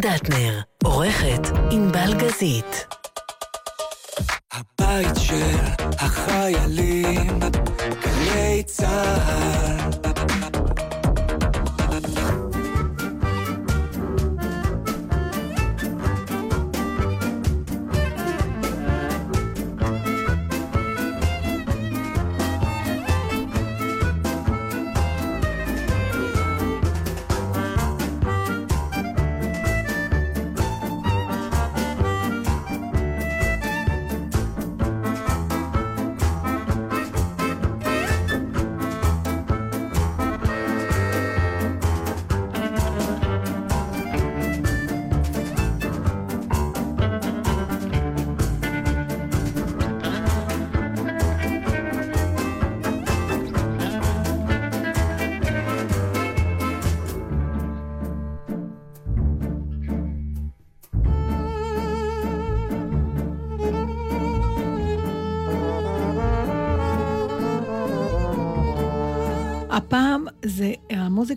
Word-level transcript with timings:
דטנר, 0.00 0.60
עורכת 0.84 1.40
ענבל 1.70 2.14
גזית. 2.14 2.86
הבית 4.52 5.16
של 5.16 5.56
החיילים, 5.98 7.40
גלי 8.02 8.62
צה"ל. 8.66 9.79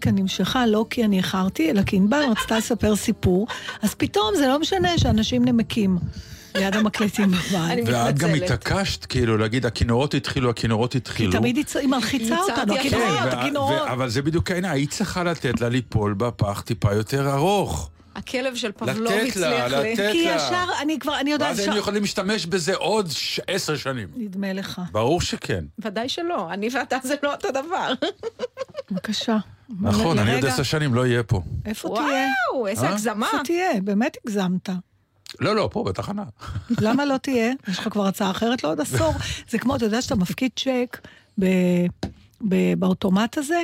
המוזיקה 0.08 0.22
נמשכה 0.22 0.66
לא 0.66 0.86
כי 0.90 1.06
אני 1.06 1.18
איחרתי, 1.18 1.70
אלא 1.72 1.82
כי 1.84 1.96
ענבל 1.96 2.24
רצתה 2.32 2.58
לספר 2.58 2.96
סיפור, 2.96 3.48
אז 3.82 3.94
פתאום 3.96 4.30
זה 4.38 4.48
לא 4.48 4.60
משנה 4.60 4.98
שאנשים 4.98 5.46
נמקים 5.46 5.98
ליד 6.56 6.76
המקלטים 6.76 7.32
בבית. 7.32 7.84
ואת 7.88 8.18
גם. 8.20 8.30
התעקשת, 8.34 9.06
כאילו, 9.06 9.38
להגיד, 9.38 9.66
הכינורות 9.66 10.14
התחילו, 10.14 10.50
הכינורות 10.50 10.96
התחילו. 10.96 11.32
תמיד 11.32 11.56
היא 11.80 11.88
מלחיצה 11.88 12.38
אותנו, 12.40 12.76
הכי 12.76 12.88
הכינורות. 12.88 13.10
וה- 13.22 13.42
הכינורות. 13.42 13.82
אבל 13.88 14.10
זה 14.10 14.22
בדיוק 14.22 14.52
העניין, 14.52 14.74
היית 14.74 14.90
צריכה 14.92 15.24
לתת 15.24 15.62
לה 15.62 15.70
ליפול 15.70 16.14
בפח 16.14 16.62
טיפה 16.62 16.94
יותר 16.94 17.34
ארוך. 17.34 17.90
הכלב 18.16 18.56
של 18.56 18.72
פבלוב 18.72 19.14
לתת 19.14 19.36
לה, 19.36 19.66
הצליח 19.66 19.82
לי. 19.82 19.94
לתת 19.94 20.10
כי 20.12 20.26
לה. 20.26 20.36
ישר, 20.36 20.66
אני 20.82 21.00
כבר, 21.00 21.20
אני 21.20 21.32
יודעת, 21.32 21.50
ואז 21.50 21.60
היינו 21.60 21.78
יכולים 21.78 22.02
להשתמש 22.02 22.46
בזה 22.46 22.76
עוד 22.76 23.08
ש- 23.12 23.40
עשר 23.48 23.76
שנים. 23.78 24.08
נדמה 24.16 24.54
לך. 24.54 24.82
ברור 24.92 25.22
שכן. 25.22 25.66
ודאי 25.80 26.10
שלא, 26.10 26.48
אני 26.54 26.70
ואתה 26.74 26.98
זה 27.04 27.16
לא 27.24 27.34
אותו 27.34 27.48
דבר. 27.52 27.94
בבקשה. 28.92 29.38
נכון, 29.82 30.20
אני 30.20 30.36
עוד 30.36 30.46
עשר 30.46 30.64
שנים 30.64 30.94
לא 30.94 31.02
אהיה 31.02 31.24
פה. 31.24 31.42
איפה 31.66 31.94
תהיה? 31.96 32.28
וואו, 32.54 32.68
איזה 32.68 32.86
אה? 32.88 32.92
הגזמה. 32.92 33.26
איפה 33.34 33.38
תהיה? 33.46 33.82
באמת 33.84 34.18
הגזמת. 34.26 34.70
לא, 35.40 35.56
לא, 35.56 35.70
פה 35.72 35.84
בתחנה. 35.84 36.24
למה 36.82 37.06
לא 37.06 37.18
תהיה? 37.18 37.54
יש 37.68 37.80
לך 37.80 37.90
כבר 37.90 38.08
הצעה 38.08 38.32
אחרת 38.32 38.64
לעוד 38.64 38.82
עשור. 38.82 39.14
זה 39.52 39.60
כמו, 39.60 39.76
אתה 39.76 39.86
יודע 39.86 40.02
שאתה 40.02 40.16
מפקיד 40.16 40.52
צ'ק 40.60 41.08
ב- 41.40 41.86
ב- 42.50 42.74
באוטומט 42.80 43.38
הזה? 43.38 43.62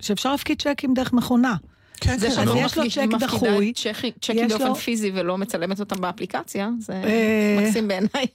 שאפשר 0.00 0.30
להפקיד 0.32 0.62
צ'קים 0.62 0.94
דרך 0.94 1.12
מכונה. 1.12 1.56
כן, 2.00 2.18
זה 2.18 2.26
אז 2.28 2.34
שאני 2.34 2.60
יש 2.60 2.78
לו 2.78 2.84
צ'ק 2.90 2.98
מפקידה 2.98 3.26
דחוי, 3.26 3.72
צ'קים- 4.20 4.48
באופן 4.48 4.74
פיזי 4.74 5.10
ולא 5.14 5.38
מצלמת 5.38 5.80
אותם 5.80 6.00
באפליקציה, 6.00 6.68
זה 6.80 6.92
אה, 6.92 7.58
מקסים 7.62 7.88
בעיניי. 7.88 8.26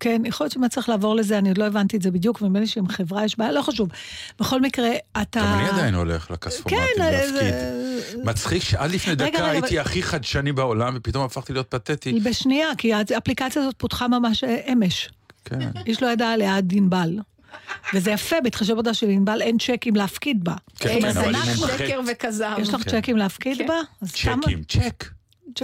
כן, 0.00 0.22
יכול 0.24 0.44
להיות 0.44 0.52
שבאמת 0.52 0.70
צריך 0.70 0.88
לעבור 0.88 1.16
לזה, 1.16 1.38
אני 1.38 1.48
עוד 1.48 1.58
לא 1.58 1.64
הבנתי 1.66 1.96
את 1.96 2.02
זה 2.02 2.10
בדיוק, 2.10 2.42
ונדמה 2.42 2.60
לי 2.60 2.66
שעם 2.66 2.88
חברה 2.88 3.24
יש 3.24 3.38
בעיה, 3.38 3.52
לא 3.52 3.62
חשוב. 3.62 3.88
בכל 4.40 4.60
מקרה, 4.60 4.88
אתה... 5.22 5.40
גם 5.40 5.58
אני 5.58 5.68
עדיין 5.68 5.94
הולך 5.94 6.30
לכספומטים 6.30 6.78
כן, 6.96 7.02
להפקיד. 7.02 7.32
זה- 7.34 7.94
מצחיק 8.24 8.62
שעד 8.62 8.90
לפני 8.90 9.12
רגע, 9.12 9.26
דקה 9.26 9.38
רגע, 9.38 9.50
הייתי 9.50 9.80
אבל- 9.80 9.86
הכי 9.88 10.02
חדשני 10.02 10.52
בעולם, 10.52 10.94
ופתאום 10.96 11.24
הפכתי 11.24 11.52
להיות 11.52 11.66
פתטי. 11.70 12.20
בשנייה, 12.20 12.66
כי 12.78 12.92
האפליקציה 12.94 13.62
הזאת 13.62 13.74
פותחה 13.78 14.08
ממש 14.08 14.44
אה, 14.44 14.72
אמש. 14.72 15.10
כן. 15.44 15.58
איש 15.86 16.02
לא 16.02 16.08
ידע 16.08 16.28
עליה 16.28 16.56
עד 16.56 16.72
ענבל. 16.76 17.18
וזה 17.94 18.10
יפה, 18.10 18.36
בהתחשב 18.44 18.72
בעובדה 18.72 18.94
שלענבל 18.94 19.42
אין 19.42 19.58
צ'קים 19.58 19.96
להפקיד 19.96 20.44
בה. 20.44 20.54
כן, 20.76 20.88
אה, 20.88 21.00
כן, 21.00 21.08
אבל 21.08 21.34
היא 21.34 21.42
אנחנו 21.42 21.66
מומחית. 21.66 21.86
שקר 21.88 22.00
וכזב. 22.12 22.56
יש 22.58 22.68
לך 22.68 22.82
כן. 22.84 23.00
צ'קים 23.00 23.16
להפקיד 23.16 23.58
כן. 23.58 23.66
בה? 23.66 23.74
צ'קים, 24.06 24.62
צ'ק. 24.68 25.04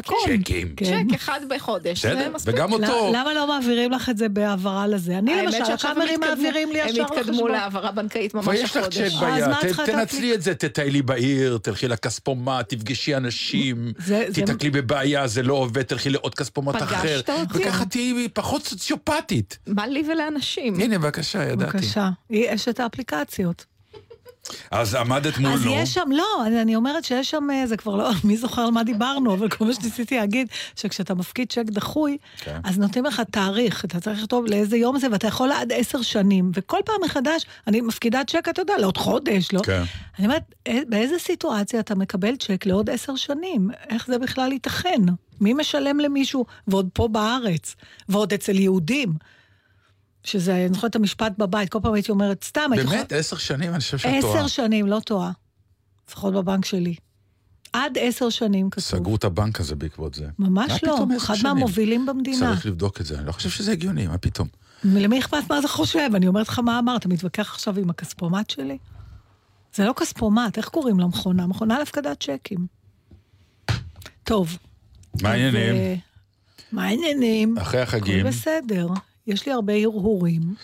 צ'קון. 0.03 0.17
צ'קים. 0.43 0.69
כן. 0.77 0.85
צ'ק 0.85 1.15
אחד 1.15 1.41
בחודש, 1.49 2.03
זה 2.03 2.15
בסדר, 2.15 2.31
מספיק. 2.35 2.55
וגם 2.55 2.73
אותו. 2.73 3.13
למה 3.15 3.35
לא 3.35 3.47
מעבירים 3.47 3.93
לך 3.93 4.09
את 4.09 4.19
זה 4.19 4.29
בהעברה 4.29 4.87
לזה? 4.87 5.19
אני 5.19 5.43
למשל, 5.43 5.63
הקאמרים 5.63 6.21
מעבירים 6.21 6.73
לי 6.73 6.79
ישר 6.79 7.01
הם 7.01 7.05
התקדמו 7.05 7.31
לחשבון. 7.31 7.51
להעברה 7.51 7.93
בנקאית 7.93 8.35
ממש 8.35 8.45
כבר 8.45 8.55
יש 8.55 8.63
לך 8.63 8.71
צ'ק 8.71 8.79
החודש. 8.79 8.99
אז 8.99 9.63
ביד, 9.63 9.87
תנצלי 9.87 10.35
את 10.35 10.43
זה, 10.43 10.55
תטיילי 10.55 11.03
בעיר, 11.03 11.59
תלכי 11.63 11.89
לכספומט, 11.89 12.69
תפגשי 12.69 13.17
אנשים, 13.17 13.93
תיתקלי 14.33 14.71
בבעיה, 14.71 15.27
זה 15.27 15.43
לא 15.43 15.55
עובד, 15.55 15.83
תלכי 15.83 16.11
לעוד 16.11 16.35
כספומט 16.35 16.77
פגשת 16.77 16.93
אחר, 16.95 17.21
אותי? 17.41 17.59
וככה 17.59 17.85
תהיי 17.85 18.29
פחות 18.29 18.65
סוציופטית. 18.67 19.59
מה 19.67 19.87
לי 19.87 20.03
ולאנשים? 20.13 20.81
הנה, 20.81 20.99
בבקשה, 20.99 21.45
ידעתי. 21.45 21.73
בבקשה, 21.73 22.09
יש 22.31 22.69
את 22.69 22.81
האפליקציות. 22.81 23.76
אז 24.71 24.95
עמדת 24.95 25.39
מולו. 25.39 25.55
אז 25.55 25.61
יש 25.67 25.95
שם, 25.95 26.09
לא, 26.13 26.25
אני- 26.47 26.63
אני 26.63 26.77
אומרת 26.77 27.05
שיש 27.05 27.31
שם, 27.31 27.49
אה, 27.53 27.67
זה 27.67 27.77
כבר 27.77 27.97
לא, 27.97 28.11
מי 28.25 28.37
זוכר 28.37 28.63
על 28.63 28.71
מה 28.71 28.85
דיברנו, 28.85 29.35
אבל 29.35 29.49
כל 29.49 29.65
מה 29.65 29.75
שניסיתי 29.75 30.17
להגיד, 30.17 30.49
שכשאתה 30.77 31.15
מפקיד 31.15 31.53
צ'ק 31.53 31.65
דחוי, 31.67 32.17
כן. 32.39 32.61
אז 32.65 32.79
נותנים 32.79 33.05
לך 33.05 33.23
תאריך, 33.31 33.85
אתה 33.85 34.01
צריך 34.01 34.19
לכתוב 34.21 34.47
לאיזה 34.47 34.77
יום 34.77 34.99
זה, 34.99 35.07
ואתה 35.13 35.27
יכול 35.27 35.53
עד 35.53 35.73
עשר 35.73 36.03
שנים, 36.03 36.51
וכל 36.55 36.79
פעם 36.85 36.97
מחדש, 37.05 37.43
אני 37.67 37.81
מפקידה 37.81 38.21
צ'ק, 38.27 38.47
אתה 38.51 38.63
יודע, 38.63 38.75
לעוד 38.79 38.97
חודש, 38.97 39.53
לא? 39.53 39.61
כן. 39.65 39.83
אני 40.19 40.27
אומרת, 40.27 40.43
אה, 40.67 40.79
באיזה 40.89 41.19
סיטואציה 41.19 41.81
אתה 41.81 41.95
מקבל 41.95 42.37
צ'ק 42.37 42.67
לעוד 42.67 42.91
עשר 42.91 43.17
שנים? 43.17 43.71
איך 43.89 44.07
זה 44.07 44.19
בכלל 44.19 44.53
ייתכן? 44.53 45.01
מי 45.41 45.53
משלם 45.55 46.01
למישהו, 46.01 46.45
ועוד 46.69 46.89
פה 46.93 47.09
בארץ, 47.09 47.77
ועוד 48.09 48.33
אצל 48.33 48.59
יהודים? 48.59 49.13
שזה, 50.27 50.57
אני 50.67 50.75
זוכרת 50.75 50.91
את 50.91 50.97
המשפט 50.97 51.33
בבית, 51.39 51.69
כל 51.69 51.79
פעם 51.83 51.95
הייתי 51.95 52.11
אומרת, 52.11 52.45
סתם, 52.45 52.71
הייתי 52.73 52.87
באמת, 52.87 53.13
עשר 53.13 53.37
שנים, 53.37 53.71
אני 53.71 53.81
חושב 53.81 53.99
שאת 53.99 54.21
טועה. 54.21 54.39
עשר 54.39 54.47
שנים, 54.47 54.87
לא 54.87 55.01
טועה. 55.05 55.31
לפחות 56.09 56.35
בבנק 56.35 56.65
שלי. 56.65 56.95
עד 57.73 57.99
עשר 58.01 58.31
שנים 58.31 58.71
כתוב. 58.71 58.85
סגרו 58.85 59.17
את 59.17 59.25
הבנק 59.25 59.61
הזה 59.61 59.75
בעקבות 59.75 60.15
זה. 60.15 60.27
ממש 60.39 60.85
לא, 60.85 61.07
אחד? 61.17 61.35
מהמובילים 61.43 62.07
במדינה. 62.07 62.39
צריך 62.39 62.67
לבדוק 62.67 63.01
את 63.01 63.07
זה, 63.07 63.19
אני 63.19 63.27
לא 63.27 63.33
חושב 63.33 63.51
שזה 63.51 63.73
הגיוני, 63.73 64.07
מה 64.07 64.19
פתאום? 64.19 64.49
למי 64.85 65.19
אכפת 65.19 65.51
מה 65.51 65.59
אתה 65.59 65.69
חושב? 65.69 66.11
אני 66.15 66.27
אומרת 66.27 66.49
לך 66.49 66.59
מה 66.59 66.79
אמרת, 66.79 67.07
מתווכח 67.07 67.55
עכשיו 67.55 67.79
עם 67.79 67.91
הכספומט 67.91 68.51
שלי? 68.51 68.79
זה 69.75 69.85
לא 69.85 69.95
כספומט, 69.97 70.59
איך 70.59 70.69
קוראים 70.69 71.01
למכונה? 71.01 71.47
מכונה 71.47 71.79
להפקדת 71.79 72.23
צ'קים. 72.23 72.67
טוב. 74.25 74.59
מה 75.23 75.31
העניינים? 75.31 75.75
אה, 75.75 75.95
מה 76.73 76.85
העניינים? 76.85 77.59
אחרי 77.59 77.81
הכל 77.81 77.97
החגים. 77.97 78.27
בסדר. 78.27 78.87
יש 79.27 79.47
לי 79.47 79.53
הרבה 79.53 79.73
הרהורים. 79.73 80.55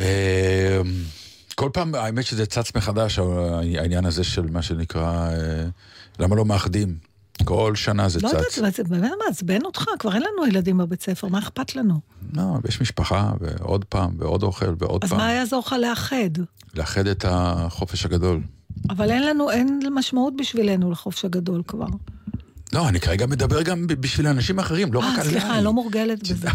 אה, 0.00 0.80
כל 1.54 1.70
פעם, 1.72 1.94
האמת 1.94 2.24
שזה 2.24 2.46
צץ 2.46 2.74
מחדש, 2.76 3.18
העניין 3.78 4.04
הזה 4.04 4.24
של 4.24 4.46
מה 4.50 4.62
שנקרא, 4.62 5.30
אה, 5.30 5.64
למה 6.18 6.36
לא 6.36 6.44
מאחדים? 6.44 6.96
כל 7.44 7.74
שנה 7.74 8.08
זה 8.08 8.18
לא 8.22 8.28
יודעת, 8.28 8.44
צץ. 8.46 8.58
אבל 8.58 8.70
זה 8.70 8.84
באמת 8.84 9.12
מעצבן 9.26 9.64
אותך, 9.64 9.84
כבר 9.98 10.14
אין 10.14 10.22
לנו 10.22 10.46
ילדים 10.46 10.78
בבית 10.78 11.02
ספר, 11.02 11.28
מה 11.28 11.38
אכפת 11.38 11.76
לנו? 11.76 12.00
לא, 12.32 12.42
יש 12.68 12.80
משפחה, 12.80 13.32
ועוד 13.40 13.84
פעם, 13.84 14.14
ועוד 14.18 14.42
אוכל, 14.42 14.74
ועוד 14.78 15.04
אז 15.04 15.10
פעם. 15.10 15.18
מה 15.18 15.32
יעזור 15.32 15.62
לך 15.66 15.74
לאחד? 15.80 16.30
לאחד 16.74 17.06
את 17.06 17.24
החופש 17.28 18.04
הגדול. 18.04 18.42
אבל 18.90 19.10
אין 19.10 19.26
לנו, 19.26 19.50
אין 19.50 19.80
משמעות 19.94 20.36
בשבילנו 20.36 20.90
לחופש 20.90 21.24
הגדול 21.24 21.62
כבר. 21.66 21.86
לא, 22.72 22.88
אני 22.88 23.00
כרגע 23.00 23.26
מדבר 23.26 23.62
גם 23.62 23.86
בשביל 23.86 24.26
אנשים 24.26 24.58
אחרים, 24.58 24.92
לא 24.92 24.98
רק 24.98 25.04
אה, 25.04 25.10
עליי. 25.20 25.24
סליחה, 25.30 25.54
אני 25.56 25.64
לא 25.64 25.72
מורגלת 25.72 26.28
בזה. 26.28 26.48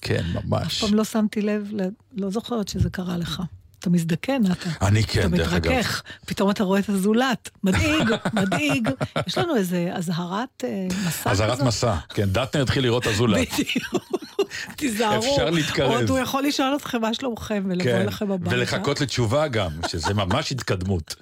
כן, 0.00 0.24
אף 0.38 0.44
ממש. 0.44 0.84
פעם 0.84 0.94
לא 0.94 1.04
שמתי 1.04 1.42
לב, 1.42 1.70
לא 2.16 2.30
זוכרת 2.30 2.68
שזה 2.68 2.90
קרה 2.90 3.16
לך. 3.16 3.42
אתה 3.78 3.90
מזדקן, 3.90 4.42
אתה. 4.52 4.86
אני 4.86 5.00
אתה 5.00 5.08
כן, 5.12 5.30
דרך 5.36 5.52
אגב. 5.52 5.72
מתרכך, 5.72 6.02
פתאום 6.26 6.50
אתה 6.50 6.64
רואה 6.64 6.80
את 6.80 6.88
הזולת. 6.88 7.50
מדאיג, 7.64 8.08
מדאיג. 8.32 8.88
יש 9.26 9.38
לנו 9.38 9.56
איזה 9.56 9.90
אזהרת 9.92 10.64
אה, 10.64 10.86
מסע 11.06 11.30
אזהרת 11.30 11.52
כזאת? 11.54 11.66
מסע. 11.66 11.96
כן, 12.08 12.28
דטנר 12.28 12.62
התחיל 12.62 12.82
לראות 12.82 13.06
הזולת. 13.06 13.48
בדיוק. 13.52 14.04
תיזהרו. 14.76 15.18
אפשר 15.18 15.50
להתקרב. 15.50 15.90
עוד 15.90 16.10
הוא 16.10 16.18
יכול 16.18 16.42
לשאול 16.42 16.76
אתכם 16.76 17.00
מה 17.00 17.14
שלומכם 17.14 17.62
ולבוא 17.66 17.84
כן, 17.84 18.00
אליכם 18.00 18.30
הביתה. 18.30 18.56
ולחכות 18.56 19.00
לתשובה 19.00 19.48
גם, 19.48 19.70
שזה 19.88 20.14
ממש 20.14 20.52
התקדמות. 20.52 21.14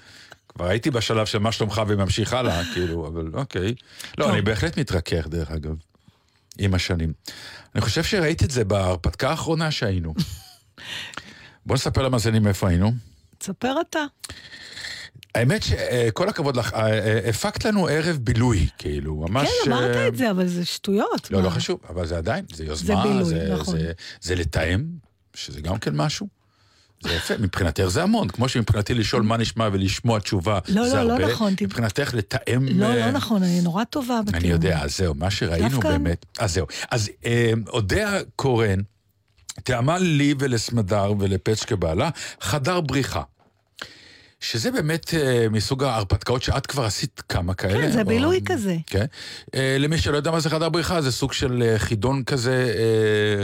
כבר 0.60 0.68
הייתי 0.68 0.90
בשלב 0.90 1.26
של 1.26 1.38
מה 1.38 1.52
שלומך 1.52 1.82
וממשיך 1.88 2.32
הלאה, 2.32 2.62
כאילו, 2.74 3.08
אבל 3.08 3.30
אוקיי. 3.34 3.74
לא, 4.18 4.24
טוב. 4.24 4.32
אני 4.32 4.42
בהחלט 4.42 4.78
מתרכך, 4.78 5.26
דרך 5.26 5.50
אגב, 5.50 5.74
עם 6.58 6.74
השנים. 6.74 7.12
אני 7.74 7.80
חושב 7.80 8.02
שראית 8.02 8.42
את 8.42 8.50
זה 8.50 8.64
בהרפתקה 8.64 9.30
האחרונה 9.30 9.70
שהיינו. 9.70 10.14
בוא 11.66 11.74
נספר 11.74 12.02
למאזינים 12.02 12.46
איפה 12.46 12.68
היינו. 12.68 12.92
תספר 13.38 13.74
אתה. 13.80 14.04
האמת 15.34 15.62
שכל 15.62 16.28
הכבוד 16.28 16.56
לך, 16.56 16.74
אה, 16.74 16.88
אה, 16.88 17.28
הפקת 17.28 17.64
לנו 17.64 17.86
ערב 17.86 18.16
בילוי, 18.16 18.66
כאילו, 18.78 19.14
ממש... 19.16 19.48
כן, 19.64 19.72
אמרת 19.72 19.96
אה, 19.96 20.08
את 20.08 20.16
זה, 20.16 20.30
אבל 20.30 20.46
זה 20.46 20.64
שטויות. 20.64 21.30
לא, 21.30 21.38
מה? 21.38 21.44
לא 21.44 21.50
חשוב, 21.50 21.80
אבל 21.88 22.06
זה 22.06 22.18
עדיין, 22.18 22.44
זה 22.52 22.64
יוזמה, 22.64 23.02
בילוי, 23.02 23.24
זה, 23.24 23.54
נכון. 23.58 23.78
זה, 23.78 23.92
זה 24.20 24.34
לתאם, 24.34 24.84
שזה 25.34 25.60
גם 25.60 25.78
כן 25.78 25.96
משהו. 25.96 26.39
זה 27.02 27.14
יפה, 27.14 27.34
מבחינתך 27.38 27.84
זה 27.86 28.02
המון, 28.02 28.28
כמו 28.28 28.48
שמבחינתי 28.48 28.94
לשאול 28.94 29.22
מה 29.22 29.36
נשמע 29.36 29.68
ולשמוע 29.72 30.18
תשובה 30.20 30.58
לא, 30.68 30.88
זה 30.88 30.96
לא, 30.96 31.02
לא 31.04 31.12
הרבה, 31.12 31.26
נכון, 31.32 31.54
ת- 31.54 31.62
מבחינתך 31.62 32.14
לתאם... 32.14 32.66
לא, 32.80 32.86
אה, 32.86 32.96
לא 32.96 33.10
נכון, 33.10 33.42
אני 33.42 33.60
נורא 33.60 33.84
טובה 33.84 34.20
בתיאום. 34.26 34.36
אני 34.42 34.48
יודע, 34.48 34.78
אז 34.82 34.96
זהו, 34.96 35.14
מה 35.14 35.30
שראינו 35.30 35.68
דווקא- 35.68 35.88
באמת, 35.88 36.26
אז 36.38 36.54
זהו. 36.54 36.66
אז 36.90 37.10
אה, 37.26 37.52
אודיה 37.68 38.10
קורן 38.36 38.78
תיאמה 39.64 39.98
לי 39.98 40.34
ולסמדר 40.38 41.12
ולפצ'קה 41.18 41.76
בעלה 41.76 42.10
חדר 42.40 42.80
בריחה. 42.80 43.22
שזה 44.40 44.70
באמת 44.70 45.14
אה, 45.14 45.46
מסוג 45.50 45.84
ההרפתקאות 45.84 46.42
שאת 46.42 46.66
כבר 46.66 46.84
עשית 46.84 47.22
כמה 47.28 47.54
כאלה. 47.54 47.74
כן, 47.80 47.90
זה 47.92 48.00
או- 48.00 48.06
בילוי 48.06 48.40
כזה. 48.46 48.76
כן. 48.86 49.04
אה, 49.54 49.76
למי 49.78 49.98
שלא 49.98 50.16
יודע 50.16 50.30
מה 50.30 50.40
זה 50.40 50.50
חדר 50.50 50.68
בריחה, 50.68 51.00
זה 51.02 51.12
סוג 51.12 51.32
של 51.32 51.62
אה, 51.66 51.78
חידון 51.78 52.24
כזה, 52.24 52.74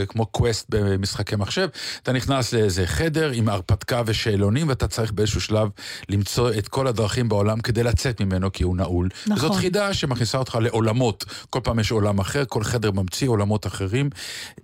אה, 0.01 0.07
כמו 0.07 0.27
קווסט 0.27 0.67
במשחקי 0.69 1.37
מחשב. 1.37 1.69
אתה 2.03 2.13
נכנס 2.13 2.53
לאיזה 2.53 2.87
חדר 2.87 3.31
עם 3.35 3.49
הרפתקה 3.49 4.03
ושאלונים, 4.07 4.69
ואתה 4.69 4.89
צריך 4.89 5.13
באיזשהו 5.13 5.41
שלב 5.41 5.69
למצוא 6.09 6.51
את 6.59 6.69
כל 6.69 6.87
הדרכים 6.87 7.29
בעולם 7.29 7.61
כדי 7.61 7.83
לצאת 7.83 8.21
ממנו, 8.21 8.53
כי 8.53 8.65
הוא 8.65 8.77
נעול. 8.77 9.09
נכון. 9.27 9.37
וזאת 9.37 9.61
חידה 9.61 9.95
שמכניסה 9.95 10.39
אותך 10.39 10.59
לעולמות. 10.61 11.25
כל 11.51 11.61
פעם 11.65 11.79
יש 11.79 11.91
עולם 11.91 12.19
אחר, 12.19 12.43
כל 12.49 12.65
חדר 12.65 12.91
ממציא 12.91 13.29
עולמות 13.29 13.67
אחרים. 13.67 14.11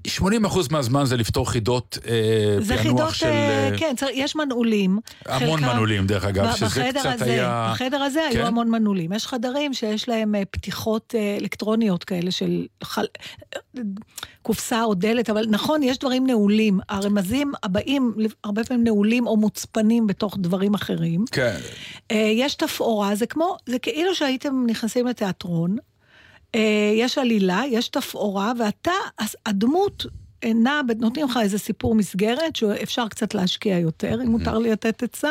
80% 0.09 0.19
מהזמן 0.71 1.05
זה 1.05 1.17
לפתור 1.17 1.51
חידות 1.51 1.99
אה, 2.09 2.13
זה 2.61 2.77
פענוח 2.77 2.83
חידות, 2.83 3.15
של... 3.15 3.27
אה, 3.27 3.69
אה, 3.73 3.79
כן, 3.79 3.95
יש 4.15 4.37
מנעולים. 4.37 4.99
המון 5.27 5.61
חלקם- 5.61 5.73
מנעולים, 5.73 6.07
דרך 6.07 6.22
אגב, 6.25 6.47
ב- 6.47 6.57
שזה 6.57 6.91
קצת 6.91 7.07
הזה, 7.07 7.25
היה... 7.25 7.71
בחדר 7.75 8.03
הזה 8.03 8.21
כן? 8.33 8.39
היו 8.39 8.47
המון 8.47 8.71
מנעולים. 8.71 9.13
יש 9.13 9.27
חדרים 9.27 9.75
שיש 9.75 10.09
להם 10.09 10.35
אה, 10.35 10.43
פתיחות 10.51 11.15
אה, 11.19 11.37
אלקטרוניות 11.41 12.05
כאלה 12.05 12.31
של 12.31 12.67
חל... 12.83 13.07
אה, 13.57 13.83
קופסה 14.43 14.85
או 14.85 14.95
דלת, 14.95 15.31
אבל 15.31 15.47
נכון, 15.49 15.83
יש 15.83 15.99
דברים 15.99 16.27
נעולים. 16.27 16.81
הרמזים 16.89 17.53
הבאים 17.63 18.15
הרבה 18.45 18.65
פעמים 18.65 18.85
נעולים 18.85 19.27
או 19.27 19.37
מוצפנים 19.37 20.07
בתוך 20.07 20.37
דברים 20.39 20.75
אחרים. 20.75 21.25
כן. 21.33 21.57
יש 22.13 22.55
תפאורה, 22.55 23.15
זה 23.15 23.27
כמו, 23.27 23.57
זה 23.67 23.79
כאילו 23.79 24.15
שהייתם 24.15 24.65
נכנסים 24.67 25.07
לתיאטרון, 25.07 25.77
יש 26.95 27.19
עלילה, 27.19 27.63
יש 27.69 27.89
תפאורה, 27.89 28.53
ואתה, 28.59 28.93
הדמות 29.47 30.07
נעה, 30.45 30.81
נותנים 30.99 31.27
לך 31.27 31.39
איזה 31.43 31.59
סיפור 31.59 31.95
מסגרת, 31.95 32.57
שאפשר 32.57 33.09
קצת 33.09 33.35
להשקיע 33.35 33.79
יותר, 33.79 34.23
אם 34.23 34.29
מותר 34.29 34.59
לי 34.59 34.71
לתת 34.71 35.03
עצה. 35.03 35.31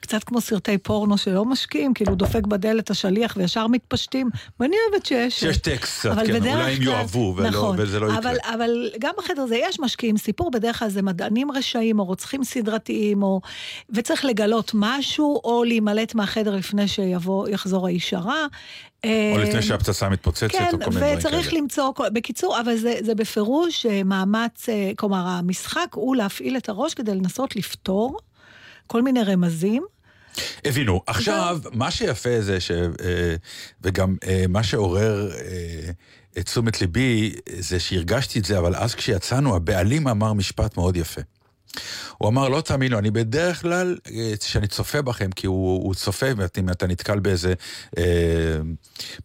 קצת 0.00 0.24
כמו 0.24 0.40
סרטי 0.40 0.78
פורנו 0.78 1.18
שלא 1.18 1.44
משקיעים, 1.44 1.94
כאילו 1.94 2.14
דופק 2.14 2.46
בדלת 2.46 2.90
השליח 2.90 3.34
וישר 3.36 3.66
מתפשטים, 3.66 4.30
ואני 4.60 4.76
אוהבת 4.90 5.06
שיש... 5.06 5.40
שיש 5.40 5.56
טקסט 5.58 5.98
קצת, 6.00 6.10
אבל 6.10 6.26
כן, 6.26 6.36
אולי 6.54 6.74
הם 6.76 6.82
יאהבו 6.82 7.34
ולא- 7.36 7.48
נכון, 7.48 7.76
וזה 7.80 8.00
לא 8.00 8.06
יקרה. 8.06 8.18
אבל, 8.18 8.36
אבל 8.54 8.90
גם 9.00 9.12
בחדר 9.18 9.42
הזה 9.42 9.56
יש 9.56 9.80
משקיעים 9.80 10.16
סיפור, 10.16 10.50
בדרך 10.50 10.78
כלל 10.78 10.88
זה 10.88 11.02
מדענים 11.02 11.50
רשעים 11.50 11.98
או 11.98 12.04
רוצחים 12.04 12.44
סדרתיים, 12.44 13.22
או... 13.22 13.40
וצריך 13.90 14.24
לגלות 14.24 14.70
משהו, 14.74 15.40
או 15.44 15.64
להימלט 15.64 16.14
מהחדר 16.14 16.56
לפני 16.56 16.88
שיבוא, 16.88 17.48
יחזור 17.48 17.86
האיש 17.86 18.14
הרע. 18.14 18.46
או 19.04 19.10
אה, 19.38 19.44
לפני 19.44 19.62
שהפצצה 19.62 20.08
מתפוצצת, 20.08 20.50
כן, 20.50 20.68
או 20.72 20.78
כל 20.78 20.90
מיני 20.90 20.90
דברים 20.90 21.00
כאלה. 21.00 21.18
וצריך 21.18 21.52
למצוא, 21.52 21.92
בקיצור, 22.12 22.60
אבל 22.60 22.76
זה, 22.76 22.94
זה 23.00 23.14
בפירוש 23.14 23.86
אה, 23.86 24.02
מאמץ, 24.04 24.68
אה, 24.68 24.92
כלומר, 24.96 25.26
המשחק 25.26 25.86
הוא 25.94 26.16
להפעיל 26.16 26.56
את 26.56 26.68
הראש 26.68 26.94
כדי 26.94 27.14
לנסות 27.14 27.56
לפתור 27.56 28.18
כל 28.86 29.02
מיני 29.02 29.22
רמזים. 29.22 29.82
הבינו. 30.64 31.02
עכשיו, 31.06 31.58
מה 31.72 31.90
שיפה 31.90 32.40
זה 32.40 32.60
ש... 32.60 32.70
אה, 32.70 33.34
וגם 33.82 34.16
אה, 34.26 34.44
מה 34.48 34.62
שעורר 34.62 35.30
אה, 35.32 35.90
את 36.38 36.46
תשומת 36.46 36.80
ליבי, 36.80 37.34
זה 37.58 37.80
שהרגשתי 37.80 38.38
את 38.38 38.44
זה, 38.44 38.58
אבל 38.58 38.76
אז 38.76 38.94
כשיצאנו, 38.94 39.56
הבעלים 39.56 40.08
אמר 40.08 40.32
משפט 40.32 40.76
מאוד 40.76 40.96
יפה. 40.96 41.20
הוא 42.18 42.28
אמר, 42.28 42.48
לא 42.48 42.60
תאמינו, 42.60 42.98
אני 42.98 43.10
בדרך 43.10 43.62
כלל, 43.62 43.96
אה, 44.10 44.32
כשאני 44.40 44.66
צופה 44.66 45.02
בכם, 45.02 45.30
כי 45.30 45.46
הוא, 45.46 45.84
הוא 45.84 45.94
צופה, 45.94 46.26
ואם 46.36 46.70
אתה 46.70 46.86
נתקל 46.86 47.18
באיזה, 47.18 47.54
אה, 47.98 48.04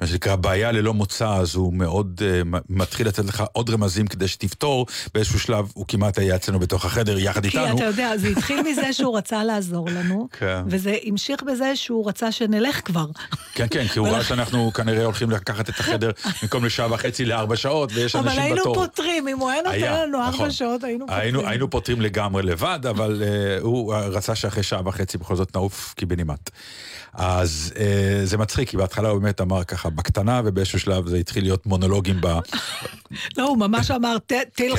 מה 0.02 0.08
שנקרא, 0.08 0.36
בעיה 0.36 0.72
ללא 0.72 0.94
מוצא, 0.94 1.34
אז 1.34 1.56
הוא 1.56 1.74
מאוד 1.74 2.22
אה, 2.26 2.42
מתחיל 2.70 3.08
לתת 3.08 3.26
לך 3.26 3.44
עוד 3.52 3.70
רמזים 3.70 4.08
כדי 4.08 4.28
שתפתור, 4.28 4.86
באיזשהו 5.14 5.40
שלב 5.40 5.72
הוא 5.74 5.86
כמעט 5.88 6.18
היה 6.18 6.36
אצלנו 6.36 6.60
בתוך 6.60 6.86
החדר 6.86 7.18
יחד 7.18 7.42
כי 7.46 7.48
איתנו. 7.48 7.76
אתה 7.76 7.84
יודע, 7.84 8.18
זה 8.18 8.28
התחיל 8.28 8.62
מזה 8.62 8.94
שהוא 8.94 9.18
רצה 9.18 9.44
לעזור 9.44 9.90
לנו, 9.90 10.28
כן. 10.40 10.62
וזה 10.68 10.96
המשיך 11.04 11.44
בזה 11.44 11.76
שהוא 11.76 12.10
רצה 12.10 12.32
שנלך 12.32 12.82
כבר. 12.86 13.06
כן, 13.54 13.66
כן, 13.72 13.88
כי 13.88 14.00
הוא 14.00 14.08
ראה 14.18 14.24
שאנחנו 14.24 14.74
כנראה 14.74 15.06
הולכים 15.06 15.32
לקחת 15.32 15.70
את 15.70 15.80
החדר 15.80 16.12
במקום 16.42 16.66
לשעה 16.66 16.94
וחצי 16.94 17.26
לארבע 17.26 17.56
שעות, 17.56 17.92
ויש 17.94 18.16
אבל 18.16 18.28
אנשים 18.28 18.42
היינו 18.42 18.62
בתור. 18.62 18.76
פותרים, 18.76 19.28
אם 19.28 19.40
הוא 19.40 19.50
היה 19.50 19.62
נותן 19.62 20.02
לנו 20.02 20.18
ארבע 20.18 20.30
נכון. 20.30 20.52
שעות, 20.52 20.84
היינו 20.84 21.06
פותרים. 21.08 21.22
היינו, 21.22 21.48
היינו 21.48 21.70
פותרים 21.70 22.02
לגמרי 22.02 22.37
לבד, 22.42 22.80
אבל 22.90 23.24
uh, 23.24 23.62
הוא 23.64 23.94
רצה 23.96 24.36
שאחרי 24.36 24.64
שעה 24.64 24.82
וחצי 24.88 25.18
בכל 25.18 25.36
זאת 25.36 25.56
נעוף 25.56 25.94
קיבינימט. 25.98 26.50
אז 27.14 27.74
uh, 27.76 27.80
זה 28.24 28.38
מצחיק, 28.38 28.70
כי 28.70 28.78
בהתחלה 28.78 29.10
הוא 29.10 29.22
באמת 29.22 29.42
אמר 29.42 29.64
ככה 29.64 29.90
בקטנה, 29.90 30.42
ובאיזשהו 30.46 30.80
שלב 30.80 31.08
זה 31.08 31.18
התחיל 31.18 31.44
להיות 31.44 31.66
מונולוגים 31.66 32.22
ב... 32.22 32.28
לא, 33.38 33.44
הוא 33.44 33.58
ממש 33.58 33.92
אמר, 33.92 34.18
"ת- 34.26 34.32
תלכו 34.32 34.46
כן. 34.56 34.74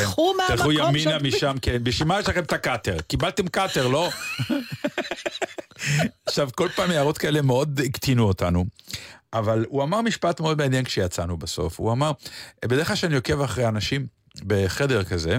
תלכו 0.57 0.69
מהמקום 0.73 0.89
ימינה 0.97 1.11
שאת- 1.11 1.23
משם, 1.23 1.57
כן. 1.63 1.79
בשביל 1.83 2.09
מה 2.09 2.21
יש 2.21 2.29
לכם 2.29 2.43
את 2.43 2.53
הקאטר? 2.53 2.97
קיבלתם 3.09 3.49
קאטר, 3.49 3.89
לא? 3.89 4.11
עכשיו, 6.27 6.49
כל 6.57 6.69
פעם 6.77 6.91
הערות 6.91 7.19
כאלה 7.19 7.43
מאוד 7.43 7.81
הקטינו 7.85 8.25
אותנו. 8.29 8.65
אבל 9.33 9.65
הוא 9.69 9.83
אמר 9.83 10.01
משפט 10.03 10.41
מאוד 10.41 10.59
מעניין 10.59 10.85
כשיצאנו 10.85 11.37
בסוף. 11.37 11.81
הוא 11.81 11.93
אמר, 11.93 12.13
בדרך 12.65 12.87
כלל 12.87 12.97
כשאני 12.97 13.17
עוקב 13.17 13.41
אחרי 13.41 13.69
אנשים 13.69 14.07
בחדר 14.47 15.05
כזה, 15.05 15.33
אה, 15.33 15.39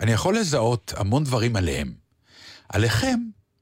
אני 0.00 0.12
יכול 0.12 0.38
לזהות 0.38 0.92
המון 0.96 1.24
דברים 1.24 1.56
עליהם. 1.56 1.92
עליכם, 2.68 3.18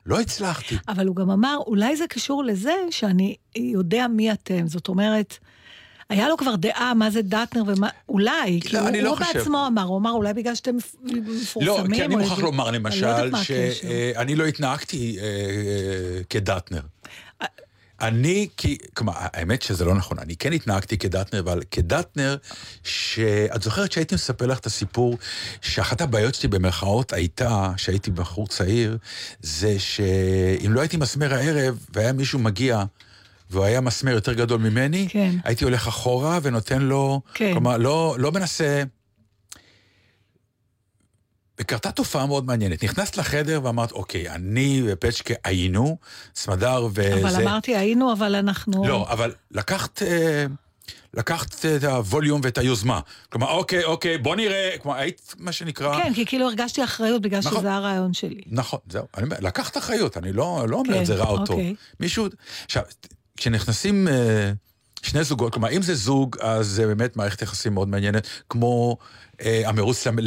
לא 0.07 0.21
הצלחתי. 0.21 0.77
אבל 0.89 1.07
הוא 1.07 1.17
גם 1.17 1.31
אמר, 1.31 1.57
אולי 1.67 1.97
זה 1.97 2.05
קשור 2.09 2.45
לזה 2.45 2.73
שאני 2.91 3.37
יודע 3.57 4.07
מי 4.09 4.33
אתם. 4.33 4.69
זאת 4.69 4.89
אומרת, 4.89 5.39
היה 6.11 6.29
לו 6.29 6.37
כבר 6.37 6.57
דעה 6.57 6.95
מה 6.95 7.11
זה 7.11 7.23
דטנר 7.23 7.63
ומה, 7.67 7.89
אולי, 8.09 8.61
כי 8.65 8.79
הוא, 8.79 8.89
אני 8.89 9.03
לא 9.03 9.09
הוא 9.11 9.17
חושב. 9.19 9.39
בעצמו 9.39 9.67
אמר, 9.67 9.83
הוא 9.83 9.99
אמר, 9.99 10.11
אולי 10.11 10.33
בגלל 10.35 10.55
שאתם 10.55 10.77
מפ- 10.77 10.95
מפורסמים. 11.03 11.67
לא, 11.91 11.95
כי 11.97 12.05
אני 12.05 12.17
מוכרח 12.17 12.31
איזה- 12.33 12.43
לומר 12.43 12.65
לא 12.65 12.71
למשל, 12.71 12.97
יודעת 13.07 13.31
מה 13.33 13.39
הקשר. 13.41 13.71
שאני 14.15 14.37
לא 14.37 14.45
התנהגתי 14.47 15.17
אה, 15.21 15.25
אה, 15.25 16.25
כדטנר. 16.31 16.81
אני, 18.01 18.49
כי, 18.57 18.79
כלומר, 18.95 19.13
האמת 19.17 19.63
שזה 19.63 19.85
לא 19.85 19.95
נכון, 19.95 20.19
אני 20.19 20.37
כן 20.37 20.53
התנהגתי 20.53 20.99
כדטנר, 20.99 21.41
אבל 21.41 21.63
כדטנר, 21.71 22.37
שאת 22.85 23.63
זוכרת 23.63 23.93
שהייתי 23.93 24.15
מספר 24.15 24.47
לך 24.47 24.59
את 24.59 24.67
הסיפור, 24.67 25.19
שאחת 25.61 26.01
הבעיות 26.01 26.35
שלי 26.35 26.49
במרכאות 26.49 27.13
הייתה, 27.13 27.73
שהייתי 27.77 28.11
בחור 28.11 28.47
צעיר, 28.47 28.99
זה 29.43 29.79
שאם 29.79 30.73
לא 30.73 30.81
הייתי 30.81 30.97
מסמר 30.97 31.35
הערב, 31.35 31.79
והיה 31.95 32.13
מישהו 32.13 32.39
מגיע, 32.39 32.85
והוא 33.51 33.65
היה 33.65 33.81
מסמר 33.81 34.13
יותר 34.13 34.33
גדול 34.33 34.61
ממני, 34.61 35.07
כן. 35.11 35.35
הייתי 35.45 35.65
הולך 35.65 35.89
אחורה 35.89 36.39
ונותן 36.43 36.83
לו, 36.83 37.21
כן. 37.35 37.53
כלומר, 37.53 37.77
לא, 37.77 38.17
לא 38.19 38.33
מנסה... 38.33 38.83
וקרתה 41.59 41.91
תופעה 41.91 42.27
מאוד 42.27 42.47
מעניינת. 42.47 42.85
נכנסת 42.85 43.17
לחדר 43.17 43.61
ואמרת, 43.65 43.93
אוקיי, 43.93 44.31
אני 44.31 44.83
ופצ'קה 44.87 45.35
היינו, 45.45 45.97
סמדר 46.35 46.89
וזה... 46.91 47.15
אבל 47.23 47.43
אמרתי, 47.43 47.77
היינו, 47.77 48.13
אבל 48.13 48.35
אנחנו... 48.35 48.87
לא, 48.89 49.07
אבל 49.11 49.33
לקחת... 49.51 50.03
אה, 50.03 50.47
לקחת 51.17 51.65
את 51.65 51.85
הווליום 51.85 52.41
ואת 52.45 52.59
היוזמה. 52.59 53.01
כלומר, 53.29 53.51
אוקיי, 53.51 53.85
אוקיי, 53.85 54.19
בוא 54.19 54.37
נראה, 54.37 54.71
כלומר, 54.83 54.97
היית, 54.99 55.35
מה 55.39 55.53
שנקרא... 55.53 56.03
כן, 56.03 56.15
כי 56.15 56.27
כאילו 56.27 56.47
הרגשתי 56.47 56.85
אחריות 56.85 57.23
בגלל 57.23 57.39
נכון. 57.39 57.59
שזה 57.59 57.73
הרעיון 57.73 58.15
שלי. 58.15 58.41
נכון, 58.47 58.79
זהו. 58.89 59.05
אני 59.17 59.25
אומר, 59.25 59.37
לקחת 59.41 59.77
אחריות, 59.77 60.17
אני 60.17 60.33
לא, 60.33 60.67
לא 60.69 60.77
אומר 60.77 60.95
כן, 60.95 61.01
את 61.01 61.07
זה 61.07 61.15
רע 61.15 61.29
או 61.29 61.37
טוב. 61.37 61.51
אוקיי. 61.51 61.75
מישהו... 62.01 62.27
עכשיו, 62.65 62.83
כשנכנסים 63.37 64.09
אה, 64.09 64.53
שני 65.03 65.25
זוגות, 65.25 65.53
כלומר, 65.53 65.71
אם 65.71 65.83
זה 65.83 65.95
זוג, 65.95 66.37
אז 66.41 66.67
זה 66.67 66.87
באמת 66.87 67.17
מערכת 67.17 67.43
יחסים 67.43 67.75
מאוד 67.75 67.89
מעניינת, 67.89 68.27
כמו 68.49 68.97
המרוץ 69.65 70.07
למ- 70.07 70.19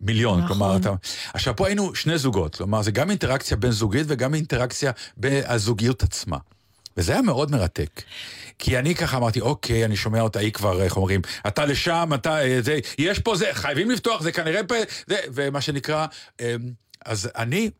למיליון. 0.00 0.38
נכון. 0.38 0.48
כלומר, 0.48 0.76
אתה... 0.76 0.90
עכשיו, 1.34 1.56
פה 1.56 1.66
היינו 1.66 1.94
שני 1.94 2.18
זוגות, 2.18 2.56
כלומר, 2.56 2.82
זה 2.82 2.90
גם 2.90 3.10
אינטראקציה 3.10 3.56
בין 3.56 3.70
זוגית 3.70 4.06
וגם 4.08 4.34
אינטראקציה 4.34 4.92
בזוגיות 5.16 6.02
עצמה. 6.02 6.36
וזה 6.96 7.12
היה 7.12 7.22
מאוד 7.22 7.50
מרתק. 7.50 8.02
כי 8.58 8.78
אני 8.78 8.94
ככה 8.94 9.16
אמרתי, 9.16 9.40
אוקיי, 9.40 9.84
אני 9.84 9.96
שומע 9.96 10.20
אותה, 10.20 10.38
היא 10.38 10.52
כבר, 10.52 10.82
איך 10.82 10.96
אומרים, 10.96 11.20
אתה 11.46 11.64
לשם, 11.66 12.10
אתה, 12.14 12.42
אה, 12.44 12.58
זה, 12.60 12.78
יש 12.98 13.18
פה 13.18 13.36
זה, 13.36 13.46
חייבים 13.52 13.90
לפתוח, 13.90 14.22
זה 14.22 14.32
כנראה 14.32 14.64
פה, 14.64 14.74
זה, 15.06 15.16
ומה 15.34 15.60
שנקרא, 15.60 16.06
אה, 16.40 16.54
אז 17.04 17.30
אני 17.36 17.70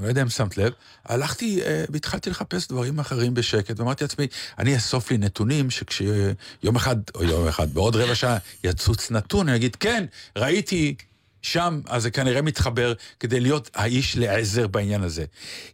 לא 0.00 0.08
יודע 0.08 0.22
אם 0.22 0.28
שמת 0.28 0.56
לב, 0.56 0.72
הלכתי 1.04 1.62
אה, 1.62 1.84
והתחלתי 1.88 2.30
לחפש 2.30 2.68
דברים 2.68 2.98
אחרים 2.98 3.34
בשקט, 3.34 3.80
ואמרתי 3.80 4.04
לעצמי, 4.04 4.26
אני 4.58 4.74
אאסוף 4.74 5.10
לי 5.10 5.18
נתונים 5.18 5.70
שכשיום 5.70 6.76
אחד, 6.76 6.96
או 7.14 7.24
יום 7.24 7.48
אחד, 7.48 7.74
בעוד 7.74 7.96
רבע 7.96 8.14
שעה, 8.14 8.38
יצוץ 8.64 9.10
נתון, 9.10 9.48
אני 9.48 9.56
אגיד, 9.56 9.76
כן, 9.76 10.04
ראיתי 10.36 10.94
שם, 11.42 11.80
אז 11.86 12.02
זה 12.02 12.10
כנראה 12.10 12.42
מתחבר 12.42 12.92
כדי 13.20 13.40
להיות 13.40 13.70
האיש 13.74 14.16
לעזר 14.16 14.66
בעניין 14.66 15.02
הזה. 15.02 15.24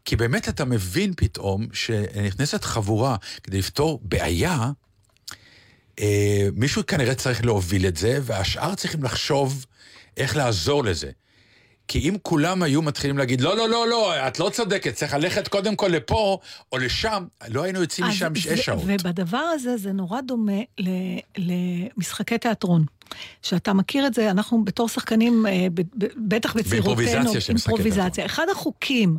כי 0.04 0.16
באמת 0.16 0.48
אתה 0.48 0.64
מבין 0.64 1.12
פתאום 1.16 1.66
שנכנסת 1.72 2.64
חבורה 2.64 3.16
כדי 3.42 3.58
לפתור 3.58 4.00
בעיה, 4.02 4.70
אה, 6.00 6.48
מישהו 6.54 6.86
כנראה 6.86 7.14
צריך 7.14 7.44
להוביל 7.44 7.86
את 7.86 7.96
זה, 7.96 8.18
והשאר 8.22 8.74
צריכים 8.74 9.02
לחשוב 9.02 9.66
איך 10.16 10.36
לעזור 10.36 10.84
לזה. 10.84 11.10
כי 11.88 12.08
אם 12.08 12.16
כולם 12.22 12.62
היו 12.62 12.82
מתחילים 12.82 13.18
להגיד, 13.18 13.40
לא, 13.40 13.56
לא, 13.56 13.68
לא, 13.68 13.88
לא, 13.88 14.28
את 14.28 14.38
לא 14.38 14.50
צודקת, 14.50 14.94
צריך 14.94 15.14
ללכת 15.14 15.48
קודם 15.48 15.76
כל 15.76 15.88
לפה 15.88 16.38
או 16.72 16.78
לשם, 16.78 17.24
לא 17.48 17.62
היינו 17.62 17.80
יוצאים 17.80 18.06
משם 18.06 18.34
שש 18.34 18.60
שעות. 18.60 18.82
ובדבר 18.86 19.38
הזה 19.38 19.76
זה 19.76 19.92
נורא 19.92 20.20
דומה 20.20 20.60
למשחקי 21.38 22.38
תיאטרון. 22.38 22.84
שאתה 23.42 23.72
מכיר 23.72 24.06
את 24.06 24.14
זה, 24.14 24.30
אנחנו 24.30 24.64
בתור 24.64 24.88
שחקנים, 24.88 25.46
אה, 25.46 25.66
בטח 26.16 26.56
בצעירותינו, 26.56 26.96
באימפרוביזציה 26.96 27.40
של 27.40 27.54
משחקי 27.54 27.72
אימפרוביזציה. 27.72 28.26
אחד 28.26 28.46
החוקים, 28.52 29.16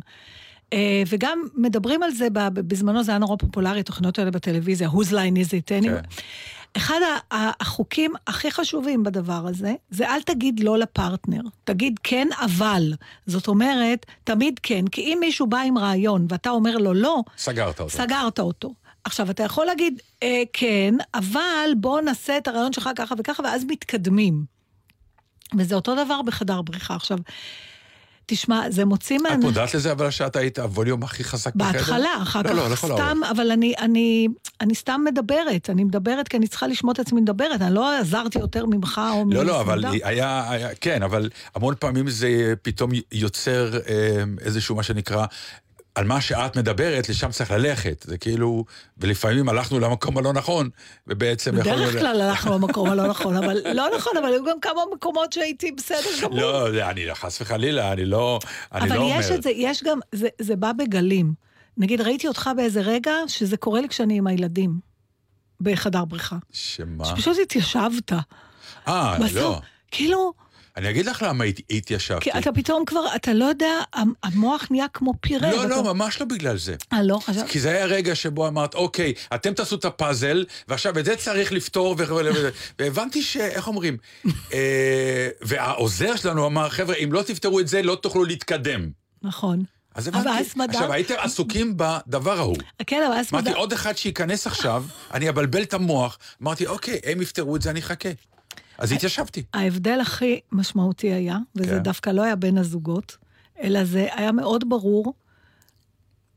אה, 0.72 1.02
וגם 1.08 1.42
מדברים 1.54 2.02
על 2.02 2.10
זה, 2.10 2.28
בזמנו 2.54 3.04
זה 3.04 3.12
היה 3.12 3.18
נורא 3.18 3.36
פופולרי, 3.36 3.80
התוכניות 3.80 4.18
האלה 4.18 4.30
בטלוויזיה, 4.30 4.88
whose 4.88 5.10
line 5.10 5.36
is 5.36 5.48
it 5.48 5.82
anyway. 5.82 5.88
כן. 5.88 6.00
אחד 6.76 7.00
החוקים 7.30 8.14
הכי 8.26 8.50
חשובים 8.50 9.02
בדבר 9.02 9.46
הזה, 9.46 9.74
זה 9.90 10.08
אל 10.08 10.22
תגיד 10.22 10.60
לא 10.60 10.78
לפרטנר, 10.78 11.40
תגיד 11.64 12.00
כן 12.02 12.28
אבל. 12.40 12.92
זאת 13.26 13.48
אומרת, 13.48 14.06
תמיד 14.24 14.60
כן, 14.62 14.86
כי 14.86 15.00
אם 15.00 15.18
מישהו 15.20 15.46
בא 15.46 15.58
עם 15.58 15.78
רעיון 15.78 16.26
ואתה 16.28 16.50
אומר 16.50 16.76
לו 16.76 16.94
לא, 16.94 17.22
סגרת 17.38 17.80
אותו. 17.80 17.90
סגרת 17.90 18.38
אותו. 18.38 18.74
עכשיו, 19.04 19.30
אתה 19.30 19.42
יכול 19.42 19.66
להגיד, 19.66 20.00
אה, 20.22 20.42
כן, 20.52 20.94
אבל 21.14 21.70
בוא 21.76 22.00
נעשה 22.00 22.36
את 22.36 22.48
הרעיון 22.48 22.72
שלך 22.72 22.90
ככה 22.96 23.14
וככה, 23.18 23.42
ואז 23.42 23.64
מתקדמים. 23.68 24.44
וזה 25.58 25.74
אותו 25.74 26.04
דבר 26.04 26.22
בחדר 26.22 26.62
בריחה. 26.62 26.94
עכשיו, 26.94 27.18
תשמע, 28.30 28.70
זה 28.70 28.84
מוציא 28.84 29.16
את 29.16 29.22
מהאנשים... 29.22 29.42
מודעת 29.42 29.74
לזה 29.74 29.92
אבל 29.92 30.10
שאת 30.10 30.36
היית 30.36 30.58
הווליום 30.58 31.02
הכי 31.02 31.24
חזק 31.24 31.54
בחדר? 31.54 31.72
בהתחלה, 31.72 32.08
אחר 32.22 32.42
לא, 32.42 32.52
לא, 32.52 32.62
כך 32.62 32.84
לכל 32.84 32.94
סתם, 32.94 33.18
אבל 33.30 33.50
אני, 33.50 33.74
אני, 33.78 34.28
אני 34.60 34.74
סתם 34.74 35.00
מדברת, 35.04 35.70
אני 35.70 35.84
מדברת 35.84 36.28
כי 36.28 36.36
אני 36.36 36.48
צריכה 36.48 36.66
לשמוע 36.66 36.92
את 36.92 36.98
עצמי 36.98 37.20
מדברת, 37.20 37.62
אני 37.62 37.74
לא 37.74 37.98
עזרתי 37.98 38.38
יותר 38.38 38.66
ממך 38.66 39.00
או 39.12 39.24
לא, 39.30 39.44
לא, 39.44 39.60
אבל. 39.60 39.84
היה, 40.02 40.50
היה, 40.50 40.68
כן, 40.80 41.02
אבל 41.02 41.30
המון 41.54 41.74
פעמים 41.78 42.10
זה 42.10 42.54
פתאום 42.62 42.90
יוצר 43.12 43.78
אה, 43.88 44.24
איזשהו 44.40 44.76
מה 44.76 44.82
שנקרא, 44.82 45.26
על 45.94 46.04
מה 46.04 46.20
שאת 46.20 46.56
מדברת, 46.56 47.08
לשם 47.08 47.30
צריך 47.30 47.50
ללכת. 47.50 48.04
זה 48.08 48.18
כאילו, 48.18 48.64
ולפעמים 48.98 49.48
הלכנו 49.48 49.78
למקום 49.80 50.18
הלא 50.18 50.32
נכון, 50.32 50.68
ובעצם 51.06 51.58
יכולנו... 51.58 51.76
בדרך 51.76 51.98
כלל 51.98 52.20
הלכנו 52.20 52.54
למקום 52.54 52.90
הלא 52.90 53.06
נכון, 53.06 53.36
אבל 53.36 53.60
לא 53.74 53.88
נכון, 53.96 54.12
אבל 54.16 54.26
היו 54.26 54.44
גם 54.44 54.60
כמה 54.62 54.80
מקומות 54.94 55.32
שהייתי 55.32 55.72
בסדר 55.72 55.98
גמור. 56.22 56.40
לא, 56.40 56.70
זה- 56.72 56.90
אני 56.90 57.14
חס 57.14 57.40
וחלילה, 57.40 57.92
אני 57.92 58.04
לא, 58.04 58.38
אני 58.72 58.88
אבל 58.88 58.96
לא 58.96 59.02
אומר... 59.02 59.20
יש 59.20 59.30
את 59.30 59.42
זה, 59.42 59.50
יש 59.50 59.82
גם, 59.82 59.98
זה, 60.12 60.28
זה 60.38 60.56
בא 60.56 60.72
בגלים. 60.72 61.32
נגיד, 61.76 62.00
ראיתי 62.00 62.28
אותך 62.28 62.50
באיזה 62.56 62.80
רגע 62.80 63.12
שזה 63.26 63.56
קורה 63.56 63.80
לי 63.80 63.88
כשאני 63.88 64.18
עם 64.18 64.26
הילדים, 64.26 64.78
בחדר 65.60 66.04
בריכה. 66.04 66.36
שמה? 66.52 67.04
שפשוט 67.04 67.36
התיישבת. 67.42 68.12
אה, 68.88 69.16
לא. 69.34 69.60
כאילו, 69.90 70.32
אני 70.76 70.90
אגיד 70.90 71.06
לך 71.06 71.22
למה 71.28 71.44
הת- 71.44 71.60
התיישבתי. 71.70 72.24
כי 72.32 72.38
אתה 72.38 72.52
פתאום 72.52 72.84
כבר, 72.84 73.00
אתה 73.16 73.32
לא 73.32 73.44
יודע, 73.44 73.72
המ- 73.94 74.12
המוח 74.22 74.66
נהיה 74.70 74.86
כמו 74.92 75.12
פירה. 75.20 75.52
לא, 75.52 75.68
לא, 75.68 75.82
ממש 75.84 76.20
לא 76.20 76.26
בגלל 76.26 76.56
זה. 76.58 76.74
אה, 76.92 77.02
לא, 77.02 77.18
חשב... 77.24 77.46
כי 77.48 77.60
זה 77.60 77.70
היה 77.70 77.84
רגע 77.86 78.14
שבו 78.14 78.48
אמרת, 78.48 78.74
אוקיי, 78.74 79.14
אתם 79.34 79.54
תעשו 79.54 79.76
את 79.76 79.84
הפאזל, 79.84 80.44
ועכשיו 80.68 80.98
את 80.98 81.04
זה 81.04 81.16
צריך 81.16 81.52
לפתור, 81.52 81.96
והבנתי 82.78 83.22
ש... 83.22 83.36
איך 83.36 83.68
אומרים? 83.68 83.96
אה, 84.52 85.28
והעוזר 85.40 86.16
שלנו 86.16 86.46
אמר, 86.46 86.68
חבר'ה, 86.68 86.94
אם 86.94 87.12
לא 87.12 87.22
תפתרו 87.22 87.60
את 87.60 87.68
זה, 87.68 87.82
לא 87.82 87.94
תוכלו 87.94 88.24
להתקדם. 88.24 88.90
נכון. 89.22 89.64
אז 89.94 90.08
אבל 90.08 90.18
הבנתי. 90.20 90.38
אז 90.40 90.46
סמדר- 90.46 90.70
עכשיו, 90.78 90.92
הייתם 90.92 91.14
עסוקים 91.18 91.74
בדבר 91.76 92.38
ההוא. 92.38 92.56
כן, 92.86 93.02
אבל 93.08 93.14
אז... 93.16 93.26
אמרתי, 93.32 93.50
מד- 93.50 93.56
עוד 93.56 93.72
אחד 93.72 93.96
שייכנס 93.96 94.46
עכשיו, 94.46 94.84
אני 95.14 95.28
אבלבל 95.28 95.62
את 95.62 95.74
המוח. 95.74 96.18
אמרתי, 96.42 96.66
אוקיי, 96.66 97.00
הם 97.04 97.22
יפתרו 97.22 97.56
את 97.56 97.62
זה, 97.62 97.70
אני 97.70 97.80
אחכה. 97.80 98.08
אז 98.80 98.92
התיישבתי. 98.92 99.42
ההבדל 99.54 100.00
הכי 100.00 100.40
משמעותי 100.52 101.12
היה, 101.12 101.38
וזה 101.56 101.70
כן. 101.70 101.78
דווקא 101.82 102.10
לא 102.10 102.22
היה 102.22 102.36
בין 102.36 102.58
הזוגות, 102.58 103.16
אלא 103.62 103.84
זה 103.84 104.08
היה 104.12 104.32
מאוד 104.32 104.68
ברור, 104.68 105.14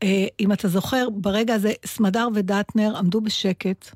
אה, 0.02 0.26
אם 0.40 0.52
אתה 0.52 0.68
זוכר, 0.68 1.08
ברגע 1.10 1.54
הזה 1.54 1.72
סמדר 1.86 2.28
ודטנר 2.34 2.96
עמדו 2.96 3.20
בשקט 3.20 3.90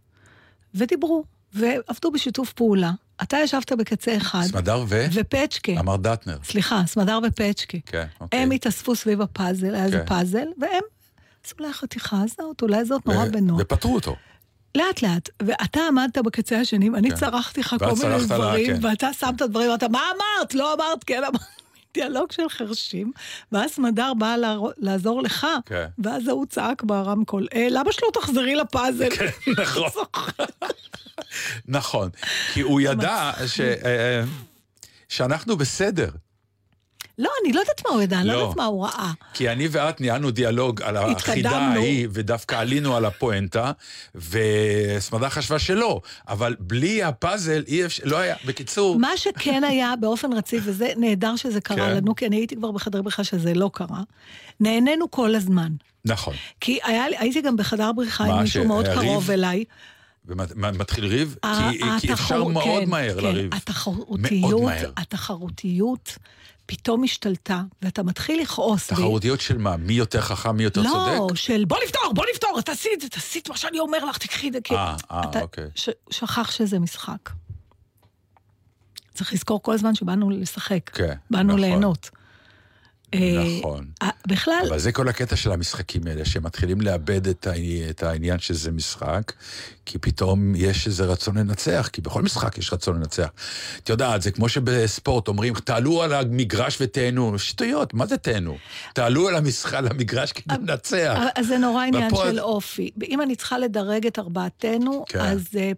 ודיברו, 0.74 1.24
ועבדו 1.54 2.10
בשיתוף 2.10 2.52
פעולה. 2.52 2.92
אתה 3.22 3.36
ישבת 3.36 3.72
בקצה 3.72 4.16
אחד, 4.16 4.42
סמדר 4.42 4.84
ו... 4.88 5.06
ופצ'קה, 5.12 5.72
אמר 5.80 5.96
דטנר. 5.96 6.38
סליחה, 6.44 6.82
סמדר 6.86 7.18
ופצ'קה. 7.28 7.78
כן, 7.86 8.06
אוקיי. 8.20 8.40
הם 8.40 8.50
התאספו 8.50 8.96
סביב 8.96 9.20
הפאזל, 9.20 9.74
היה 9.74 9.84
איזה 9.84 9.98
כן. 9.98 10.06
פאזל, 10.06 10.46
והם 10.60 10.82
עשו 11.44 11.54
לה 11.58 11.72
חתיכה 11.72 12.22
הזאת, 12.22 12.62
אולי 12.62 12.84
זאת 12.84 13.06
נורא 13.06 13.24
בנוח. 13.24 13.60
ופתרו 13.60 13.94
אותו. 13.94 14.16
לאט 14.74 15.02
לאט, 15.02 15.28
ואתה 15.42 15.80
עמדת 15.88 16.18
בקצה 16.18 16.60
השני, 16.60 16.90
ואני 16.90 17.10
כן. 17.10 17.16
צרחתי 17.16 17.60
לך 17.60 17.76
כל 17.78 17.86
מיני 17.86 17.96
צרחת 18.00 18.30
לה, 18.30 18.36
דברים, 18.36 18.80
כן. 18.80 18.86
ואתה 18.86 19.12
שמת 19.12 19.42
דברים, 19.42 19.70
ואתה, 19.70 19.88
מה 19.88 20.00
אמרת? 20.16 20.54
לא 20.54 20.74
אמרת, 20.74 21.04
כן 21.04 21.22
אמרת. 21.24 21.40
דיאלוג 21.94 22.32
של 22.32 22.48
חרשים, 22.48 23.12
ואז 23.52 23.70
סמדר 23.70 24.14
באה 24.14 24.36
לער- 24.36 24.70
לעזור 24.78 25.22
לך, 25.22 25.46
כן. 25.66 25.86
ואז 25.98 26.28
ההוא 26.28 26.46
צעק 26.46 26.82
ברמקול, 26.82 27.46
אה, 27.54 27.66
למה 27.70 27.92
שלא 27.92 28.08
תחזרי 28.14 28.54
לפאזל? 28.54 29.08
נכון. 29.62 29.88
נכון, 31.68 32.10
כי 32.54 32.60
הוא 32.60 32.80
ידע 32.80 33.32
ש- 33.46 33.60
אה, 33.60 34.22
שאנחנו 35.08 35.56
בסדר. 35.56 36.10
לא, 37.18 37.30
אני 37.44 37.52
לא 37.52 37.60
יודעת 37.60 37.82
מה 37.86 37.94
הוא 37.94 38.02
ידע, 38.02 38.18
אני 38.18 38.26
לא 38.28 38.34
לא. 38.34 38.38
יודעת 38.38 38.56
מה 38.56 38.64
הוא 38.64 38.84
ראה. 38.86 39.12
כי 39.34 39.48
אני 39.50 39.68
ואת 39.70 40.00
ניהלנו 40.00 40.30
דיאלוג 40.30 40.82
על 40.82 40.96
החידה. 40.96 41.50
ההיא, 41.50 42.08
ודווקא 42.12 42.54
עלינו 42.56 42.96
על 42.96 43.04
הפואנטה, 43.04 43.72
וסמדה 44.14 45.30
חשבה 45.30 45.58
שלא, 45.58 46.00
אבל 46.28 46.56
בלי 46.60 47.02
הפאזל 47.02 47.62
אי 47.68 47.84
אפשר, 47.84 48.02
לא 48.06 48.16
היה, 48.18 48.36
בקיצור, 48.46 48.98
מה 48.98 49.10
שכן 49.16 49.64
היה 49.64 49.94
באופן 50.00 50.32
רציף, 50.32 50.62
וזה 50.66 50.92
נהדר 50.96 51.36
שזה 51.36 51.60
קרה 51.60 51.76
כן. 51.76 51.96
לנו, 51.96 52.14
כי 52.16 52.26
אני 52.26 52.36
הייתי 52.36 52.56
כבר 52.56 52.70
בחדר 52.70 53.02
בריחה 53.02 53.24
שזה 53.24 53.54
לא 53.54 53.70
קרה, 53.72 54.00
נהנינו 54.60 55.10
כל 55.10 55.34
הזמן. 55.34 55.72
נכון. 56.04 56.34
כי 56.60 56.78
היה, 56.84 57.04
הייתי 57.18 57.40
גם 57.40 57.56
בחדר 57.56 57.92
בריחה 57.92 58.24
מה, 58.26 58.34
עם 58.34 58.42
מישהו 58.42 58.64
מאוד? 58.64 58.86
קרוב 58.94 59.30
אליי. 59.30 59.64
ומתחיל 60.26 61.04
ריב, 61.06 61.36
כי, 61.42 61.78
כי 62.00 62.12
אפשר 62.12 62.12
התחרות- 62.34 62.52
מאוד 62.52 62.82
כן, 62.84 62.90
מהר 62.90 63.20
כן, 63.20 63.24
לריב. 63.26 63.54
התחרותיות, 63.54 64.40
מאוד 64.50 64.62
מהר. 64.62 64.90
התחרותיות 64.96 66.18
פתאום 66.70 67.04
השתלטה, 67.04 67.62
ואתה 67.82 68.02
מתחיל 68.02 68.40
לכעוס. 68.42 68.90
בי. 68.90 68.96
תחרותיות 68.96 69.40
של 69.40 69.58
מה? 69.58 69.76
מי 69.76 69.92
יותר 69.92 70.20
חכם, 70.20 70.56
מי 70.56 70.62
יותר 70.62 70.82
לא, 70.82 70.90
צודק? 71.18 71.34
של 71.36 71.64
בוא 71.64 71.76
נפתור, 71.84 72.12
בוא 72.14 72.24
נפתור, 72.32 72.60
תעשי 72.60 72.88
את 72.94 73.00
זה, 73.00 73.08
תעשי 73.08 73.38
את 73.38 73.48
מה 73.48 73.56
שאני 73.56 73.78
אומר 73.78 74.04
לך, 74.04 74.18
תקחי 74.18 74.48
את 74.48 74.52
זה. 74.52 74.60
כי 74.64 74.74
אה, 74.74 74.96
אה, 75.10 75.40
אוקיי. 75.40 75.64
ש- 75.74 75.88
שכח 76.10 76.50
שזה 76.50 76.78
משחק. 76.78 77.30
צריך 79.14 79.32
לזכור 79.32 79.62
כל 79.62 79.72
הזמן 79.74 79.94
שבאנו 79.94 80.30
לשחק. 80.30 80.90
כן, 80.90 81.14
באנו 81.30 81.48
נכון. 81.48 81.60
ליהנות. 81.60 82.10
אה, 83.14 83.44
נכון. 83.58 83.86
אה, 84.02 84.08
בכלל, 84.26 84.54
אבל 84.68 84.78
זה 84.78 84.92
כל 84.92 85.08
הקטע 85.08 85.36
של 85.36 85.52
המשחקים 85.52 86.02
האלה, 86.06 86.24
שמתחילים 86.24 86.80
לאבד 86.80 87.28
את, 87.28 87.46
העני- 87.46 87.90
את 87.90 88.02
העניין 88.02 88.38
שזה 88.38 88.70
משחק, 88.72 89.32
כי 89.86 89.98
פתאום 89.98 90.54
יש 90.56 90.86
איזה 90.86 91.04
רצון 91.04 91.38
לנצח, 91.38 91.88
כי 91.92 92.00
בכל 92.00 92.22
משחק 92.22 92.58
יש 92.58 92.72
רצון 92.72 92.96
לנצח. 92.96 93.28
את 93.84 93.88
יודעת, 93.88 94.22
זה 94.22 94.30
כמו 94.30 94.48
שבספורט 94.48 95.28
אומרים, 95.28 95.54
תעלו 95.54 96.02
על 96.02 96.12
המגרש 96.12 96.78
ותהנו. 96.80 97.38
שטויות, 97.38 97.94
מה 97.94 98.06
זה 98.06 98.16
תהנו? 98.16 98.56
תעלו 98.94 99.28
על, 99.28 99.36
המשחק, 99.36 99.74
על 99.74 99.86
המגרש 99.86 100.32
כדי 100.32 100.54
לנצח. 100.66 101.18
אז 101.36 101.46
זה 101.46 101.58
נורא 101.58 101.84
עניין 101.84 102.10
של 102.14 102.40
אופי. 102.40 102.90
אם 103.08 103.22
אני 103.22 103.36
צריכה 103.36 103.58
לדרג 103.58 104.06
את 104.06 104.18
ארבעתנו, 104.18 105.04
כן. 105.08 105.20
אז 105.20 105.46
אה, 105.56 105.72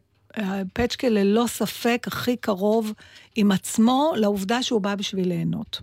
פצ'קה 0.74 1.08
ללא 1.08 1.44
ספק 1.48 2.04
הכי 2.06 2.36
קרוב 2.36 2.92
עם 3.36 3.52
עצמו 3.52 4.12
לעובדה 4.16 4.62
שהוא 4.62 4.80
בא 4.80 4.94
בשביל 4.94 5.28
ליהנות. 5.28 5.80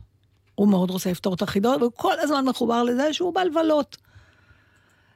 הוא 0.57 0.67
מאוד 0.67 0.89
רוצה 0.91 1.11
לפתור 1.11 1.33
את 1.33 1.41
החידות, 1.41 1.81
והוא 1.81 1.91
כל 1.95 2.13
הזמן 2.19 2.45
מחובר 2.45 2.83
לזה 2.83 3.13
שהוא 3.13 3.33
בא 3.33 3.43
לבלות. 3.43 3.97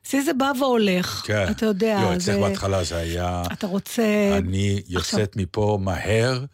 אצלי 0.02 0.22
זה 0.22 0.34
בא 0.34 0.52
והולך, 0.60 1.24
כן. 1.26 1.46
אתה 1.52 1.66
יודע, 1.66 2.00
לא, 2.02 2.10
זה... 2.20 2.32
אצלך 2.34 2.38
בהתחלה 2.50 2.84
זה 2.84 2.98
היה, 2.98 3.44
אתה 3.54 3.68
רוצה... 3.68 4.04
אני 4.38 4.82
יוצאת 4.90 5.36
מפה 5.36 5.78
מהר. 5.82 6.46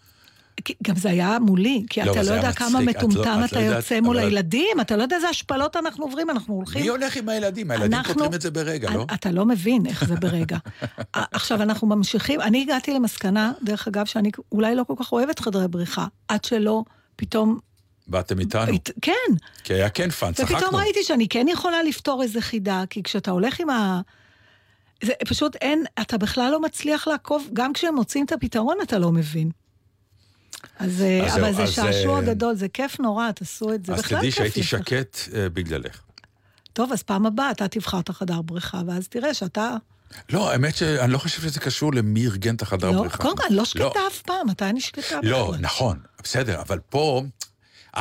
גם 0.83 0.95
זה 0.95 1.09
היה 1.09 1.37
מולי, 1.39 1.85
כי 1.89 2.01
לא, 2.03 2.11
אתה 2.11 2.23
זה 2.23 2.31
לא 2.31 2.35
יודע 2.35 2.51
כמה 2.51 2.79
מצחיק, 2.79 2.97
את 2.97 3.03
לא- 3.03 3.09
מטומטם 3.09 3.39
את 3.45 3.49
אתה 3.49 3.59
לא 3.59 3.65
יודעת, 3.65 3.77
יוצא 3.83 3.99
מול 4.01 4.17
אבל- 4.17 4.25
הילדים, 4.27 4.81
אתה 4.81 4.95
לא 4.97 5.01
יודע 5.01 5.15
איזה 5.15 5.29
השפלות 5.29 5.75
אנחנו 5.75 6.05
עוברים, 6.05 6.29
אנחנו 6.29 6.53
הולכים... 6.55 6.81
מי 6.81 6.87
הולך 6.87 7.17
עם 7.17 7.29
הילדים? 7.29 7.71
הילדים 7.71 7.93
אנחנו- 7.93 8.13
פותרים 8.13 8.33
את 8.33 8.41
זה 8.41 8.51
ברגע, 8.51 8.89
לא? 8.91 9.05
אתה 9.13 9.31
לא 9.31 9.45
מבין 9.45 9.85
איך 9.85 10.03
זה 10.07 10.15
ברגע. 10.15 10.57
עכשיו, 11.13 11.61
אנחנו 11.61 11.87
ממשיכים, 11.87 12.41
אני 12.41 12.61
הגעתי 12.61 12.93
למסקנה, 12.93 13.51
דרך 13.63 13.87
אגב, 13.87 14.05
שאני 14.05 14.31
אולי 14.51 14.75
לא 14.75 14.83
כל 14.87 14.93
כך 14.99 15.11
אוהבת 15.11 15.39
חדרי 15.39 15.67
בריחה, 15.67 16.05
עד 16.27 16.43
שלא 16.45 16.83
פתאום... 17.15 17.59
באתם 18.07 18.39
איתנו, 18.39 18.73
הת- 18.73 18.91
כן, 19.01 19.11
כי 19.63 19.73
היה 19.73 19.89
כן 19.89 20.09
fun, 20.09 20.33
צחקנו. 20.33 20.57
ופתאום 20.57 20.75
ראיתי 20.75 21.03
שאני 21.03 21.27
כן 21.27 21.45
יכולה 21.49 21.83
לפתור 21.83 22.23
איזה 22.23 22.41
חידה, 22.41 22.83
כי 22.89 23.03
כשאתה 23.03 23.31
הולך 23.31 23.59
עם 23.59 23.69
ה... 23.69 24.01
זה 25.03 25.13
פשוט 25.27 25.55
אין, 25.55 25.83
אתה 26.01 26.17
בכלל 26.17 26.51
לא 26.51 26.61
מצליח 26.61 27.07
לעקוב, 27.07 27.49
גם 27.53 27.73
כשהם 27.73 27.95
מוצאים 27.95 28.25
את 28.25 28.31
הפתרון 28.31 28.77
אתה 28.83 28.97
לא 28.99 29.11
מבין. 29.11 29.51
אז, 30.79 31.01
אה, 31.01 31.25
אז 31.27 31.37
אבל 31.37 31.53
זהו, 31.53 31.55
זה 31.55 31.63
אז, 31.63 31.73
שעשוע 31.73 32.15
אה, 32.19 32.21
גדול, 32.21 32.55
זה 32.55 32.67
כיף 32.67 32.99
נורא, 32.99 33.31
תעשו 33.31 33.73
את 33.73 33.85
זה. 33.85 33.93
אז 33.93 34.01
תדעי 34.01 34.31
שהייתי 34.31 34.59
לך. 34.59 34.65
שקט 34.65 35.17
אה, 35.33 35.49
בגללך. 35.49 36.01
טוב, 36.73 36.91
אז 36.91 37.03
פעם 37.03 37.25
הבאה 37.25 37.51
אתה 37.51 37.67
תבחר 37.67 37.99
את 37.99 38.09
החדר 38.09 38.41
בריחה, 38.41 38.81
ואז 38.87 39.07
תראה 39.07 39.33
שאתה... 39.33 39.75
לא, 40.29 40.51
האמת 40.51 40.75
שאני 40.75 41.11
לא 41.11 41.17
חושב 41.17 41.41
שזה 41.41 41.59
קשור 41.59 41.93
למי 41.93 42.25
ארגן 42.25 42.55
את 42.55 42.61
החדר 42.61 42.91
לא, 42.91 42.99
בריחה. 42.99 43.17
קודם 43.17 43.37
כל, 43.37 43.43
אני 43.47 43.55
לא 43.55 43.65
שקטה 43.65 43.99
אף 44.07 44.21
פעם, 44.21 44.47
מתי 44.47 44.65
אני 44.65 44.81
שקטה? 44.81 45.19
לא, 45.23 45.47
בכלל? 45.47 45.61
נכון, 45.61 45.99
בסדר, 46.23 46.61
אבל 46.61 46.79
פה, 46.89 47.23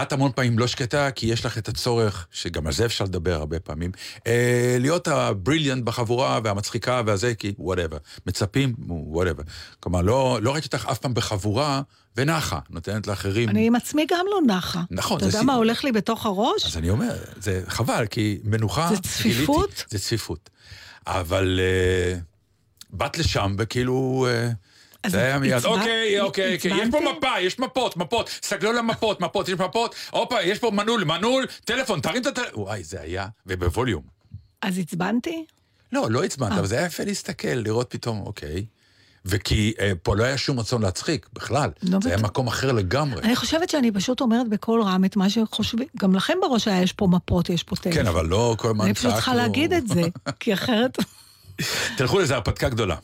את 0.03 0.12
המון 0.12 0.33
פעמים 0.35 0.59
לא 0.59 0.67
שקטה, 0.67 1.11
כי 1.11 1.26
יש 1.26 1.45
לך 1.47 1.59
את 1.59 1.69
הצורך, 1.69 2.26
שגם 2.31 2.67
על 2.67 2.73
זה 2.73 2.85
אפשר 2.85 3.05
לדבר 3.05 3.35
הרבה 3.35 3.61
פעמים, 3.61 3.91
אה, 4.26 4.76
להיות 4.81 5.09
ה 5.09 5.16
brilliant 5.16 5.85
בחבורה 5.85 6.41
והמצחיקה 6.45 7.03
והזה, 7.07 7.35
כי 7.35 7.55
whatever. 7.59 7.97
מצפים, 8.26 8.75
whatever. 8.88 9.43
כלומר, 9.81 10.03
לא, 10.03 10.38
לא 10.43 10.53
ראיתי 10.53 10.67
אותך 10.67 10.87
אף 10.91 10.99
פעם 10.99 11.15
בחבורה 11.15 11.83
ונחה, 12.17 12.59
נותנת 12.71 13.07
לאחרים... 13.07 13.49
אני 13.49 13.67
עם 13.67 13.75
עצמי 13.75 14.07
גם 14.11 14.26
לא 14.31 14.55
נחה. 14.55 14.83
נכון, 14.91 15.19
אתה 15.19 15.26
יודע. 15.26 15.43
מה 15.43 15.55
הולך 15.55 15.85
לי 15.85 15.93
בתוך 15.93 16.26
הראש? 16.26 16.67
אז 16.67 16.76
אני 16.76 16.91
אומר, 16.91 17.17
זה 17.41 17.62
חבל, 17.69 18.07
כי 18.07 18.38
מנוחה... 18.45 18.88
זה 18.91 19.00
צפיפות? 19.00 19.71
גיליתי, 19.71 19.85
זה 19.88 19.99
צפיפות. 19.99 20.50
אבל 21.07 21.61
אה, 21.62 22.19
באת 22.91 23.19
לשם 23.19 23.57
וכאילו... 23.59 24.26
אה, 24.31 24.50
זה 25.09 25.23
היה 25.23 25.39
מיד, 25.39 25.65
אוקיי, 25.65 26.21
אוקיי, 26.21 26.55
אוקיי, 26.57 26.83
יש 26.83 26.89
פה? 26.91 27.01
מפה, 27.01 27.41
יש 27.41 27.59
מפות, 27.59 27.97
מפות, 27.97 28.31
תסתכלו 28.41 28.71
על 28.71 28.79
המפות, 28.79 29.21
מפות, 29.21 29.49
יש 29.49 29.55
מפות, 29.55 29.95
הופה, 30.11 30.43
יש 30.43 30.59
פה 30.59 30.71
מנעול, 30.71 31.05
מנעול, 31.05 31.47
טלפון, 31.65 32.01
תרים 32.01 32.23
את 32.23 32.27
הטלפון, 32.27 32.63
וואי, 32.63 32.85
זה 32.85 33.01
היה, 33.01 33.27
ובווליום. 33.47 34.03
אז 34.63 34.79
עצבנתי? 34.79 35.45
לא, 35.93 36.07
לא 36.11 36.25
עצבנת, 36.25 36.53
אה. 36.53 36.59
אבל 36.59 36.67
זה 36.67 36.77
היה 36.77 36.87
יפה 36.87 37.05
להסתכל, 37.05 37.49
לראות 37.49 37.87
פתאום, 37.91 38.21
אוקיי. 38.21 38.67
וכי 39.27 39.73
אה, 39.81 39.93
פה 40.03 40.17
לא 40.17 40.25
היה 40.25 40.39
שום 40.39 40.61
רצון 40.61 40.83
להצחיק, 40.83 41.27
בכלל. 41.33 41.71
לא 41.83 41.99
זה 42.03 42.09
היה 42.09 42.19
בטוח. 42.19 42.31
מקום 42.31 42.47
אחר 42.47 42.73
לגמרי. 42.73 43.23
אני 43.23 43.37
חושבת 43.37 43.71
שאני 43.71 43.93
פשוט 43.93 44.21
אומרת 44.21 44.49
בקול 44.49 44.83
רם 44.83 45.05
את 45.05 45.17
מה 45.17 45.31
שחושבים. 45.31 45.87
גם 45.99 46.15
לכם 46.15 46.35
בראש 46.43 46.69
היה, 46.69 46.83
יש 46.83 46.93
פה 46.93 47.07
מפות, 47.07 47.51
יש 47.51 47.63
פה 47.63 47.77
טלפון. 47.77 48.03
כן, 48.03 48.07
אבל 48.07 48.27
לא 48.27 48.55
כל 48.59 48.69
הזמן 48.69 48.85
אני 48.85 48.95
פשוט 48.95 49.13
צריכה 49.13 49.31
צעקנו. 49.31 49.43
להגיד 49.43 49.73
את 49.73 49.89
זה, 49.89 50.03
כי 50.41 50.55
אחרת... 50.55 50.99
תלכו 51.97 52.19
לזה, 52.19 52.35
הרפתקה 52.35 52.69
גדולה. 52.69 52.97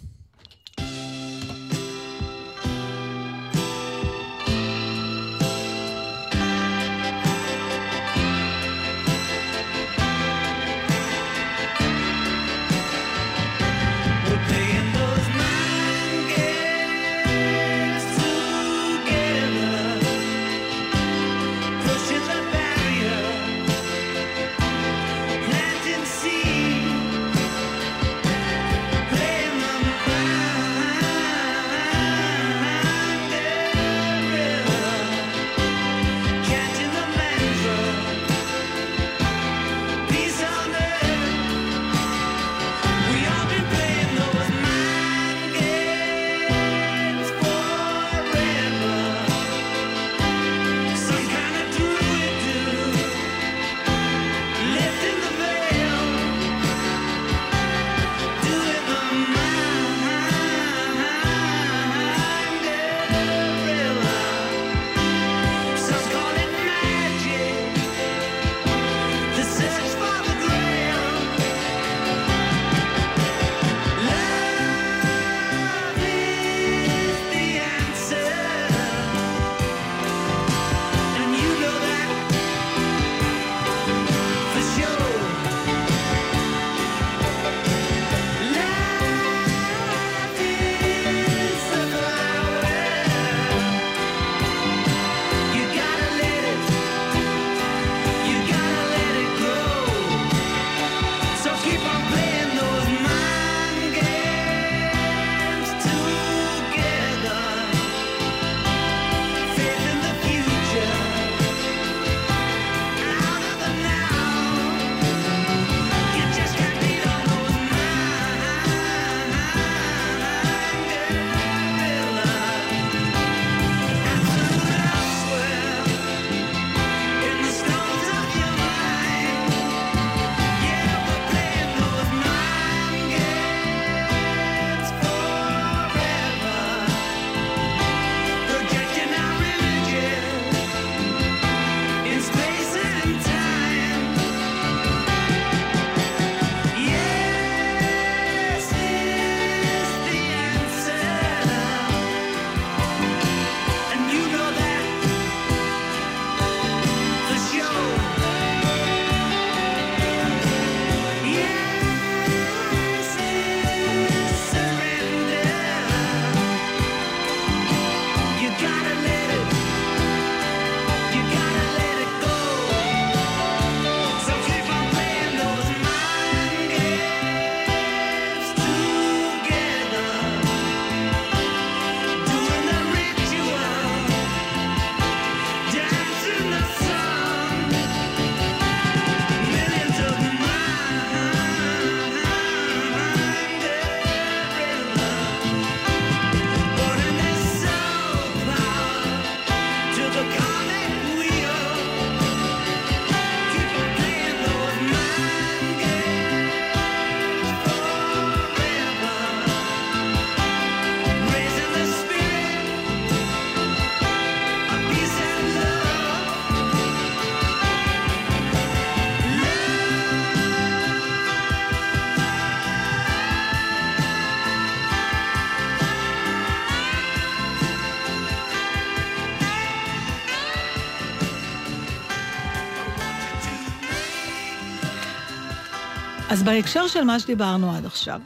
בהקשר 236.53 236.87
של 236.87 237.05
מה 237.05 237.21
שדיברנו 237.21 237.77
עד 237.77 237.87
עכשיו, 237.87 238.21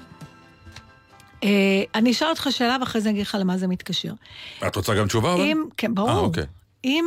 אה, 1.44 1.82
אני 1.94 2.10
אשאל 2.10 2.28
אותך 2.28 2.48
שאלה 2.50 2.76
ואחרי 2.80 3.00
זה 3.00 3.08
אני 3.08 3.14
אגיד 3.16 3.26
לך 3.26 3.36
למה 3.40 3.58
זה 3.58 3.66
מתקשר. 3.66 4.12
את 4.66 4.76
רוצה 4.76 4.94
גם 4.94 5.06
תשובה 5.06 5.34
אבל? 5.34 5.40
אם, 5.40 5.64
כן, 5.76 5.94
ברור. 5.94 6.10
אה, 6.10 6.16
אוקיי. 6.16 6.44
אם 6.84 7.04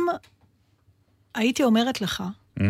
הייתי 1.34 1.62
אומרת 1.64 2.00
לך, 2.00 2.22
Mm? 2.58 2.62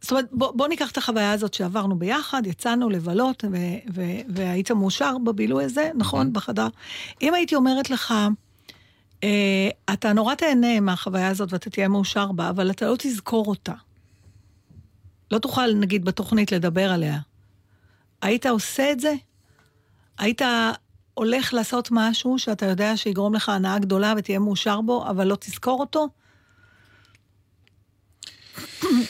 זאת 0.00 0.10
אומרת, 0.10 0.26
בוא, 0.32 0.52
בוא 0.56 0.68
ניקח 0.68 0.90
את 0.90 0.96
החוויה 0.96 1.32
הזאת 1.32 1.54
שעברנו 1.54 1.98
ביחד, 1.98 2.46
יצאנו 2.46 2.90
לבלות, 2.90 3.44
ו, 3.52 3.56
ו, 3.94 4.02
והיית 4.28 4.70
מאושר 4.70 5.16
בבילוי 5.24 5.64
הזה, 5.64 5.90
נכון? 5.94 6.32
בחדר. 6.32 6.68
אם 7.22 7.34
הייתי 7.34 7.54
אומרת 7.54 7.90
לך, 7.90 8.14
אה, 9.24 9.68
אתה 9.92 10.12
נורא 10.12 10.34
תהנה 10.34 10.80
מהחוויה 10.80 11.28
הזאת 11.28 11.52
ואתה 11.52 11.70
תהיה 11.70 11.88
מאושר 11.88 12.32
בה, 12.32 12.48
אבל 12.48 12.70
אתה 12.70 12.86
לא 12.86 12.96
תזכור 12.98 13.46
אותה. 13.46 13.74
לא 15.30 15.38
תוכל, 15.38 15.74
נגיד, 15.74 16.04
בתוכנית 16.04 16.52
לדבר 16.52 16.92
עליה. 16.92 17.18
היית 18.22 18.46
עושה 18.46 18.92
את 18.92 19.00
זה? 19.00 19.14
היית 20.18 20.42
הולך 21.14 21.54
לעשות 21.54 21.88
משהו 21.92 22.38
שאתה 22.38 22.66
יודע 22.66 22.96
שיגרום 22.96 23.34
לך 23.34 23.48
הנאה 23.48 23.78
גדולה 23.78 24.14
ותהיה 24.16 24.38
מאושר 24.38 24.80
בו, 24.80 25.06
אבל 25.10 25.26
לא 25.26 25.36
תזכור 25.40 25.80
אותו? 25.80 26.08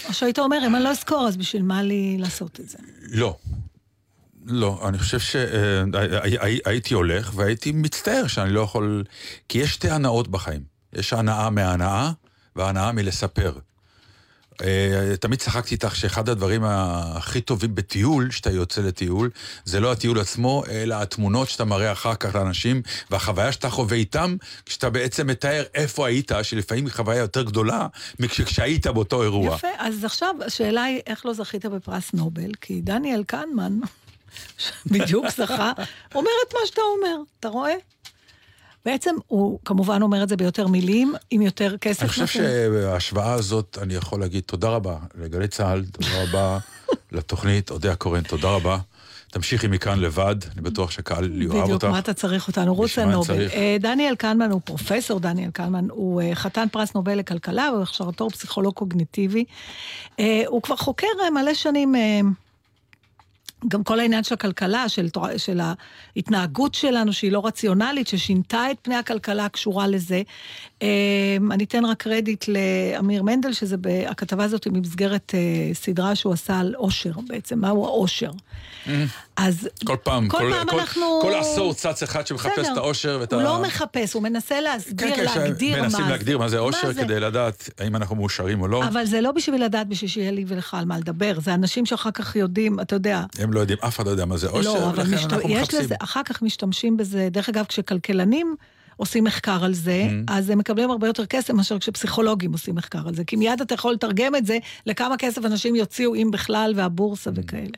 או 0.09 0.13
שהיית 0.13 0.39
אומר, 0.39 0.59
אם 0.67 0.77
אני 0.77 0.85
לא 0.85 0.89
אזכור, 0.89 1.29
אז 1.29 1.37
בשביל 1.37 1.63
מה 1.63 1.83
לי 1.83 2.17
לעשות 2.19 2.61
את 2.61 2.69
זה? 2.69 2.79
לא. 3.03 3.37
לא, 4.47 4.89
אני 4.89 4.99
חושב 4.99 5.19
שהייתי 5.19 6.95
הולך 6.95 7.33
והייתי 7.35 7.73
מצטער 7.73 8.27
שאני 8.27 8.53
לא 8.53 8.61
יכול... 8.61 9.05
כי 9.49 9.59
יש 9.59 9.75
שתי 9.75 9.91
הנאות 9.91 10.29
בחיים. 10.29 10.63
יש 10.93 11.13
הנאה 11.13 11.51
מההנאה 11.51 12.13
והנאה 12.57 12.93
מלספר. 12.93 13.59
אה, 14.63 15.17
תמיד 15.17 15.39
צחקתי 15.39 15.75
איתך 15.75 15.97
שאחד 15.97 16.29
הדברים 16.29 16.65
הכי 16.65 17.41
טובים 17.41 17.75
בטיול, 17.75 18.31
שאתה 18.31 18.51
יוצא 18.51 18.81
לטיול, 18.81 19.31
זה 19.65 19.81
לא 19.81 19.93
הטיול 19.93 20.21
עצמו, 20.21 20.63
אלא 20.71 20.95
התמונות 20.95 21.49
שאתה 21.49 21.65
מראה 21.65 21.93
אחר 21.93 22.15
כך 22.15 22.35
לאנשים, 22.35 22.83
והחוויה 23.11 23.53
שאתה 23.53 23.71
חווה 23.71 23.97
איתם, 23.97 24.37
כשאתה 24.67 24.91
בעצם 24.91 25.27
מתאר 25.27 25.63
איפה 25.75 26.07
היית, 26.07 26.33
שלפעמים 26.43 26.87
היא 26.87 26.93
חוויה 26.93 27.19
יותר 27.19 27.43
גדולה 27.43 27.87
מכשהיית 28.19 28.87
באותו 28.87 29.23
אירוע. 29.23 29.57
יפה, 29.57 29.69
אז 29.79 30.05
עכשיו 30.05 30.35
השאלה 30.47 30.85
היא, 30.85 31.01
איך 31.07 31.27
לא 31.27 31.33
זכית 31.33 31.67
בפרס 31.67 32.13
נובל? 32.13 32.51
כי 32.61 32.81
דניאל 32.81 33.25
קנמן, 33.25 33.79
בדיוק 34.93 35.27
זכה, 35.37 35.73
אומר 36.15 36.31
את 36.49 36.55
מה 36.55 36.61
שאתה 36.67 36.81
אומר, 36.97 37.17
אתה 37.41 37.49
רואה? 37.49 37.75
בעצם 38.85 39.15
הוא 39.27 39.59
כמובן 39.65 40.03
אומר 40.03 40.23
את 40.23 40.29
זה 40.29 40.37
ביותר 40.37 40.67
מילים, 40.67 41.15
עם 41.31 41.43
יותר 41.43 41.77
כסף. 41.77 42.03
אני 42.03 42.09
חושב. 42.09 42.27
שההשוואה 42.27 43.33
הזאת, 43.33 43.79
אני 43.83 43.95
יכול 43.95 44.21
להגיד 44.21 44.43
תודה 44.43 44.69
רבה 44.69 44.97
לגלי 45.15 45.49
צה"ל, 45.49 45.85
תודה 45.85 46.23
רבה 46.23 46.59
לתוכנית, 47.13 47.71
אודיה 47.71 47.97
קורן, 47.97 48.23
תודה 48.23 48.49
רבה. 48.49 48.79
תמשיכי 49.31 49.69
מכאן 49.69 50.01
לבד, 50.01 50.37
אני 50.53 50.63
בטוח 50.63 50.91
שקהל 50.91 51.43
יאהב 51.43 51.55
אותך. 51.55 51.65
בדיוק, 51.65 51.85
מה 51.85 51.99
אתה 51.99 52.15
צריך 52.15 52.49
אותנו? 52.49 52.75
מה 52.75 52.87
לנובל. 53.05 53.49
אה, 53.49 53.77
דניאל 53.81 54.15
קלמן 54.15 54.51
הוא 54.51 54.61
פרופסור 54.65 55.21
דניאל 55.21 55.51
קלמן, 55.51 55.87
הוא 55.91 56.23
אה, 56.23 56.35
חתן 56.35 56.67
פרס 56.73 56.95
נובל 56.95 57.19
לכלכלה, 57.19 57.71
והכשרתו 57.79 58.25
הוא 58.25 58.31
פסיכולוג 58.31 58.75
קוגניטיבי. 58.75 59.45
אה, 60.21 60.43
הוא 60.47 60.63
כבר 60.63 60.77
חוקר 60.77 61.07
מלא 61.35 61.55
שנים... 61.55 61.95
גם 63.69 63.85
כל 63.85 64.01
העניין 64.01 64.25
של 64.25 64.35
הכלכלה, 64.35 64.89
של, 64.89 65.09
של 65.37 65.61
ההתנהגות 66.17 66.75
שלנו, 66.75 67.13
שהיא 67.13 67.33
לא 67.33 67.47
רציונלית, 67.47 68.07
ששינתה 68.07 68.71
את 68.71 68.77
פני 68.83 68.95
הכלכלה 68.95 69.45
הקשורה 69.45 69.87
לזה. 69.87 70.23
אה, 70.83 70.89
אני 71.51 71.65
אתן 71.65 71.85
רק 71.85 72.03
קרדיט 72.03 72.45
לאמיר 72.49 73.23
מנדל, 73.23 73.53
שזה, 73.53 73.77
הכתבה 74.09 74.45
הזאת 74.45 74.65
היא 74.65 74.73
במסגרת 74.73 75.33
אה, 75.35 75.41
סדרה 75.75 76.15
שהוא 76.15 76.33
עשה 76.33 76.59
על 76.59 76.75
עושר 76.75 77.13
בעצם, 77.29 77.59
מהו 77.61 77.85
העושר. 77.87 78.31
אז 79.37 79.69
כל 79.85 79.97
פעם, 80.03 80.29
כל 80.29 80.39
כל, 80.39 80.51
פעם 80.53 80.69
כל, 80.69 80.81
אנחנו- 80.81 81.19
כל 81.23 81.35
עשור 81.35 81.75
צץ 81.75 82.03
אחד 82.03 82.27
שמחפש 82.27 82.59
בסדר. 82.59 82.73
את 82.73 82.77
האושר 82.77 83.19
ואת 83.21 83.33
הוא 83.33 83.41
ה... 83.41 83.45
לא 83.45 83.63
מחפש, 83.63 84.15
הוא 84.15 84.23
מנסה 84.23 84.61
להסביר, 84.61 85.15
כן, 85.17 85.17
כן, 85.17 85.41
להגדיר 85.41 85.83
מה 85.83 85.89
זה. 85.89 85.97
מנסים 85.97 86.11
להגדיר 86.11 86.39
מה 86.39 86.49
זה 86.49 86.59
אושר. 86.59 86.93
כדי 86.95 87.21
לדעת 87.21 87.71
האם 87.79 87.97
אנחנו 87.97 88.17
מאושרים 88.17 88.61
או 88.61 88.69
לא. 88.69 88.85
אבל 88.89 89.05
זה 89.05 89.21
לא 89.21 89.33
בשביל 89.33 89.65
לדעת, 89.65 89.89
בשביל 89.89 90.11
שיהיה 90.11 90.31
לי 90.31 90.45
ולך 90.49 90.75
על 90.75 90.85
מה 90.85 90.99
לדבר. 90.99 91.33
זה 91.41 91.55
אנשים 91.55 91.87
שאחר 91.87 92.11
כך 92.11 92.37
יודעים, 92.37 92.81
אתה 92.81 92.97
יודע, 92.97 93.23
הם 93.39 93.53
לא 93.53 93.61
יודעים, 93.61 93.79
אף 93.87 93.97
אחד 93.97 94.07
לא 94.07 94.11
יודע 94.11 94.25
מה 94.25 94.37
זה 94.37 94.47
אושר, 94.49 94.75
לא, 94.75 94.93
ולכן 94.95 95.15
משת... 95.15 95.33
אנחנו 95.33 95.51
יש 95.51 95.59
מחפשים. 95.63 95.81
לזה, 95.81 95.95
אחר 96.01 96.23
כך 96.25 96.43
משתמשים 96.43 96.97
בזה, 96.97 97.29
דרך 97.31 97.49
אגב, 97.49 97.65
כשכלכלנים 97.65 98.57
עושים 99.01 99.25
מחקר 99.25 99.65
על 99.65 99.75
זה, 99.75 100.09
Mm-hmm. 100.09 100.33
אז 100.33 100.51
הם 100.51 100.59
מקבלים 100.59 100.91
הרבה 100.91 101.07
יותר 101.07 101.27
כסף 101.27 101.55
מאשר 101.55 101.79
כשפסיכולוגים 101.79 102.53
עושים 102.53 102.75
מחקר 102.75 103.09
על 103.09 103.15
זה, 103.15 103.25
כי 103.25 103.37
מיד 103.37 103.61
אתה 103.61 103.75
יכול 103.75 103.93
לתרגם 103.93 104.37
את 104.37 104.47
זה 104.47 104.59
לכמה 104.87 105.17
כסף 105.17 105.45
אנשים 105.45 105.77
יוציאו, 105.77 106.15
אם 106.15 106.31
בכלל, 106.33 106.73
והבורסה 106.77 107.31
Mm-hmm. 107.31 107.35
וכאלה. 107.37 107.77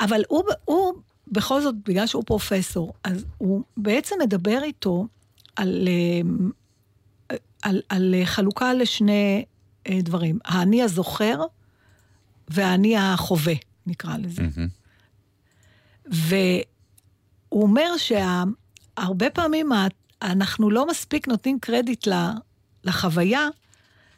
אבל 0.00 0.22
הוא, 0.28 0.42
הוא, 0.64 0.92
בכל 1.28 1.60
זאת, 1.60 1.74
בגלל 1.88 2.06
שהוא 2.06 2.22
פרופסור, 2.26 2.92
אז 3.04 3.24
הוא 3.38 3.62
בעצם 3.76 4.16
מדבר 4.20 4.62
איתו 4.62 5.06
על, 5.56 5.88
אה, 5.88 7.36
על, 7.62 7.80
על 7.88 8.14
חלוקה 8.24 8.74
לשני 8.74 9.44
אה, 9.88 9.98
דברים, 10.02 10.38
האני 10.44 10.82
הזוכר 10.82 11.40
והאני 12.48 12.96
החווה, 12.96 13.54
נקרא 13.86 14.16
לזה. 14.16 14.42
מהמם. 14.42 14.68
והוא 16.06 17.62
אומר 17.62 17.90
שהרבה 17.96 19.30
פעמים 19.30 19.68
אנחנו 20.22 20.70
לא 20.70 20.86
מספיק 20.86 21.28
נותנים 21.28 21.58
קרדיט 21.60 22.08
לחוויה, 22.84 23.48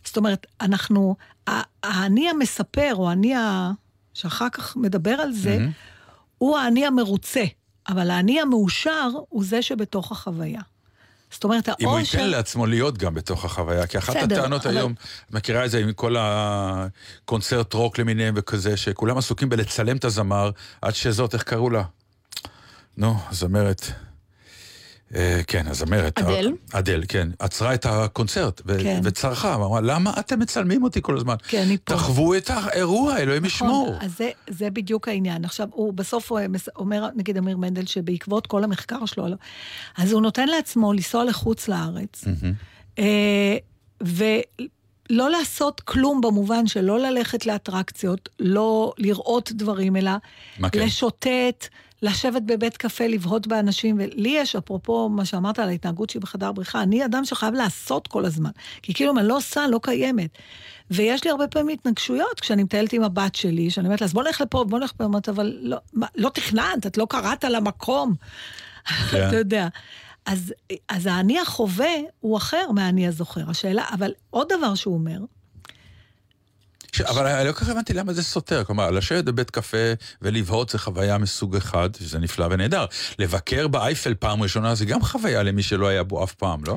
זאת 0.05 0.17
אומרת, 0.17 0.47
אנחנו, 0.61 1.17
האני 1.83 2.29
המספר, 2.31 2.91
או 2.95 3.09
האני 3.11 3.35
ה- 3.35 3.71
שאחר 4.15 4.47
כך 4.53 4.77
מדבר 4.77 5.11
על 5.11 5.33
זה, 5.33 5.59
מהמם. 5.59 5.71
הוא 6.39 6.59
האני 6.59 6.87
המרוצה, 6.87 7.45
אבל 7.89 8.11
האני 8.11 8.41
המאושר 8.41 9.09
הוא 9.29 9.45
זה 9.45 9.63
שבתוך 9.63 10.13
החוויה. 10.13 10.61
זאת 11.31 11.45
אומרת, 11.45 11.69
אם 11.69 11.75
הוא 11.89 11.97
האושר... 11.99 12.19
ייתן 12.19 12.31
לעצמו 12.31 12.67
להיות 12.67 12.99
גם 12.99 13.15
בתוך 13.15 13.45
החוויה, 13.45 13.87
כי 13.87 13.99
אחת 13.99 14.17
בסדר, 14.17 14.39
הטענות 14.41 14.67
אבל- 14.67 14.77
היום, 14.77 14.93
את 15.27 15.35
מכירה 15.35 15.65
את 15.65 15.71
זה 15.71 15.79
עם 15.79 15.93
כל 15.93 16.17
הקונצרט 16.19 17.73
רוק 17.75 17.99
למיניהם 17.99 18.35
וכזה, 18.37 18.77
שכולם 18.77 19.19
עסוקים 19.19 19.49
בלצלם 19.49 19.97
את 19.97 20.05
הזמר, 20.05 20.51
עד 20.83 20.95
שזאת, 20.95 21.35
איך 21.35 21.43
קראו 21.43 21.71
לה? 21.71 21.83
נו, 22.97 23.17
הזמרת. 23.31 23.87
אה, 25.15 25.41
כן, 25.47 25.67
הזמרת. 25.67 26.19
אדל? 26.19 26.53
אדל, 26.73 27.03
כן. 27.09 27.29
עצרה 27.39 27.75
את 27.75 27.87
הקונצרט 27.87 28.63
ו- 28.67 28.79
כן. 28.83 29.01
וצרחה, 29.05 29.57
ואמרה, 29.61 29.81
למה 29.81 30.13
אתם 30.19 30.39
מצלמים 30.41 30.83
אותי 30.83 31.03
כל 31.03 31.17
הזמן? 31.17 31.35
כן, 31.49 31.63
אני 31.63 31.77
פה. 31.79 31.95
תחוו 31.95 32.35
את 32.37 32.51
האירוע, 32.51 33.17
אלוהים 33.19 33.45
ישמור. 33.45 33.91
נכון, 33.91 34.05
אז 34.05 34.17
זה, 34.19 34.31
זה 34.51 34.71
בדיוק 34.71 35.09
העניין. 35.09 35.45
עכשיו, 35.45 35.69
הוא 35.73 35.93
בסוף 35.95 36.33
הוא 36.33 36.41
מס- 36.49 36.69
אומר, 36.77 37.09
נגיד 37.17 37.37
אמיר 37.37 37.57
מנדל, 37.57 37.87
שבעקבות 37.87 38.47
כל 38.47 38.65
המחקר 38.65 39.07
שלו, 39.07 39.25
אז 39.99 40.13
הוא 40.13 40.23
נותן 40.23 40.49
לעצמו 40.49 40.93
לנסוע 40.93 41.25
לחוץ 41.25 41.69
לארץ, 41.69 42.25
אה, 42.99 43.57
ולא 44.01 45.31
לעשות 45.31 45.81
כלום 45.81 46.21
במובן 46.21 46.67
של 46.67 46.81
לא 46.81 46.99
ללכת 46.99 47.47
לאטרקציות, 47.47 48.29
לא 48.39 48.93
לראות 48.99 49.53
דברים, 49.53 49.97
אלא 49.97 50.11
מה 50.59 50.71
כן? 50.71 50.79
לשוטט, 50.81 51.69
לשבת 52.03 52.43
בבית 52.43 52.77
קפה, 52.77 53.07
לבהות 53.07 53.47
באנשים, 53.47 53.97
ולי 53.99 54.29
יש, 54.29 54.57
אפרופו 54.57 55.09
מה 55.09 55.25
שאמרת 55.25 55.59
על 55.59 55.69
ההתנהגות 55.69 56.11
שלי 56.11 56.21
בחדר 56.21 56.53
בריחה, 56.53 56.83
אני 56.83 57.05
אדם 57.05 57.25
שחייב 57.25 57.55
לעשות 57.55 58.09
כל 58.09 58.25
הזמן. 58.25 58.51
כי 58.83 58.95
כאילו 58.95 59.13
אם 59.13 59.19
אני 59.19 59.29
לא 59.29 59.37
עושה, 59.37 59.67
לא 59.67 59.81
קיימת. 59.83 60.31
ויש 60.91 61.25
לי 61.25 61.31
הרבה 61.31 61.47
פעמים 61.49 61.69
התנגשויות 61.69 62.41
כשאני 62.41 62.63
מטיילת 62.63 62.93
עם 62.93 63.03
הבת 63.03 63.35
שלי, 63.35 63.71
שאני 63.71 63.87
אומרת 63.87 64.01
לה, 64.01 64.05
אז 64.05 64.13
בוא 64.13 64.23
נלך 64.23 64.41
לפה, 64.41 64.65
בוא 64.65 64.79
נלך 64.79 64.93
לפה, 64.95 65.05
אבל 65.29 65.59
לא, 65.61 65.77
מה, 65.93 66.07
לא 66.17 66.29
תכננת, 66.29 66.87
את 66.87 66.99
לא 66.99 67.07
קראת 67.11 67.45
למקום. 67.45 68.15
כן. 69.11 69.29
אתה 69.29 69.37
יודע. 69.37 69.69
אז, 70.27 70.55
אז 70.89 71.07
האני 71.07 71.41
החווה 71.41 71.95
הוא 72.21 72.37
אחר 72.37 72.71
מהאני 72.75 73.09
הזוכר. 73.09 73.51
השאלה, 73.51 73.85
אבל 73.93 74.13
עוד 74.31 74.53
דבר 74.59 74.75
שהוא 74.75 74.95
אומר, 74.95 75.19
ש... 76.93 77.01
אבל 77.01 77.27
אני 77.27 77.49
לא 77.49 77.53
כל 77.53 77.59
כך 77.59 77.69
הבנתי 77.69 77.93
למה 77.93 78.13
זה 78.13 78.23
סותר. 78.23 78.65
כלומר, 78.65 78.91
לשבת 78.91 79.25
בבית 79.25 79.51
קפה 79.51 79.93
ולבהות 80.23 80.69
זה 80.69 80.79
חוויה 80.79 81.19
מסוג 81.19 81.57
אחד, 81.57 81.91
שזה 81.95 82.19
נפלא 82.19 82.47
ונהדר. 82.51 82.85
לבקר 83.19 83.69
באייפל 83.69 84.15
פעם 84.15 84.43
ראשונה 84.43 84.75
זה 84.75 84.85
גם 84.85 85.03
חוויה 85.03 85.43
למי 85.43 85.63
שלא 85.63 85.87
היה 85.87 86.03
בו 86.03 86.25
אף 86.25 86.35
פעם, 86.35 86.65
לא? 86.67 86.77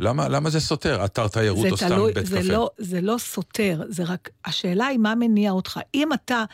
למה, 0.00 0.28
למה 0.28 0.50
זה 0.50 0.60
סותר? 0.60 1.04
אתר 1.04 1.28
תיירות 1.28 1.70
או 1.70 1.76
סתם 1.76 2.06
בית 2.14 2.26
זה 2.26 2.38
קפה? 2.38 2.52
לא, 2.52 2.70
זה 2.78 3.00
לא 3.00 3.16
סותר, 3.18 3.82
זה 3.88 4.04
רק, 4.04 4.30
השאלה 4.44 4.86
היא 4.86 4.98
מה 4.98 5.14
מניע 5.14 5.50
אותך. 5.50 5.80
אם 5.94 6.12
אתה 6.12 6.44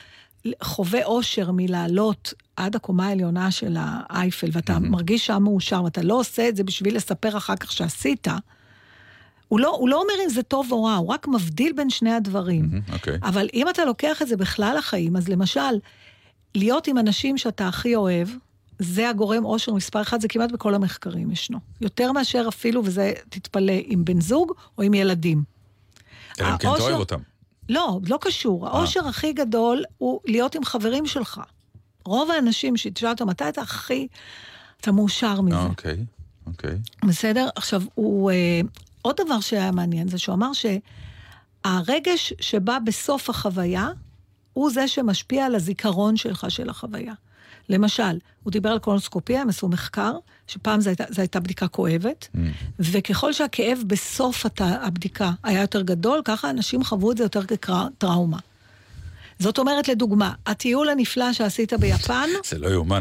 חווה 0.62 1.04
אושר 1.04 1.50
מלעלות 1.50 2.34
עד 2.56 2.76
הקומה 2.76 3.06
העליונה 3.06 3.50
של 3.50 3.76
האייפל, 3.78 4.48
ואתה 4.52 4.78
מרגיש 4.78 5.26
שם 5.26 5.42
מאושר, 5.42 5.84
ואתה 5.84 6.02
לא 6.02 6.14
עושה 6.14 6.48
את 6.48 6.56
זה 6.56 6.64
בשביל 6.64 6.96
לספר 6.96 7.36
אחר 7.36 7.56
כך 7.56 7.72
שעשית, 7.72 8.28
הוא 9.50 9.60
לא, 9.60 9.76
הוא 9.80 9.88
לא 9.88 10.00
אומר 10.00 10.14
אם 10.24 10.28
זה 10.28 10.42
טוב 10.42 10.72
או 10.72 10.84
רע, 10.84 10.94
הוא 10.94 11.08
רק 11.08 11.28
מבדיל 11.28 11.72
בין 11.72 11.90
שני 11.90 12.12
הדברים. 12.12 12.68
מהמם, 12.70 12.82
אוקיי. 12.92 13.18
אבל 13.22 13.48
אם 13.54 13.68
אתה 13.68 13.84
לוקח 13.84 14.22
את 14.22 14.28
זה 14.28 14.36
בכלל 14.36 14.76
החיים, 14.78 15.16
אז 15.16 15.28
למשל, 15.28 15.60
להיות 16.54 16.86
עם 16.86 16.98
אנשים 16.98 17.38
שאתה 17.38 17.68
הכי 17.68 17.96
אוהב, 17.96 18.28
זה 18.78 19.08
הגורם 19.08 19.44
אושר 19.44 19.72
מספר 19.72 20.02
אחד, 20.02 20.20
זה 20.20 20.28
כמעט 20.28 20.52
בכל 20.52 20.74
המחקרים 20.74 21.30
ישנו. 21.30 21.58
יותר 21.80 22.12
מאשר 22.12 22.44
אפילו, 22.48 22.82
וזה, 22.84 23.12
תתפלא, 23.28 23.72
עם 23.84 24.04
בן 24.04 24.20
זוג 24.20 24.52
או 24.78 24.82
עם 24.82 24.94
ילדים. 24.94 25.42
אלא 26.40 26.46
אם 26.48 26.58
כן 26.58 26.68
אתה 26.68 26.82
אוהב 26.82 26.98
אותם. 26.98 27.18
לא, 27.68 28.00
לא 28.08 28.18
קשור. 28.20 28.66
אה. 28.66 28.72
האושר 28.72 29.08
הכי 29.08 29.32
גדול 29.32 29.84
הוא 29.98 30.20
להיות 30.26 30.54
עם 30.54 30.64
חברים 30.64 31.06
שלך. 31.06 31.40
רוב 32.04 32.30
האנשים 32.30 32.76
שתשאל 32.76 33.08
אותם, 33.08 33.28
מתי 33.28 33.48
אתה 33.48 33.60
הכי... 33.60 34.08
אתה 34.80 34.92
מאושר 34.92 35.40
מזה. 35.40 35.56
אה, 35.56 35.66
אוקיי, 35.66 36.04
אוקיי. 36.46 36.78
בסדר? 37.04 37.48
עכשיו, 37.56 37.82
הוא... 37.94 38.30
עוד 39.02 39.16
דבר 39.24 39.40
שהיה 39.40 39.70
מעניין 39.72 40.08
זה 40.08 40.18
שהוא 40.18 40.34
אמר 40.34 40.50
שהרגש 41.64 42.32
שבא 42.40 42.78
בסוף 42.84 43.30
החוויה, 43.30 43.88
הוא 44.52 44.70
זה 44.70 44.88
שמשפיע 44.88 45.46
על 45.46 45.54
הזיכרון 45.54 46.16
שלך 46.16 46.46
של 46.48 46.70
החוויה. 46.70 47.12
למשל, 47.68 48.18
הוא 48.42 48.50
דיבר 48.52 48.68
על 48.70 48.78
קולונוסקופיה, 48.78 49.42
הם 49.42 49.48
עשו 49.48 49.68
מחקר, 49.68 50.12
שפעם 50.46 50.80
זו 50.80 50.90
הייתה, 50.90 51.04
זו 51.10 51.20
הייתה 51.20 51.40
בדיקה 51.40 51.68
כואבת, 51.68 52.28
Mm. 52.34 52.38
וככל 52.78 53.32
שהכאב 53.32 53.78
בסוף 53.86 54.46
הת- 54.46 54.60
הבדיקה 54.60 55.30
היה 55.42 55.60
יותר 55.60 55.82
גדול, 55.82 56.20
ככה 56.24 56.50
אנשים 56.50 56.84
חוו 56.84 57.12
את 57.12 57.16
זה 57.16 57.22
יותר 57.22 57.42
כטראומה. 57.46 58.38
זאת 59.40 59.58
אומרת, 59.58 59.88
לדוגמה, 59.88 60.32
הטיול 60.46 60.88
הנפלא 60.88 61.32
שעשית 61.32 61.72
ביפן, 61.72 62.28
זה 62.44 62.58
לא 62.58 62.68
יאומן. 62.68 63.00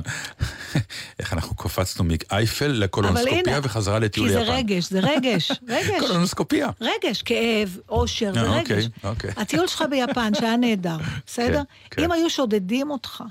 איך 1.19 1.33
אנחנו 1.33 1.55
קפצנו 1.55 2.03
מאייפל 2.05 2.67
לקולונוסקופיה 2.67 3.59
וחזרה 3.63 3.99
לטיול 3.99 4.27
כי 4.29 4.33
יפן. 4.35 4.45
זה 4.45 4.51
רגש, 4.51 4.89
זה 4.89 4.99
רגש, 4.99 5.51
רגש. 5.69 5.99
קולונוסקופיה. 5.99 6.69
רגש, 6.81 7.21
כאב, 7.21 7.77
אושר, 7.89 8.33
זה 8.33 8.39
אה, 8.41 8.51
רגש. 8.57 8.71
אוקיי, 9.03 9.09
אוקיי. 9.09 9.31
הטיול 9.37 9.67
שלך 9.67 9.83
ביפן, 9.89 10.31
שהיה 10.39 10.57
נהדר, 10.57 10.97
בסדר? 11.27 11.61
כן. 11.91 12.03
אם 12.03 12.11
היו 12.11 12.29
שודדים 12.29 12.91
אותך 12.91 13.23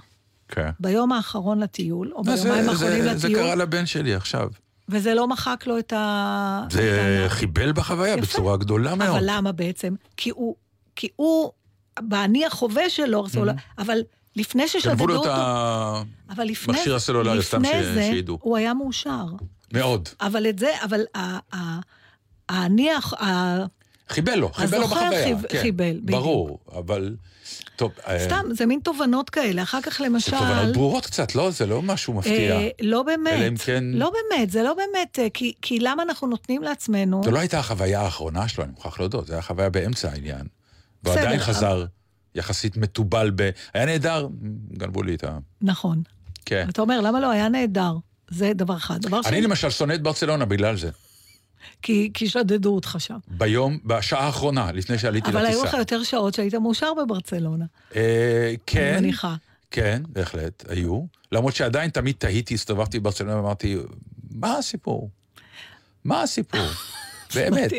כן. 0.49 0.71
ביום 0.81 1.13
האחרון 1.13 1.61
לטיול, 1.63 2.13
או 2.15 2.25
זה- 2.25 2.35
ביומיים 2.45 2.65
זה- 2.65 2.71
האחרונים 2.71 3.03
זה 3.19 3.29
לטיול, 3.29 3.35
קרה 3.43 3.55
לבן 3.55 3.87
שלי 3.87 4.15
עכשיו. 4.15 4.49
וזה 4.89 5.15
לא 5.15 5.29
מחק 5.29 5.65
לו 5.67 5.79
את 5.79 5.93
ה... 5.93 6.63
זה 6.71 7.25
חיבל 7.29 7.73
בחוויה 7.73 8.13
יפה. 8.13 8.23
בצורה 8.23 8.57
גדולה 8.57 8.95
מאוד. 8.95 9.09
אבל 9.11 9.21
למה 9.27 9.53
בעצם? 9.53 9.95
כי 10.17 10.31
הוא, 10.31 10.55
כי 10.97 11.09
הוא, 11.17 11.51
באני 12.03 12.47
החווה 12.47 12.91
שלו, 12.91 13.27
mm 13.27 13.39
אבל 13.79 14.01
לפני 14.37 14.63
גנבו 14.63 14.81
ששדדו 14.81 15.07
לו 15.07 15.15
את 15.15 15.19
אותו, 15.19 15.31
ה... 15.31 16.03
אבל 16.31 16.45
לפני, 16.45 16.75
מכשיר 16.75 16.95
הסלולרי, 16.95 17.43
סתם 17.43 17.63
זה, 17.95 18.09
שידעו. 18.13 18.39
הוא 18.43 18.57
היה 18.57 18.75
מאושר. 18.75 19.25
מאוד. 19.73 20.09
אבל 20.21 20.47
את 20.49 20.59
זה, 20.59 20.71
אבל 20.85 21.01
האני, 22.49 22.89
חיבל 24.09 24.35
לו, 24.35 24.53
חיבל 24.53 24.79
לו 24.79 24.85
הזוכר 24.85 25.01
בחוויה. 25.01 25.25
חיב- 25.25 25.47
כן, 25.49 25.63
חיבל, 25.63 26.01
בדיוק. 26.03 26.21
ברור, 26.21 26.59
אבל... 26.79 27.17
טוב, 27.77 27.93
אה, 28.07 28.25
סתם, 28.25 28.47
זה 28.51 28.67
מין 28.67 28.81
תובנות 28.81 29.31
כאלה. 29.31 29.63
אחר 29.63 29.81
כך 29.83 29.99
זה 29.99 30.05
למשל... 30.05 30.31
תובנות 30.31 30.75
ברורות 30.75 31.07
קצת, 31.07 31.35
לא? 31.35 31.51
זה 31.51 31.67
לא 31.67 31.83
משהו 31.83 32.15
מפתיע. 32.15 32.57
אה, 32.57 32.69
לא 32.81 33.03
באמת. 33.03 33.33
אלא 33.33 33.49
אם 33.49 33.57
כן- 33.57 33.85
לא 33.93 34.11
באמת, 34.11 34.51
זה 34.51 34.63
לא 34.63 34.75
באמת, 34.75 35.19
אה, 35.19 35.27
כי, 35.35 35.53
כי 35.63 35.79
למה 35.79 36.03
אנחנו 36.03 36.27
נותנים 36.27 36.63
לעצמנו... 36.63 37.21
זו 37.25 37.31
לא 37.31 37.39
הייתה 37.39 37.59
החוויה 37.59 38.01
האחרונה 38.01 38.49
שלו, 38.49 38.65
אני 38.65 38.73
מוכרח 38.73 39.01
להודות, 39.01 39.27
זו 39.27 39.33
הייתה 39.33 39.47
חוויה 39.47 39.71
באמצע 39.71 40.11
העניין. 40.11 40.47
והוא 41.05 41.15
בסדר, 41.15 41.27
עדיין 41.27 41.41
אבל- 41.41 41.53
חזר 41.53 41.85
יחסית 42.35 42.77
מתובל 42.77 43.31
ב... 43.35 43.51
היה 43.75 43.87
נהדר, 43.87 44.29
גנבו 44.73 45.03
לי 45.03 45.15
את 45.15 45.25
ה... 45.25 45.39
נכון. 45.63 46.03
כן. 46.45 46.67
אתה 46.69 46.83
אומר, 46.83 47.01
למה 47.01 47.21
לא? 47.21 47.31
היה 47.31 47.49
נהדר. 47.49 47.97
זה 48.31 48.53
דבר 48.55 48.77
אחד. 48.77 49.01
דבר 49.03 49.17
אני 49.17 49.29
שני, 49.29 49.41
למשל 49.41 49.71
שונא 49.71 49.93
את 49.95 50.03
ברצלונה 50.03 50.45
בגלל 50.45 50.77
זה. 50.77 50.91
כי, 51.83 52.11
כי 52.15 52.29
שדדו 52.29 52.75
אותך 52.75 52.97
שם. 52.99 53.19
ביום, 53.29 53.79
בשעה 53.85 54.27
האחרונה, 54.27 54.73
לפני 54.73 54.99
שעליתי 54.99 55.31
אבל 55.31 55.47
היו 55.47 55.59
לטיסה. 55.61 55.67
לך 55.69 55.79
יותר 55.79 56.03
שעות 56.03 56.35
שהיית 56.35 56.55
מאושר 56.55 56.95
בברצלונה. 56.95 57.65
אה, 57.97 58.01
אני 58.49 58.57
כן, 58.67 58.97
מניחה. 58.99 59.35
כן, 59.71 60.03
בהחלט, 60.09 60.65
היו. 60.69 61.03
למרות 61.33 61.55
שעדיין 61.55 61.91
תמיד 61.91 62.15
תהיתי, 62.19 62.55
הסתובבתי 62.55 63.01
בברצלונה 63.01 63.37
ואמרתי, 63.37 63.77
מה 64.31 64.59
הסיפור? 64.59 65.11
מה 66.05 66.23
הסיפור? 66.23 66.61
באמת. 67.35 67.71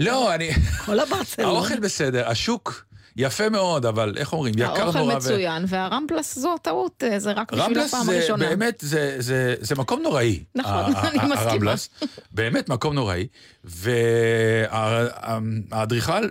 לא, 0.00 0.34
אני... 0.34 0.50
כל 0.86 1.00
הברצלונה. 1.00 1.50
האוכל 1.50 1.80
בסדר, 1.80 2.28
השוק 2.28 2.84
יפה 3.16 3.48
מאוד, 3.48 3.86
אבל 3.86 4.14
איך 4.16 4.32
אומרים, 4.32 4.54
יקר 4.56 4.66
נורא. 4.68 4.80
האוכל 4.80 4.98
ו- 4.98 5.16
מצוין, 5.16 5.64
והרמפלס 5.68 6.38
זו 6.38 6.58
טעות, 6.62 7.04
אה, 7.06 7.18
זה 7.18 7.32
רק 7.32 7.52
בשביל 7.52 7.78
הפעם 7.80 8.08
הראשונה. 8.08 8.48
באמת, 8.48 8.78
זה, 8.80 9.16
זה, 9.18 9.54
זה 9.60 9.74
מקום 9.74 10.02
נוראי. 10.02 10.44
נכון, 10.54 10.72
אני 10.72 10.94
מסכימה. 10.94 11.34
הרמבלס, 11.34 11.88
באמת 12.32 12.68
מקום 12.68 12.94
נוראי. 12.94 13.26
והאדריכל, 15.70 16.28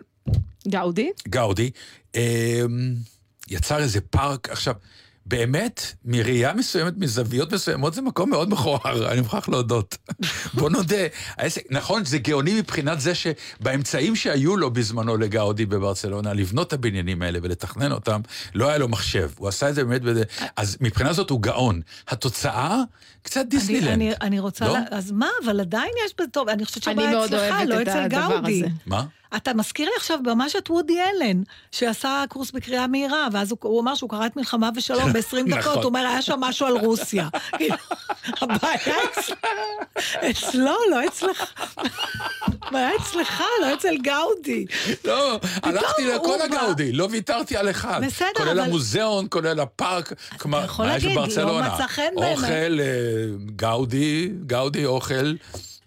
גאודי? 0.67 1.09
גאודי, 1.27 1.71
אמ, 2.15 2.21
יצר 3.49 3.77
איזה 3.77 4.01
פארק, 4.01 4.49
עכשיו, 4.49 4.73
באמת, 5.27 5.93
מראייה 6.05 6.53
מסוימת, 6.53 6.93
מזוויות 6.97 7.53
מסוימות, 7.53 7.93
זה 7.93 8.01
מקום 8.01 8.29
מאוד 8.29 8.49
מכוער, 8.49 9.11
אני 9.11 9.21
מוכרח 9.21 9.49
להודות. 9.49 9.97
בוא 10.53 10.69
נודה, 10.69 11.05
העסק, 11.37 11.63
נכון, 11.69 12.05
זה 12.05 12.17
גאוני 12.17 12.59
מבחינת 12.59 13.01
זה 13.01 13.13
שבאמצעים 13.15 14.15
שהיו 14.15 14.57
לו 14.57 14.71
בזמנו 14.71 15.17
לגאודי 15.17 15.65
בברצלונה, 15.65 16.33
לבנות 16.33 16.67
את 16.67 16.73
הבניינים 16.73 17.21
האלה 17.21 17.39
ולתכנן 17.41 17.91
אותם, 17.91 18.21
לא 18.55 18.69
היה 18.69 18.77
לו 18.77 18.87
מחשב, 18.87 19.29
הוא 19.37 19.47
עשה 19.47 19.69
את 19.69 19.75
זה 19.75 19.83
באמת, 19.83 20.01
בזה, 20.01 20.23
אז 20.55 20.77
מבחינה 20.81 21.13
זאת 21.13 21.29
הוא 21.29 21.41
גאון. 21.41 21.81
התוצאה, 22.07 22.81
קצת 23.21 23.41
אני, 23.41 23.49
דיסנילנד. 23.49 23.89
אני, 23.89 24.13
אני 24.21 24.39
רוצה... 24.39 24.67
לא? 24.67 24.73
לה... 24.73 24.79
אז 24.91 25.11
מה, 25.11 25.29
אבל 25.45 25.59
עדיין 25.59 25.91
יש 26.05 26.13
בזה 26.19 26.29
טוב, 26.31 26.49
אני 26.49 26.65
חושבת 26.65 26.87
אני 26.87 27.07
מאוד 27.07 27.33
אצלך, 27.33 27.55
לא 27.67 27.81
אצל 27.81 28.07
גאודי. 28.07 28.63
מה? 28.85 29.05
אתה 29.35 29.53
מזכיר 29.53 29.85
לי 29.85 29.95
עכשיו 29.97 30.19
ממש 30.25 30.55
את 30.55 30.69
וודי 30.69 30.97
אלן, 31.01 31.43
שעשה 31.71 32.23
קורס 32.29 32.51
בקריאה 32.51 32.87
מהירה, 32.87 33.27
ואז 33.31 33.51
הוא, 33.51 33.57
הוא 33.61 33.81
אמר 33.81 33.95
שהוא 33.95 34.09
קרא 34.09 34.25
את 34.25 34.35
מלחמה 34.37 34.69
ושלום 34.75 35.11
ב-20 35.13 35.21
דקות, 35.49 35.57
נכון. 35.59 35.75
הוא 35.75 35.83
אומר, 35.83 35.99
היה 36.07 36.21
שם 36.21 36.39
משהו 36.39 36.65
על 36.67 36.77
רוסיה. 36.77 37.27
הבעיה 38.41 38.77
אצל- 39.11 39.33
אצלו, 40.29 40.75
לא 40.91 41.05
אצלך. 41.07 41.53
הבעיה 42.61 42.89
אצלך, 43.01 43.43
לא 43.61 43.73
אצל 43.73 43.97
גאודי. 44.01 44.65
לא, 45.05 45.39
הלכתי 45.63 46.07
לכל 46.07 46.41
הגאודי, 46.41 46.91
לא 46.91 47.07
ויתרתי 47.11 47.57
על 47.57 47.69
אחד. 47.69 48.01
בסדר, 48.05 48.27
כולל 48.37 48.49
אבל- 48.49 48.59
המוזיאון, 48.59 49.27
כולל 49.29 49.59
הפארק. 49.59 50.13
מה 50.45 50.65
יש 50.97 51.03
לא 51.03 51.11
בברצלונה? 51.11 51.75
אוכל, 52.31 52.79
אה, 52.79 52.85
גאודי, 53.55 54.29
גאודי 54.45 54.85
אוכל, 54.85 55.33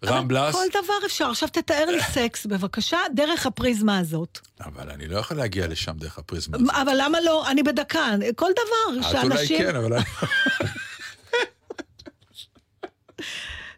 רמבלס. 0.05 0.55
כל 0.55 0.67
דבר 0.71 1.07
אפשר. 1.07 1.31
עכשיו 1.31 1.49
תתאר 1.49 1.87
לי 1.87 2.03
סקס, 2.03 2.47
בבקשה, 2.47 2.99
דרך 3.15 3.47
הפריזמה 3.47 3.99
הזאת. 3.99 4.39
אבל 4.61 4.91
אני 4.91 5.09
לא 5.09 5.19
יכול 5.19 5.37
להגיע 5.37 5.67
לשם 5.67 5.93
דרך 5.97 6.19
הפריזמה 6.19 6.57
הזאת. 6.57 6.71
אבל 6.71 6.95
למה 6.99 7.21
לא? 7.21 7.51
אני 7.51 7.63
בדקה. 7.63 8.15
כל 8.37 8.51
דבר 8.53 9.01
את 9.01 9.15
אולי 9.15 9.37
שאנשים... 9.37 9.59
כן, 9.59 9.77
אבל... 9.77 9.93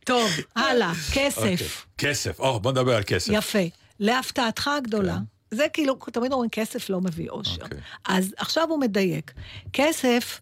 טוב, 0.05 0.31
הלאה, 0.57 0.93
כסף. 1.13 1.39
אוקיי. 1.39 1.57
כסף, 1.99 2.41
או, 2.41 2.61
בוא 2.61 2.73
נדבר 2.73 2.97
על 2.97 3.03
כסף. 3.07 3.33
יפה. 3.33 3.59
להפתעתך 4.01 4.69
הגדולה. 4.69 5.19
זה 5.51 5.67
כאילו, 5.73 5.95
תמיד 5.95 6.33
אומרים, 6.33 6.51
כסף 6.51 6.91
לא 6.91 7.01
מביא 7.01 7.31
אושר. 7.31 7.63
אוקיי. 7.63 7.79
אז 8.05 8.35
עכשיו 8.37 8.69
הוא 8.69 8.81
מדייק. 8.81 9.33
כסף, 9.73 10.41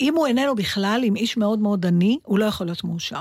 אם 0.00 0.14
הוא 0.14 0.26
איננו 0.26 0.54
בכלל, 0.54 1.00
עם 1.04 1.16
איש 1.16 1.36
מאוד 1.36 1.58
מאוד 1.58 1.86
עני, 1.86 2.18
הוא 2.22 2.38
לא 2.38 2.44
יכול 2.44 2.66
להיות 2.66 2.84
מאושר. 2.84 3.20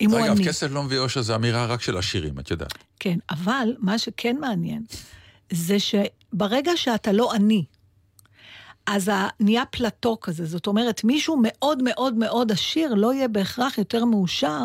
אם 0.00 0.10
הוא 0.10 0.20
אגב, 0.20 0.30
עני. 0.36 0.44
כסף 0.48 0.66
לא 0.70 0.82
מביא 0.82 0.98
אושר, 0.98 1.22
זו 1.22 1.34
אמירה 1.34 1.66
רק 1.66 1.82
של 1.82 1.96
עשירים, 1.96 2.38
את 2.38 2.50
יודעת. 2.50 2.74
כן, 3.00 3.18
אבל 3.30 3.68
מה 3.78 3.98
שכן 3.98 4.36
מעניין, 4.40 4.82
זה 5.52 5.76
שברגע 5.78 6.72
שאתה 6.76 7.12
לא 7.12 7.32
עני, 7.32 7.64
אז 8.86 9.10
נהיה 9.40 9.64
פלטו 9.66 10.16
כזה. 10.20 10.46
זאת 10.46 10.66
אומרת, 10.66 11.04
מישהו 11.04 11.40
מאוד 11.42 11.82
מאוד 11.82 12.14
מאוד 12.14 12.52
עשיר 12.52 12.94
לא 12.94 13.14
יהיה 13.14 13.28
בהכרח 13.28 13.78
יותר 13.78 14.04
מאושר 14.04 14.64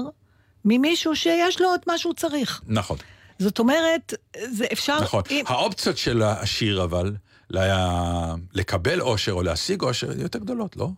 ממישהו 0.66 1.16
שיש 1.16 1.62
לו 1.62 1.76
את 1.76 1.88
מה 1.88 1.98
שהוא 1.98 2.14
צריך. 2.14 2.62
נכון, 2.68 2.98
זאת 3.40 3.60
אומרת, 3.60 4.14
זה 4.52 4.66
אפשר... 4.74 5.00
נכון. 5.02 5.24
אם, 5.32 5.44
האופציות 5.48 5.98
של 5.98 6.22
העשיר, 6.22 6.84
אבל, 6.84 7.16
ל- 7.50 8.34
לקבל 8.54 9.02
אושר 9.02 9.32
או 9.32 9.44
להשיג 9.44 9.82
אושר, 9.82 10.22
יותר 10.22 10.40
גדולות, 10.40 10.78
לא? 10.78 10.90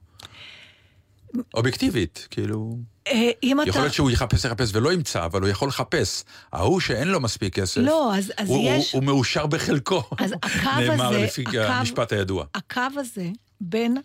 אובייקטיבית, 1.54 2.28
כאילו... 2.32 2.78
אה, 3.08 3.30
אם 3.44 3.62
אתה... 3.62 3.70
יכול 3.70 3.82
להיות 3.82 3.94
שהוא 3.94 4.12
יחפש, 4.12 4.46
יחפש 4.46 4.70
ולא 4.74 4.94
ימצא, 4.94 5.26
אבל 5.26 5.42
הוא 5.42 5.50
יכול 5.50 5.68
לחפש. 5.68 6.24
ההוא 6.54 6.80
שאין 6.80 7.08
לו 7.08 7.20
מספיק 7.20 7.56
כסף, 7.56 7.82
לא, 7.82 8.16
אז, 8.16 8.34
אז 8.38 8.50
הוא, 8.50 8.70
יש... 8.70 8.92
הוא, 8.92 9.00
הוא 9.02 9.06
מאושר 9.06 9.46
בחלקו. 9.46 10.04
אז 10.18 10.32
הקו 10.44 10.70
נאמר 10.80 11.08
הזה, 11.08 11.18
לפי 11.18 11.44
הקו- 11.48 11.58
המשפט 11.58 12.14
הידוע. 12.14 12.46
הקו 12.56 12.82
הזה 12.98 13.30
בין 13.62 13.98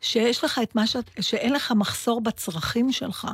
שיש 0.00 0.44
לך 0.44 0.60
את 0.62 0.74
מה 0.74 0.86
שאת... 0.86 1.10
שאין 1.20 1.52
לך 1.52 1.72
מחסור 1.76 2.20
בצרכים 2.20 2.92
שלך, 2.92 3.28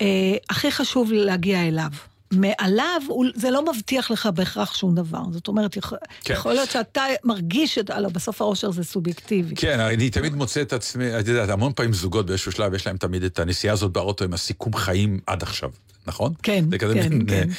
אה, 0.00 0.06
הכי 0.50 0.72
חשוב 0.72 1.12
להגיע 1.12 1.68
אליו. 1.68 1.90
מעליו, 2.32 3.02
זה 3.34 3.50
לא 3.50 3.72
מבטיח 3.72 4.10
לך 4.10 4.26
בהכרח 4.34 4.74
שום 4.74 4.94
דבר. 4.94 5.22
זאת 5.32 5.48
אומרת, 5.48 5.76
יכול, 5.76 5.98
כן. 6.24 6.34
יכול 6.34 6.52
להיות 6.52 6.70
שאתה 6.70 7.02
מרגיש 7.24 7.78
את... 7.78 7.90
הלוא 7.90 8.10
בסוף 8.10 8.42
האושר 8.42 8.70
זה 8.70 8.84
סובייקטיבי. 8.84 9.54
כן, 9.56 9.80
אני 9.80 10.10
תמיד 10.10 10.34
מוצא 10.34 10.62
את 10.62 10.72
עצמי, 10.72 11.18
את 11.20 11.28
יודעת, 11.28 11.48
המון 11.48 11.72
פעמים 11.72 11.92
זוגות 11.92 12.26
באיזשהו 12.26 12.52
שלב, 12.52 12.74
יש 12.74 12.86
להם 12.86 12.96
תמיד 12.96 13.22
את 13.24 13.38
הנסיעה 13.38 13.72
הזאת 13.72 13.92
באוטו 13.92 14.24
עם 14.24 14.34
הסיכום 14.34 14.74
חיים 14.76 15.20
עד 15.26 15.42
עכשיו, 15.42 15.70
נכון? 16.06 16.32
כן, 16.42 16.64
כן, 16.78 16.88
מין, 16.88 17.26
כן. 17.28 17.32
אה, 17.48 17.54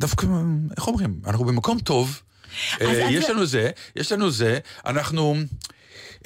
דווקא, 0.00 0.26
איך 0.76 0.86
אומרים, 0.86 1.20
אנחנו 1.26 1.44
במקום 1.44 1.78
טוב, 1.78 2.20
אה, 2.80 2.86
יש 3.10 3.26
זה- 3.26 3.32
לנו 3.32 3.46
זה, 3.46 3.70
יש 3.96 4.12
לנו 4.12 4.30
זה, 4.30 4.58
אנחנו, 4.86 5.34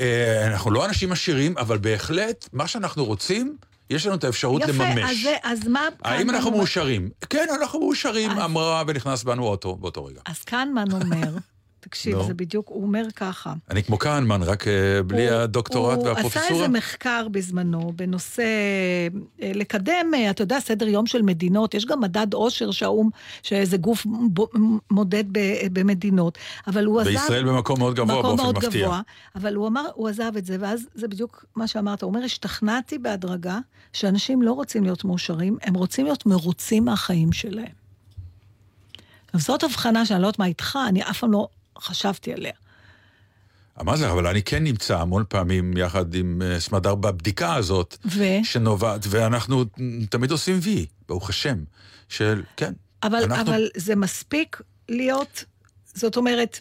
אה, 0.01 0.47
אנחנו 0.47 0.71
לא 0.71 0.85
אנשים 0.87 1.13
עשירים, 1.13 1.59
אבל 1.59 1.79
בהחלט, 1.79 2.49
מה 2.53 2.67
שאנחנו 2.69 3.05
רוצים, 3.05 3.57
יש 3.91 4.07
לנו 4.07 4.15
את 4.15 4.25
האפשרות 4.25 4.63
יפה, 4.63 4.73
לממש. 4.73 5.11
אז, 5.11 5.17
זה- 5.23 5.37
אז 5.43 5.69
מה... 5.69 5.81
האם 6.05 6.31
אנחנו? 6.31 6.51
מאושרים? 6.51 7.09
כן, 7.31 7.47
אנחנו 7.61 7.81
מאושרים, 7.81 8.31
אז- 8.31 8.39
אמרה 8.45 8.83
ונכנס 8.87 9.23
בנו 9.23 9.47
אוטו 9.47 9.77
באותו 9.77 10.05
רגע. 10.05 10.21
אז 10.27 10.43
קנמן 10.45 10.85
אומר, 10.93 11.31
תקשיב, 11.81 12.17
נו. 12.17 12.25
זה 12.27 12.35
בדיוק, 12.35 12.69
הוא 12.69 12.83
אומר 12.83 13.05
ככה. 13.17 13.53
אני 13.71 13.83
כמו 13.83 13.99
כהנמן, 13.99 14.43
רק 14.43 14.69
אה, 14.69 14.73
בלי 15.07 15.31
הוא- 15.31 15.39
הדוקטורט 15.39 15.97
הוא 15.99 16.03
עשה 16.05 16.15
והפרופסורה. 16.15 16.47
איזה 16.49 16.69
מחקר 16.69 17.27
בזמנו 17.31 17.93
בנושא, 17.97 18.43
אה, 19.43 19.53
לקדם, 19.55 20.07
אה, 20.15 20.31
אתה 20.31 20.43
יודע, 20.43 20.61
סדר 20.61 20.89
יום 20.89 21.07
של 21.07 21.23
מדינות, 21.23 21.75
יש 21.75 21.87
גם 21.87 22.01
מדד 22.01 22.35
עושר 22.35 22.71
שהאו"ם, 22.71 23.09
שאיזה 23.43 23.77
גוף 23.77 24.07
ב- 24.35 24.41
מודד 24.91 25.25
ב- 25.33 25.39
במדינות, 25.73 26.39
אבל 26.67 26.85
הוא 26.85 27.01
עזב... 27.01 27.11
בישראל 27.11 27.45
במקום 27.45 27.79
מאוד 27.79 27.95
גבוה 27.95 28.07
מקום 28.19 28.23
באופן 28.23 28.43
מאוד 28.43 28.59
מפתיע. 28.59 28.83
גבוה, 28.87 29.01
אבל 29.37 29.55
הוא 29.55 29.67
אמר, 29.69 29.85
הוא 29.95 30.09
עזב 30.09 30.33
את 30.39 30.47
זה, 30.47 30.57
ואז 30.61 30.87
זה 30.95 31.09
בדיוק 31.09 31.45
מה 31.57 31.67
שאמרת, 31.67 32.03
הוא 32.03 32.09
אומר, 32.15 32.25
השתכנעתי 32.25 32.99
בהדרגה 32.99 33.59
שאנשים 33.93 34.43
לא 34.43 34.53
רוצים 34.53 34.83
להיות 34.85 35.05
מאושרים, 35.05 35.57
הם 35.63 35.75
רוצים 35.75 36.05
להיות 36.05 36.27
מרוצים 36.27 36.85
מהחיים 36.85 37.33
שלהם. 37.33 37.81
זאת 39.37 39.63
הבחנה 39.65 40.07
שאני 40.07 40.23
לא 40.23 40.27
יודעת 40.27 40.39
מה 40.39 40.47
איתך, 40.47 40.79
אני 40.89 41.03
אף 41.03 41.19
פעם 41.19 41.33
לא 41.33 41.49
חשבתי 41.81 42.33
עליה. 42.33 42.53
מה 43.83 43.97
זה, 43.97 44.11
אבל 44.11 44.27
אני 44.27 44.43
כן 44.43 44.65
נמצא 44.65 44.99
המון 45.01 45.25
פעמים 45.29 45.77
יחד 45.77 46.15
עם 46.15 46.43
אה, 46.45 46.61
סמדר 46.61 46.95
בבדיקה 46.95 47.55
הזאת, 47.55 47.97
ו? 48.07 48.25
שנובעת, 48.45 49.01
ואנחנו 49.09 49.65
תמיד 50.11 50.31
עושים 50.31 50.59
וי, 50.63 50.87
ברוך 51.09 51.31
השם, 51.31 51.65
של, 52.09 52.43
כן. 52.57 52.73
אבל, 53.03 53.23
אנחנו- 53.25 53.43
אבל 53.53 53.69
זה 53.77 53.97
מספיק 53.97 54.61
להיות, 54.89 55.45
זאת 55.95 56.17
אומרת, 56.17 56.61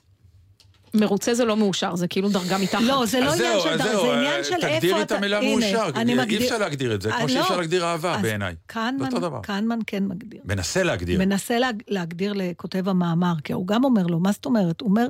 מרוצה 0.93 1.33
זה 1.33 1.45
לא 1.45 1.57
מאושר, 1.57 1.95
זה 1.95 2.07
כאילו 2.07 2.29
דרגה 2.29 2.57
מתחת. 2.57 2.81
לא, 2.81 3.05
זה 3.05 3.19
לא 3.19 3.29
אז 3.29 3.41
עניין 3.41 3.59
של 3.63 3.69
אז 3.69 3.79
דר, 3.79 3.91
זהו, 3.91 4.01
זה 4.01 4.07
אה, 4.11 4.17
עניין 4.17 4.43
של 4.43 4.53
איפה 4.53 4.67
אתה... 4.67 4.75
תגדירי 4.79 5.01
את 5.01 5.11
המילה 5.11 5.41
מאושר, 5.41 5.89
אי 5.97 6.15
מגדיר- 6.15 6.41
אפשר 6.43 6.57
להגדיר 6.57 6.95
את 6.95 7.01
זה, 7.01 7.11
אה, 7.11 7.19
כמו 7.19 7.29
שאי 7.29 7.37
לא. 7.37 7.41
אפשר 7.43 7.57
להגדיר 7.57 7.85
אהבה 7.85 8.17
בעיניי. 8.21 8.55
קהנמן 9.41 9.79
כן 9.87 10.05
מגדיר. 10.07 10.41
מנסה 10.45 10.83
להגדיר. 10.83 11.19
מנסה 11.19 11.59
להג, 11.59 11.83
להגדיר 11.87 12.33
לכותב 12.35 12.89
המאמר, 12.89 13.33
כי 13.43 13.53
הוא 13.53 13.67
גם 13.67 13.83
אומר 13.83 14.07
לו, 14.07 14.19
מה 14.19 14.31
זאת 14.31 14.45
אומרת? 14.45 14.81
הוא 14.81 14.89
אומר, 14.89 15.07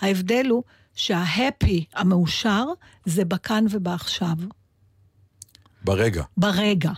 ההבדל 0.00 0.46
הוא 0.50 0.62
שההפי, 0.94 1.84
המאושר, 1.94 2.64
זה 3.04 3.24
בכאן 3.24 3.64
ובעכשיו, 3.70 4.34
ברגע. 5.84 6.22
ברגע. 6.36 6.90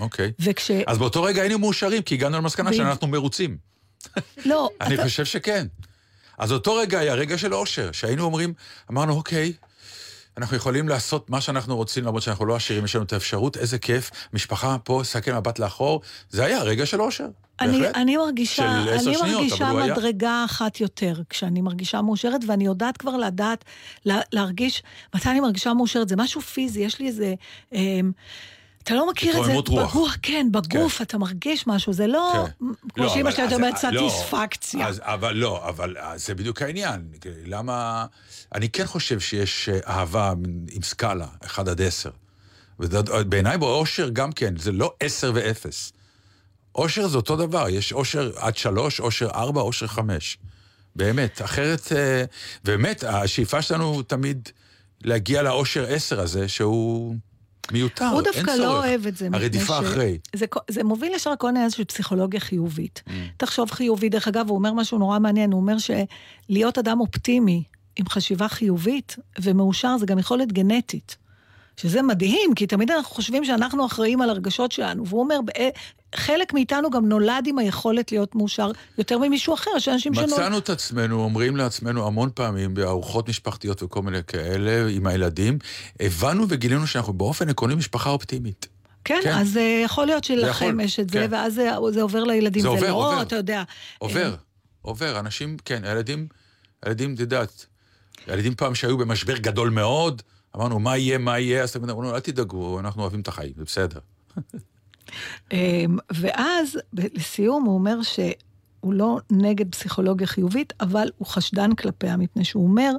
אוקיי. 0.00 0.32
וכש... 0.40 0.70
אז 0.86 0.98
באותו 0.98 1.22
רגע 1.22 1.42
היינו 1.42 1.58
מאושרים, 1.58 2.02
כי 2.02 2.14
הגענו 2.14 2.36
למסקנה. 2.38 2.72
שאנחנו 2.72 3.06
מרוצים. 3.06 3.56
לא, 4.46 4.68
אני 4.80 4.96
חושב 5.02 5.24
שכן. 5.24 5.66
אז 6.42 6.52
אותו 6.52 6.74
רגע 6.74 6.98
היה 6.98 7.14
רגע 7.14 7.38
של 7.38 7.54
אושר, 7.54 7.92
שהיינו 7.92 8.24
אומרים, 8.24 8.54
אמרנו, 8.90 9.12
אוקיי, 9.12 9.52
אנחנו 10.36 10.56
יכולים 10.56 10.88
לעשות 10.88 11.30
מה 11.30 11.40
שאנחנו 11.40 11.76
רוצים, 11.76 12.04
למרות 12.04 12.22
שאנחנו 12.22 12.46
לא 12.46 12.56
עשירים, 12.56 12.84
יש 12.84 12.96
לנו 12.96 13.04
את 13.04 13.12
האפשרות, 13.12 13.56
איזה 13.56 13.78
כיף, 13.78 14.10
משפחה 14.32 14.76
פה, 14.84 15.00
סתכל 15.04 15.32
מבט 15.32 15.58
לאחור, 15.58 16.00
זה 16.30 16.44
היה 16.44 16.62
רגע 16.62 16.86
של 16.86 17.00
אושר, 17.02 17.26
אני, 17.60 17.80
בהחלט. 17.80 17.96
אני 17.96 18.16
מרגישה, 18.16 18.82
אני 18.82 19.00
שניות, 19.00 19.22
מרגישה 19.22 19.68
הוא 19.68 19.80
היה. 19.80 19.92
מדרגה 19.92 20.44
אחת 20.44 20.80
יותר 20.80 21.14
כשאני 21.30 21.60
מרגישה 21.60 22.02
מאושרת, 22.02 22.40
ואני 22.46 22.64
יודעת 22.64 22.96
כבר 22.96 23.16
לדעת, 23.16 23.64
לה, 24.04 24.20
להרגיש, 24.32 24.82
מתי 25.14 25.28
אני 25.28 25.40
מרגישה 25.40 25.74
מאושרת, 25.74 26.08
זה 26.08 26.16
משהו 26.16 26.40
פיזי, 26.40 26.80
יש 26.80 26.98
לי 26.98 27.06
איזה... 27.06 27.34
אמ, 27.72 28.12
אתה 28.82 28.94
לא 28.94 29.10
מכיר 29.10 29.40
את 29.40 29.44
זה 29.44 29.52
רוח. 29.52 29.90
בגוף, 29.94 30.10
כן, 30.22 30.46
בגוף 30.50 31.02
אתה 31.02 31.18
מרגיש 31.18 31.66
משהו, 31.66 31.92
זה 31.92 32.06
לא, 32.06 32.32
כן. 32.34 32.66
כמו 32.94 33.04
לא, 33.04 33.20
אבל- 33.20 33.30
שלי 33.32 33.54
אומרת, 33.54 33.84
לא, 33.92 34.10
סטיספקציה. 34.10 34.86
אז, 34.88 35.00
אבל 35.04 35.32
לא, 35.36 35.68
אבל 35.68 35.96
אה, 35.98 36.18
זה 36.18 36.34
בדיוק 36.34 36.62
העניין. 36.62 37.08
למה... 37.46 38.06
אני 38.54 38.68
כן 38.68 38.86
חושב 38.86 39.20
שיש 39.20 39.68
אה, 39.68 39.78
אהבה 39.86 40.32
עם 40.72 40.82
סקאלה, 40.82 41.26
1 41.44 41.68
עד 41.68 41.80
10. 41.82 42.10
בעיניי 43.28 43.58
באושר 43.58 44.08
גם 44.08 44.32
כן, 44.32 44.56
זה 44.56 44.72
לא 44.72 44.94
10 45.00 45.32
ו-0. 45.34 45.66
אושר 46.74 47.08
זה 47.08 47.16
אותו 47.16 47.36
דבר, 47.36 47.68
יש 47.68 47.92
אושר 47.92 48.32
עד 48.36 48.56
3, 48.56 49.00
אושר 49.00 49.30
4, 49.30 49.60
אושר 49.60 49.86
5. 49.86 50.38
באמת, 50.96 51.42
אחרת, 51.42 51.92
אה, 51.96 52.24
באמת, 52.64 53.04
השאיפה 53.04 53.62
שלנו 53.62 54.02
תמיד 54.02 54.48
להגיע 55.04 55.42
לאושר 55.42 55.84
10 55.88 56.20
הזה, 56.20 56.48
שהוא 56.48 57.16
מיותר, 57.72 58.04
הוא 58.06 58.16
אין 58.20 58.24
דווקא 58.24 58.40
צורך. 58.56 58.58
לא 58.58 58.78
אוהב 58.78 59.06
את 59.06 59.16
זה. 59.16 59.28
הרדיפה 59.32 59.66
ש- 59.80 59.84
אחרי. 59.84 60.18
זה, 60.36 60.46
זה 60.70 60.84
מוביל 60.84 61.12
ישר 61.14 61.32
כל 61.38 61.46
העניין 61.46 61.70
של 61.70 61.84
פסיכולוגיה 61.84 62.40
חיובית. 62.40 63.02
Mm. 63.06 63.10
תחשוב 63.36 63.70
חיובי, 63.70 64.08
דרך 64.08 64.28
אגב, 64.28 64.48
הוא 64.48 64.56
אומר 64.58 64.72
משהו 64.72 64.98
נורא 64.98 65.18
מעניין, 65.18 65.52
הוא 65.52 65.60
אומר 65.60 65.76
שלהיות 65.78 66.78
אדם 66.78 67.00
אופטימי 67.00 67.62
עם 67.96 68.08
חשיבה 68.08 68.48
חיובית 68.48 69.16
ומאושר 69.40 69.96
זה 69.98 70.06
גם 70.06 70.18
יכולת 70.18 70.52
גנטית. 70.52 71.16
שזה 71.76 72.02
מדהים, 72.02 72.54
כי 72.56 72.66
תמיד 72.66 72.90
אנחנו 72.90 73.14
חושבים 73.14 73.44
שאנחנו 73.44 73.86
אחראים 73.86 74.22
על 74.22 74.30
הרגשות 74.30 74.72
שלנו, 74.72 75.06
והוא 75.06 75.20
אומר, 75.20 75.38
"אה, 75.58 75.68
חלק 76.16 76.54
מאיתנו 76.54 76.90
גם 76.90 77.08
נולד 77.08 77.46
עם 77.46 77.58
היכולת 77.58 78.12
להיות 78.12 78.34
מאושר 78.34 78.70
יותר 78.98 79.18
ממישהו 79.18 79.54
אחר, 79.54 79.70
יש 79.76 79.88
אנשים 79.88 80.14
שנולד... 80.14 80.32
מצאנו 80.32 80.58
את 80.58 80.70
עצמנו, 80.70 81.20
אומרים 81.20 81.56
לעצמנו 81.56 82.06
המון 82.06 82.30
פעמים 82.34 82.74
בארוחות 82.74 83.28
משפחתיות 83.28 83.82
וכל 83.82 84.02
מיני 84.02 84.24
כאלה, 84.26 84.88
עם 84.90 85.06
הילדים, 85.06 85.58
הבנו 86.00 86.46
וגילינו 86.48 86.86
שאנחנו 86.86 87.12
באופן 87.12 87.48
עקרוני 87.48 87.74
משפחה 87.74 88.10
אופטימית. 88.10 88.68
כן, 89.04 89.20
כן. 89.22 89.32
אז 89.32 89.56
אה, 89.56 89.82
יכול 89.84 90.06
להיות 90.06 90.24
שלכם 90.24 90.80
יש 90.80 91.00
את 91.00 91.10
זה, 91.10 91.18
כן. 91.18 91.34
ואז 91.34 91.54
זה, 91.54 91.70
זה 91.90 92.02
עובר 92.02 92.24
לילדים. 92.24 92.62
זה 92.62 92.68
עובר, 92.68 92.88
לא, 92.88 92.92
עובר. 92.92 93.22
אתה 93.22 93.36
יודע. 93.36 93.62
עובר, 93.98 94.30
אה, 94.30 94.36
עובר. 94.82 95.18
אנשים, 95.18 95.56
כן, 95.64 95.84
הילדים, 95.84 96.26
הילדים, 96.82 97.14
את 97.14 97.20
יודעת, 97.20 97.66
הילדים 98.26 98.54
פעם 98.54 98.74
שהיו 98.74 98.98
במשבר 98.98 99.36
גדול 99.36 99.70
מאוד, 99.70 100.22
אמרנו, 100.56 100.78
מה 100.78 100.96
יהיה, 100.96 101.18
מה 101.18 101.38
יהיה, 101.38 101.62
אז 101.62 101.72
תמיד 101.72 101.90
אמרנו, 101.90 102.14
אל 102.14 102.20
תדאגו, 102.20 102.80
אנחנו 102.80 103.02
אוהבים 103.02 103.20
את 103.20 103.28
החיים, 103.28 103.52
זה 103.56 103.64
בסדר. 103.64 104.00
אמ, 105.52 105.98
ואז, 106.10 106.78
לסיום, 106.92 107.64
הוא 107.64 107.74
אומר 107.74 108.02
שהוא 108.02 108.92
לא 108.92 109.18
נגד 109.30 109.70
פסיכולוגיה 109.70 110.26
חיובית, 110.26 110.72
אבל 110.80 111.08
הוא 111.18 111.26
חשדן 111.26 111.74
כלפיה, 111.74 112.16
מפני 112.16 112.44
שהוא 112.44 112.64
אומר 112.64 112.92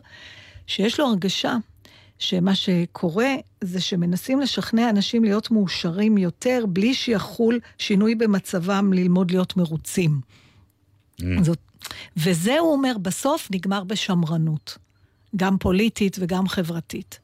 שיש 0.67 0.99
לו 0.99 1.05
הרגשה 1.05 1.55
שמה 2.19 2.55
שקורה 2.55 3.35
זה 3.61 3.81
שמנסים 3.81 4.39
לשכנע 4.39 4.89
אנשים 4.89 5.23
להיות 5.23 5.51
מאושרים 5.51 6.17
יותר, 6.17 6.65
בלי 6.67 6.93
שיחול 6.93 7.59
שינוי 7.77 8.15
במצבם 8.15 8.93
ללמוד 8.93 9.31
להיות 9.31 9.57
מרוצים. 9.57 10.21
Mm. 11.21 11.25
זאת, 11.41 11.59
וזה, 12.17 12.59
הוא 12.59 12.71
אומר, 12.71 12.97
בסוף 13.01 13.47
נגמר 13.51 13.83
בשמרנות. 13.83 14.77
גם 15.35 15.57
פוליטית 15.57 16.17
וגם 16.19 16.47
חברתית. 16.47 17.19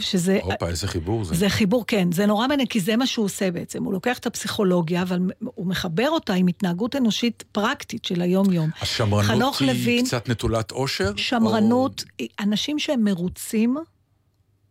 שזה... 0.00 0.38
הופה, 0.42 0.68
איזה 0.68 0.88
חיבור 0.88 1.24
זה. 1.24 1.34
זה 1.34 1.48
חיבור, 1.48 1.84
כן, 1.86 2.12
זה 2.12 2.26
נורא 2.26 2.46
מעניין, 2.46 2.68
כי 2.68 2.80
זה 2.80 2.96
מה 2.96 3.06
שהוא 3.06 3.24
עושה 3.24 3.50
בעצם. 3.50 3.84
הוא 3.84 3.92
לוקח 3.92 4.18
את 4.18 4.26
הפסיכולוגיה, 4.26 5.02
אבל 5.02 5.18
הוא 5.44 5.66
מחבר 5.66 6.08
אותה 6.10 6.34
עם 6.34 6.46
התנהגות 6.46 6.96
אנושית 6.96 7.44
פרקטית 7.52 8.04
של 8.04 8.22
היום-יום. 8.22 8.70
השמרנות 8.80 9.24
חנוך 9.24 9.60
היא 9.62 9.68
לוין- 9.72 10.06
קצת 10.06 10.28
נטולת 10.28 10.70
עושר? 10.70 11.12
שמרנות, 11.16 12.04
אנשים 12.40 12.78
שהם 12.78 13.04
מרוצים, 13.04 13.76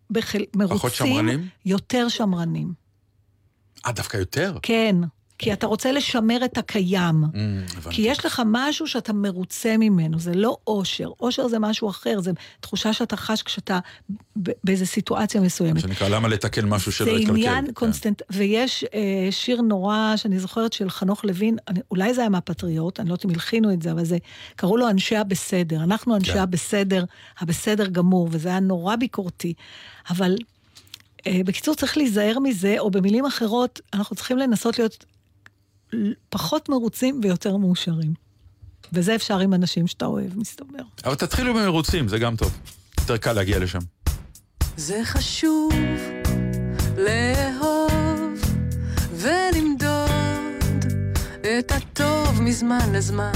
בחל... 0.10 0.44
מרוצים, 0.56 0.90
שמרנים? 0.90 1.48
יותר 1.66 2.10
שמרנים. 2.10 2.68
או- 2.68 2.74
אה, 3.90 3.92
דווקא 3.92 4.18
יותר? 4.18 4.58
כן, 4.62 4.96
כי 5.38 5.54
אתה 5.54 5.68
רוצה 5.68 5.92
לשמר 5.92 6.46
את 6.46 6.58
הקיים. 6.58 7.24
Mm, 7.24 7.38
הבנתי. 7.78 7.96
כי 7.96 8.02
יש 8.02 8.26
לך 8.26 8.42
משהו 8.46 8.88
שאתה 8.88 9.14
מרוצה 9.14 9.78
ממנו, 9.78 10.20
זה 10.20 10.34
לא 10.34 10.58
אושר. 10.68 11.10
אושר 11.20 11.48
זה 11.48 11.60
משהו 11.60 11.90
אחר, 11.90 12.20
זה 12.20 12.32
תחושה 12.60 12.94
שאתה 12.94 13.18
חש 13.18 13.42
כשאתה 13.42 13.80
באיזו 14.36 14.86
סיטואציה 14.86 15.42
מסוימת. 15.42 15.82
שנקרא, 15.82 16.10
למה 16.10 16.28
לתקן 16.28 16.66
משהו 16.66 16.92
שלא 16.92 17.06
זה 17.06 17.12
יתקלקל? 17.12 17.32
עניין 17.32 17.66
כן. 17.66 17.74
קונסטנט, 17.74 18.22
ויש 18.30 18.86
אה, 18.94 19.28
שיר 19.32 19.62
נורא 19.62 20.14
שאני 20.16 20.40
זוכרת 20.40 20.74
של 20.74 20.90
חנוך 20.90 21.26
לוין, 21.26 21.58
אני, 21.68 21.80
אולי 21.92 22.14
זה 22.14 22.22
היה 22.22 22.30
מהפטריוט, 22.30 23.00
אני 23.00 23.10
לא 23.10 23.14
יודעת 23.14 23.26
אם 23.26 23.30
הלחינו 23.30 23.74
את 23.74 23.82
זה, 23.82 23.92
אבל 23.92 24.06
זה, 24.06 24.18
קראו 24.56 24.78
לו 24.78 24.90
אנשי 24.90 25.16
הבסדר. 25.16 25.84
אנחנו 25.84 26.16
אנשי 26.16 26.34
כן. 26.34 26.40
הבסדר, 26.40 27.04
הבסדר 27.40 27.86
גמור, 27.88 28.28
וזה 28.32 28.50
היה 28.50 28.60
נורא 28.60 28.96
ביקורתי. 28.96 29.54
אבל 30.10 30.36
אה, 31.28 31.42
בקיצור, 31.46 31.76
צריך 31.76 31.98
להיזהר 31.98 32.40
מזה, 32.40 32.76
או 32.80 32.92
במילים 32.92 33.26
אחרות, 33.26 33.82
אנחנו 33.94 34.16
צריכים 34.16 34.38
לנסות 34.38 34.80
להיות 34.80 35.06
פחות 36.30 36.70
מרוצים 36.70 37.20
ויותר 37.24 37.58
מאושרים. 37.58 38.14
וזה 38.94 39.16
אפשר 39.16 39.40
עם 39.40 39.54
אנשים 39.54 39.88
שאתה 39.88 40.06
אוהב, 40.06 40.38
מסתבר. 40.38 40.84
אבל 41.06 41.16
תתחילו 41.16 41.54
במרוצים, 41.54 42.08
זה 42.08 42.20
גם 42.20 42.36
טוב. 42.36 42.60
יותר 43.00 43.18
קל 43.18 43.34
להגיע 43.34 43.60
לשם. 43.60 43.80
זה 44.78 45.02
חשוב 45.04 45.72
לאהוב 46.98 48.42
ולמדוד 49.14 50.10
את 51.42 51.72
הטוב 51.72 52.42
מזמן 52.42 52.94
לזמן. 52.94 53.32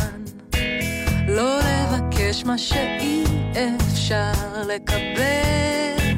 לא 1.28 1.60
לבקש 1.60 2.44
מה 2.44 2.58
שאי 2.58 3.24
אפשר 3.54 4.32
לקבל, 4.68 6.18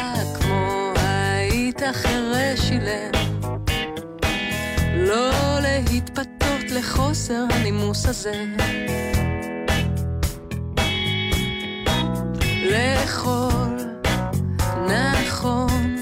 כמו 0.41 0.70
מת 1.81 1.91
אחרי 1.91 2.57
שילם. 2.57 3.11
לא 4.97 5.31
להתפתות 5.61 6.71
לחוסר 6.71 7.45
הנימוס 7.51 8.07
הזה. 8.07 8.45
לאכול 12.71 13.77
נכון 14.87 16.00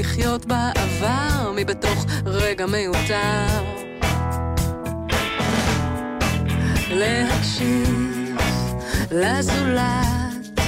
לחיות 0.00 0.46
בעבר 0.46 1.52
מבתוך 1.56 2.06
רגע 2.26 2.66
מיותר. 2.66 3.46
להקשיב 6.90 8.36
לזולת, 9.10 10.60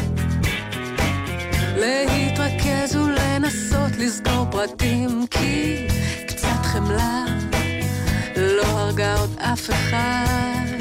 להתרכז 1.77 2.97
ולנסות 2.97 3.97
לזכור 3.99 4.47
פרטים, 4.51 5.27
כי 5.31 5.87
קצת 6.29 6.63
חמלה 6.63 7.25
לא 8.37 8.65
הרגה 8.65 9.19
עוד 9.19 9.37
אף 9.39 9.71
אחד. 9.71 10.72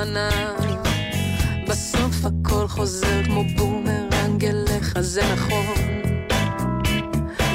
לפניו. 0.00 0.54
בסוף 1.68 2.14
הכל 2.24 2.68
חוזר 2.68 3.24
כמו 3.24 3.44
בומרנג 3.56 4.44
אליך, 4.44 5.00
זה 5.00 5.22
נכון, 5.32 5.74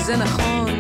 זה 0.06 0.18
נכון. 0.18 0.75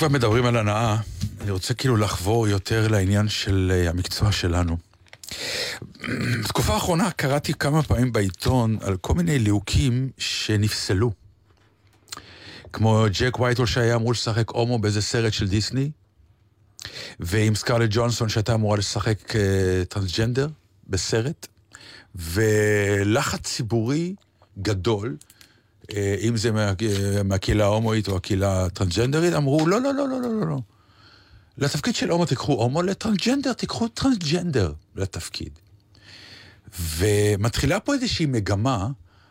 כבר 0.00 0.08
מדברים 0.08 0.46
על 0.46 0.56
הנאה, 0.56 0.96
אני 1.40 1.50
רוצה 1.50 1.74
כאילו 1.74 1.96
לחבור 1.96 2.48
יותר 2.48 2.88
לעניין 2.88 3.28
של 3.28 3.72
אה, 3.74 3.90
המקצוע 3.90 4.32
שלנו. 4.32 4.76
בתקופה 6.44 6.74
האחרונה 6.74 7.10
קראתי 7.10 7.54
כמה 7.54 7.82
פעמים 7.82 8.12
בעיתון 8.12 8.78
על 8.80 8.96
כל 8.96 9.14
מיני 9.14 9.38
ליהוקים 9.38 10.10
שנפסלו. 10.18 11.12
כמו 12.72 13.04
ג'ק 13.20 13.40
וייטול 13.40 13.66
שהיה 13.66 13.96
אמור 13.96 14.12
לשחק 14.12 14.50
הומו 14.50 14.78
באיזה 14.78 15.02
סרט 15.02 15.32
של 15.32 15.48
דיסני, 15.48 15.90
ועם 17.20 17.54
סקרלט 17.54 17.88
ג'ונסון 17.92 18.28
שהייתה 18.28 18.54
אמורה 18.54 18.76
לשחק 18.76 19.36
אה, 19.36 19.82
טרנסג'נדר 19.88 20.48
בסרט, 20.86 21.46
ולחץ 22.14 23.40
ציבורי 23.40 24.14
גדול, 24.58 25.16
אם 26.20 26.36
זה 26.36 26.52
מה, 26.52 26.68
אה, 26.68 27.22
מהקהילה 27.24 27.64
ההומואית 27.64 28.08
או 28.08 28.16
הקהילה 28.16 28.64
הטרנסג'נדרית, 28.64 29.34
אמרו 29.34 29.66
לא, 29.66 29.80
לא, 29.80 29.94
לא, 29.94 30.08
לא, 30.08 30.20
לא, 30.20 30.40
לא, 30.40 30.46
לא. 30.46 30.58
לתפקיד 31.58 31.94
של 31.94 32.10
הומו 32.10 32.26
תיקחו 32.26 32.52
הומו, 32.52 32.82
לטרנסג'נדר 32.82 33.52
תיקחו 33.52 33.88
טרנסג'נדר 33.88 34.72
לתפקיד. 34.96 35.58
ומתחילה 36.78 37.80
פה 37.80 37.94
איזושהי 37.94 38.26
מגמה, 38.26 38.88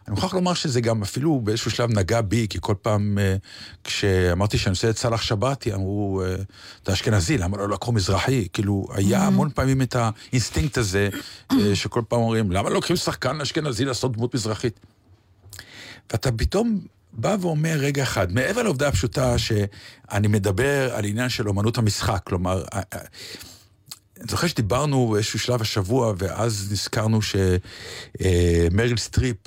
אני 0.09 0.15
מוכרח 0.15 0.33
לומר 0.33 0.53
שזה 0.53 0.81
גם 0.81 1.01
אפילו 1.01 1.41
באיזשהו 1.43 1.71
שלב 1.71 1.89
נגע 1.91 2.21
בי, 2.21 2.47
כי 2.49 2.57
כל 2.61 2.75
פעם 2.81 3.17
אה, 3.21 3.35
כשאמרתי 3.83 4.57
שאני 4.57 4.71
עושה 4.71 4.89
את 4.89 4.97
סאלח 4.97 5.21
שבתי, 5.21 5.73
אמרו, 5.73 6.21
אה, 6.25 6.35
אתה 6.83 6.93
אשכנזי, 6.93 7.37
למה 7.37 7.57
לא 7.57 7.69
לקחו 7.69 7.91
מזרחי? 7.91 8.47
כאילו, 8.53 8.87
היה 8.93 9.27
המון 9.27 9.49
פעמים 9.49 9.81
את 9.81 9.95
האינסטינקט 9.95 10.77
הזה, 10.77 11.09
אה, 11.51 11.75
שכל 11.75 12.01
פעם 12.07 12.19
אומרים, 12.19 12.51
למה 12.51 12.69
לא 12.69 12.75
לוקחים 12.75 12.95
שחקן 12.95 13.41
אשכנזי 13.41 13.85
לעשות 13.85 14.11
דמות 14.17 14.35
מזרחית? 14.35 14.79
ואתה 16.11 16.31
פתאום 16.31 16.79
בא 17.13 17.35
ואומר, 17.41 17.75
רגע 17.77 18.03
אחד, 18.03 18.31
מעבר 18.31 18.63
לעובדה 18.63 18.87
הפשוטה 18.87 19.37
שאני 19.37 20.27
מדבר 20.27 20.95
על 20.95 21.05
עניין 21.05 21.29
של 21.29 21.47
אומנות 21.47 21.77
המשחק, 21.77 22.21
כלומר, 22.23 22.63
אה, 22.73 22.81
אה, 22.93 22.99
אני 24.17 24.27
זוכר 24.29 24.47
שדיברנו 24.47 25.07
באיזשהו 25.07 25.39
שלב 25.39 25.61
השבוע, 25.61 26.13
ואז 26.17 26.67
נזכרנו 26.71 27.19
שמריל 27.21 28.97
סטריפ, 28.97 29.37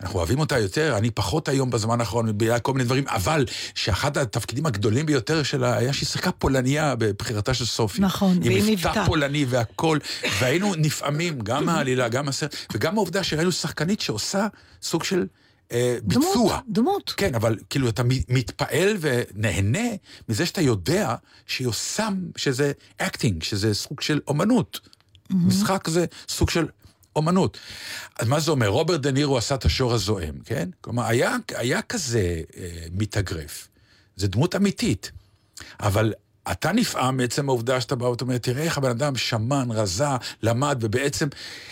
אנחנו 0.00 0.18
אוהבים 0.18 0.38
אותה 0.38 0.58
יותר, 0.58 0.96
אני 0.98 1.10
פחות 1.10 1.48
היום 1.48 1.70
בזמן 1.70 2.00
האחרון, 2.00 2.38
בגלל 2.38 2.58
כל 2.58 2.72
מיני 2.72 2.84
דברים, 2.84 3.04
אבל 3.08 3.46
שאחד 3.74 4.18
התפקידים 4.18 4.66
הגדולים 4.66 5.06
ביותר 5.06 5.42
שלה 5.42 5.76
היה 5.76 5.92
שהיא 5.92 6.06
שיחקה 6.06 6.32
פולניה 6.32 6.94
בבחירתה 6.94 7.54
של 7.54 7.66
סופי. 7.66 8.00
נכון, 8.00 8.38
והיא 8.42 8.58
עם 8.58 8.66
מבטא. 8.66 8.90
מבטא 8.90 9.06
פולני 9.06 9.44
והכל, 9.48 9.98
והיינו 10.40 10.74
נפעמים, 10.74 11.38
גם 11.40 11.66
מהעלילה, 11.66 12.08
גם 12.08 12.28
הסרט, 12.28 12.56
וגם 12.74 12.96
העובדה 12.96 13.24
שראינו 13.24 13.52
שחקנית 13.52 14.00
שעושה 14.00 14.46
סוג 14.82 15.04
של 15.04 15.26
אה, 15.72 15.96
ביצוע. 16.02 16.32
דמות, 16.32 16.64
דמות. 16.68 17.14
כן, 17.16 17.34
אבל 17.34 17.58
כאילו 17.70 17.88
אתה 17.88 18.02
מתפעל 18.28 18.96
ונהנה 19.00 19.88
מזה 20.28 20.46
שאתה 20.46 20.60
יודע 20.60 21.14
שהיא 21.46 21.68
עושה, 21.68 22.08
שזה 22.36 22.72
acting, 22.98 23.42
שזה 23.42 23.74
סוג 23.74 24.00
של 24.00 24.20
אומנות. 24.28 24.80
משחק 25.30 25.88
זה 25.88 26.04
סוג 26.28 26.50
של 26.50 26.66
אומנות. 27.16 27.58
אז 28.18 28.28
מה 28.28 28.40
זה 28.40 28.50
אומר? 28.50 28.68
רוברט 28.68 29.00
דה 29.00 29.10
נירו 29.10 29.38
עשה 29.38 29.54
את 29.54 29.64
השור 29.64 29.94
הזועם, 29.94 30.34
כן? 30.44 30.68
כלומר, 30.80 31.02
היה, 31.04 31.36
היה 31.56 31.82
כזה 31.82 32.42
אה, 32.56 32.86
מתאגרף. 32.92 33.68
זו 34.16 34.26
דמות 34.26 34.56
אמיתית. 34.56 35.12
אבל 35.80 36.12
אתה 36.52 36.72
נפעם 36.72 37.16
מעצם 37.16 37.48
העובדה 37.48 37.80
שאתה 37.80 37.94
בא 37.94 38.04
ואתה 38.04 38.24
אומר, 38.24 38.38
תראה 38.38 38.62
איך 38.62 38.78
הבן 38.78 38.90
אדם 38.90 39.16
שמן, 39.16 39.68
רזה, 39.70 40.04
למד, 40.42 40.78
ובעצם... 40.80 41.28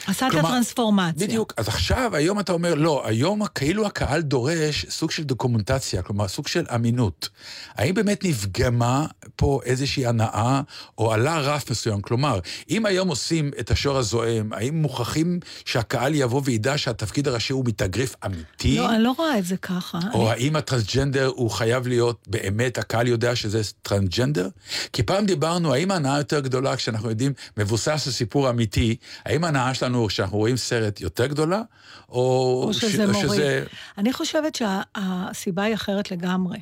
עשה 0.06 0.28
את 0.28 0.34
הטרנספורמציה. 0.34 1.26
בדיוק. 1.26 1.52
אז 1.56 1.68
עכשיו, 1.68 2.16
היום 2.16 2.40
אתה 2.40 2.52
אומר, 2.52 2.74
לא, 2.74 3.02
היום 3.06 3.46
כאילו 3.54 3.86
הקהל 3.86 4.20
דורש 4.22 4.86
סוג 4.88 5.10
של 5.10 5.22
דוקומנטציה, 5.24 6.02
כלומר, 6.02 6.28
סוג 6.28 6.48
של 6.48 6.64
אמינות. 6.74 7.28
האם 7.74 7.94
באמת 7.94 8.24
נפגמה 8.24 9.06
פה 9.36 9.60
איזושהי 9.64 10.06
הנאה, 10.06 10.60
או 10.98 11.12
עלה 11.12 11.38
רף 11.38 11.70
מסוים? 11.70 12.00
כלומר, 12.00 12.38
אם 12.70 12.86
היום 12.86 13.08
עושים 13.08 13.50
את 13.60 13.70
השור 13.70 13.98
הזועם, 13.98 14.52
האם 14.52 14.82
מוכרחים 14.82 15.40
שהקהל 15.64 16.14
יבוא 16.14 16.40
וידע 16.44 16.78
שהתפקיד 16.78 17.28
הראשי 17.28 17.52
הוא 17.52 17.64
מתאגרף 17.66 18.14
אמיתי? 18.26 18.76
לא, 18.78 18.94
אני 18.94 19.02
לא 19.02 19.14
רואה 19.18 19.38
את 19.38 19.44
זה 19.44 19.56
ככה. 19.56 19.98
או 20.14 20.20
אני- 20.22 20.30
האם 20.30 20.56
הטרנסג'נדר 20.56 21.26
הוא 21.34 21.50
חייב 21.50 21.86
להיות 21.86 22.24
באמת, 22.26 22.78
הקהל 22.78 23.06
יודע 23.08 23.36
שזה 23.36 23.60
טרנסג'נדר? 23.82 24.48
כי 24.92 25.02
פעם 25.02 25.26
דיברנו, 25.26 25.74
האם 25.74 25.90
ההנאה 25.90 26.18
יותר 26.18 26.40
גדולה 26.40 26.76
כשאנחנו 26.76 27.08
יודעים, 27.10 27.32
מבוסס 27.56 28.06
על 28.06 28.12
סיפור 28.12 28.50
אמיתי, 28.50 28.96
האם 29.24 29.44
ההנאה 29.44 29.74
שלנו 29.74 30.06
כשאנחנו 30.06 30.38
רואים 30.38 30.56
סרט 30.56 31.00
יותר 31.00 31.26
גדולה, 31.26 31.62
או, 32.08 32.64
או 32.66 32.74
ש- 32.74 32.84
שזה 32.84 33.06
מוריד. 33.06 33.30
שזה... 33.30 33.64
אני 33.98 34.12
חושבת 34.12 34.54
שהסיבה 34.54 35.62
היא 35.62 35.74
אחרת 35.74 36.10
לגמרי. 36.10 36.58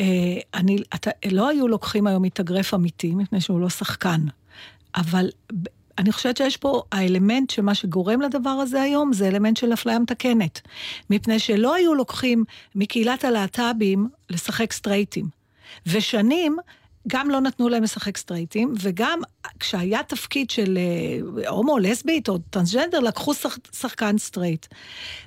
אה, 0.00 0.04
אני, 0.54 0.76
אתה, 0.94 1.10
לא 1.30 1.48
היו 1.48 1.68
לוקחים 1.68 2.06
היום 2.06 2.22
מתאגרף 2.22 2.74
אמיתי, 2.74 3.10
מפני 3.14 3.40
שהוא 3.40 3.60
לא 3.60 3.68
שחקן. 3.68 4.20
אבל 4.96 5.30
אני 5.98 6.12
חושבת 6.12 6.36
שיש 6.36 6.56
פה 6.56 6.82
האלמנט 6.92 7.50
שמה 7.50 7.74
שגורם 7.74 8.20
לדבר 8.20 8.50
הזה 8.50 8.82
היום, 8.82 9.12
זה 9.12 9.28
אלמנט 9.28 9.56
של 9.56 9.72
אפליה 9.72 9.98
מתקנת. 9.98 10.60
מפני 11.10 11.38
שלא 11.38 11.74
היו 11.74 11.94
לוקחים 11.94 12.44
מקהילת 12.74 13.24
הלהט"בים 13.24 14.08
לשחק 14.30 14.72
סטרייטים. 14.72 15.26
ושנים 15.86 16.56
גם 17.08 17.30
לא 17.30 17.40
נתנו 17.40 17.68
להם 17.68 17.82
לשחק 17.82 18.16
סטרייטים, 18.16 18.74
וגם 18.80 19.20
כשהיה 19.60 20.02
תפקיד 20.02 20.50
של 20.50 20.78
אה, 20.78 21.48
הומו, 21.48 21.78
לסבית 21.78 22.28
או 22.28 22.38
טרנסג'נדר, 22.38 23.00
לקחו 23.00 23.34
שח, 23.34 23.58
שחקן 23.72 24.18
סטרייט. 24.18 24.66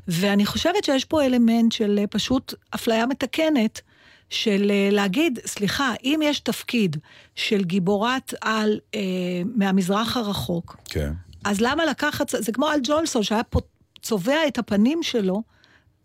ואני 0.07 0.45
חושבת 0.45 0.83
שיש 0.83 1.05
פה 1.05 1.25
אלמנט 1.25 1.71
של 1.71 1.99
אה, 1.99 2.07
פשוט 2.07 2.53
אפליה 2.75 3.05
מתקנת, 3.05 3.81
של 4.29 4.71
אה, 4.71 4.89
להגיד, 4.91 5.39
סליחה, 5.45 5.93
אם 6.03 6.19
יש 6.23 6.39
תפקיד 6.39 6.97
של 7.35 7.63
גיבורת 7.63 8.33
על 8.41 8.79
אה, 8.95 8.99
מהמזרח 9.55 10.17
הרחוק, 10.17 10.77
כן. 10.85 11.13
אז 11.43 11.61
למה 11.61 11.85
לקחת, 11.85 12.29
זה 12.29 12.51
כמו 12.51 12.67
אל 12.67 12.79
ג'ולסון, 12.83 13.23
שהיה 13.23 13.43
פה 13.43 13.59
צובע 14.01 14.47
את 14.47 14.57
הפנים 14.57 15.03
שלו 15.03 15.43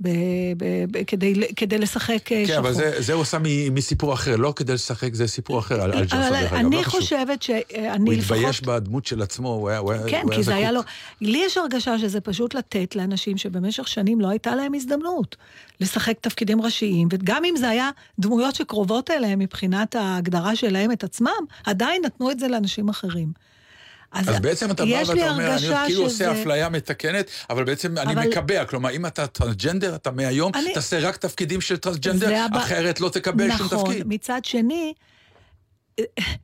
ב, 0.00 0.08
ב, 0.56 0.64
ב, 0.90 1.04
כדי, 1.04 1.34
כדי 1.56 1.78
לשחק 1.78 2.10
אה, 2.12 2.18
כן, 2.24 2.46
שחור. 2.46 2.58
אבל 2.58 2.72
זה, 2.72 2.92
זה 2.98 3.12
הוא 3.12 3.22
עשה 3.22 3.38
מ- 3.38 3.74
מסיפור 3.74 4.14
אחר, 4.14 4.36
לא 4.36 4.52
כדי 4.56 4.72
לשחק, 4.72 5.14
זה 5.14 5.26
סיפור 5.26 5.58
אחר 5.58 5.74
על, 5.74 5.92
על 5.92 5.92
אבל 5.92 6.02
דרך 6.02 6.12
אגב, 6.12 6.54
אני 6.54 6.76
לא 6.76 6.82
חשוב. 6.82 7.00
חושבת 7.00 7.42
שאני 7.42 7.62
הוא 7.98 8.12
לפחות... 8.12 8.36
התבייש 8.36 8.60
בדמות 8.60 9.06
של 9.06 9.22
עצמו, 9.22 9.48
הוא 9.48 9.68
היה, 9.68 9.78
הוא 9.78 9.92
היה, 9.92 10.02
כן, 10.08 10.20
הוא 10.22 10.34
כי 10.34 10.42
זה 10.42 10.54
היה 10.54 10.72
לו... 10.72 10.80
זקוק. 10.80 10.92
לי 11.20 11.42
יש 11.44 11.56
הרגשה 11.58 11.98
שזה 11.98 12.20
פשוט 12.20 12.54
לתת 12.54 12.96
לאנשים 12.96 13.36
שבמשך 13.38 13.88
שנים 13.88 14.20
לא 14.20 14.28
הייתה 14.28 14.54
להם 14.54 14.74
הזדמנות 14.74 15.36
לשחק 15.80 16.14
תפקידים 16.20 16.62
ראשיים, 16.62 17.08
וגם 17.10 17.44
אם 17.44 17.54
זה 17.56 17.68
היה 17.68 17.90
דמויות 18.18 18.54
שקרובות 18.54 19.10
אליהם 19.10 19.38
מבחינת 19.38 19.94
ההגדרה 19.94 20.56
שלהם 20.56 20.92
את 20.92 21.04
עצמם, 21.04 21.30
עדיין 21.64 22.02
נתנו 22.04 22.30
את 22.30 22.38
זה 22.38 22.48
לאנשים 22.48 22.88
אחרים. 22.88 23.49
אז 24.12 24.40
בעצם 24.40 24.70
אתה 24.70 24.84
בא 24.84 24.90
ואתה 25.06 25.30
אומר, 25.30 25.50
אני 25.56 25.58
כאילו 25.86 26.10
שזה- 26.10 26.28
עושה 26.28 26.42
אפליה 26.42 26.68
מתקנת, 26.68 27.30
אבל 27.50 27.64
בעצם 27.64 27.98
אני 27.98 28.12
אבל- 28.12 28.28
מקבע, 28.28 28.64
כלומר, 28.64 28.90
אם 28.90 29.06
אתה 29.06 29.26
טרנסג'נדר, 29.26 29.94
אתה 29.94 30.10
מהיום 30.10 30.52
אני- 30.54 30.74
תעשה 30.74 30.98
רק 31.08 31.16
תפקידים 31.16 31.60
של 31.60 31.76
טרנסג'נדר, 31.76 32.36
הבא- 32.44 32.58
אחרת 32.58 33.00
לא 33.00 33.08
תקבל 33.08 33.56
שום 33.56 33.66
נכון, 33.66 33.84
תפקיד. 33.90 34.06
מצד 34.08 34.40
שני, 34.44 34.92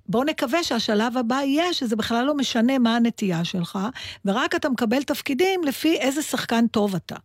בוא 0.08 0.24
נקווה 0.24 0.64
שהשלב 0.64 1.16
הבא 1.16 1.34
יהיה 1.42 1.72
שזה 1.72 1.96
בכלל 1.96 2.24
לא 2.24 2.36
משנה 2.36 2.78
מה 2.78 2.96
הנטייה 2.96 3.44
שלך, 3.44 3.78
ורק 4.24 4.54
אתה 4.54 4.68
מקבל 4.68 5.02
תפקידים 5.02 5.64
לפי 5.64 5.96
איזה 5.96 6.22
שחקן 6.22 6.66
טוב 6.66 6.94
אתה. 6.94 7.16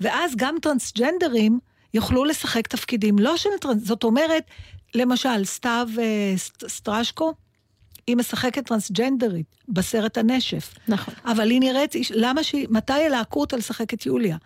ואז 0.00 0.32
גם 0.36 0.54
טרנסג'נדרים 0.62 1.58
יוכלו 1.94 2.24
לשחק 2.24 2.66
תפקידים 2.66 3.18
לא 3.18 3.36
של 3.36 3.48
טרנס... 3.60 3.82
זאת 3.84 4.04
אומרת, 4.04 4.42
למשל, 4.94 5.44
סתיו 5.44 5.88
אה, 5.98 6.04
סט- 6.36 6.68
סטרשקו, 6.68 7.34
היא 8.10 8.16
משחקת 8.16 8.66
טרנסג'נדרית 8.66 9.46
בסרט 9.68 10.18
הנשף. 10.18 10.74
נכון. 10.88 11.14
אבל 11.24 11.50
היא 11.50 11.60
נראית, 11.60 11.94
למה 12.10 12.42
שהיא, 12.42 12.66
מתי 12.70 12.98
ילהקו 12.98 13.40
אותה 13.40 13.56
לשחק 13.56 13.94
את 13.94 14.06
יוליה? 14.06 14.36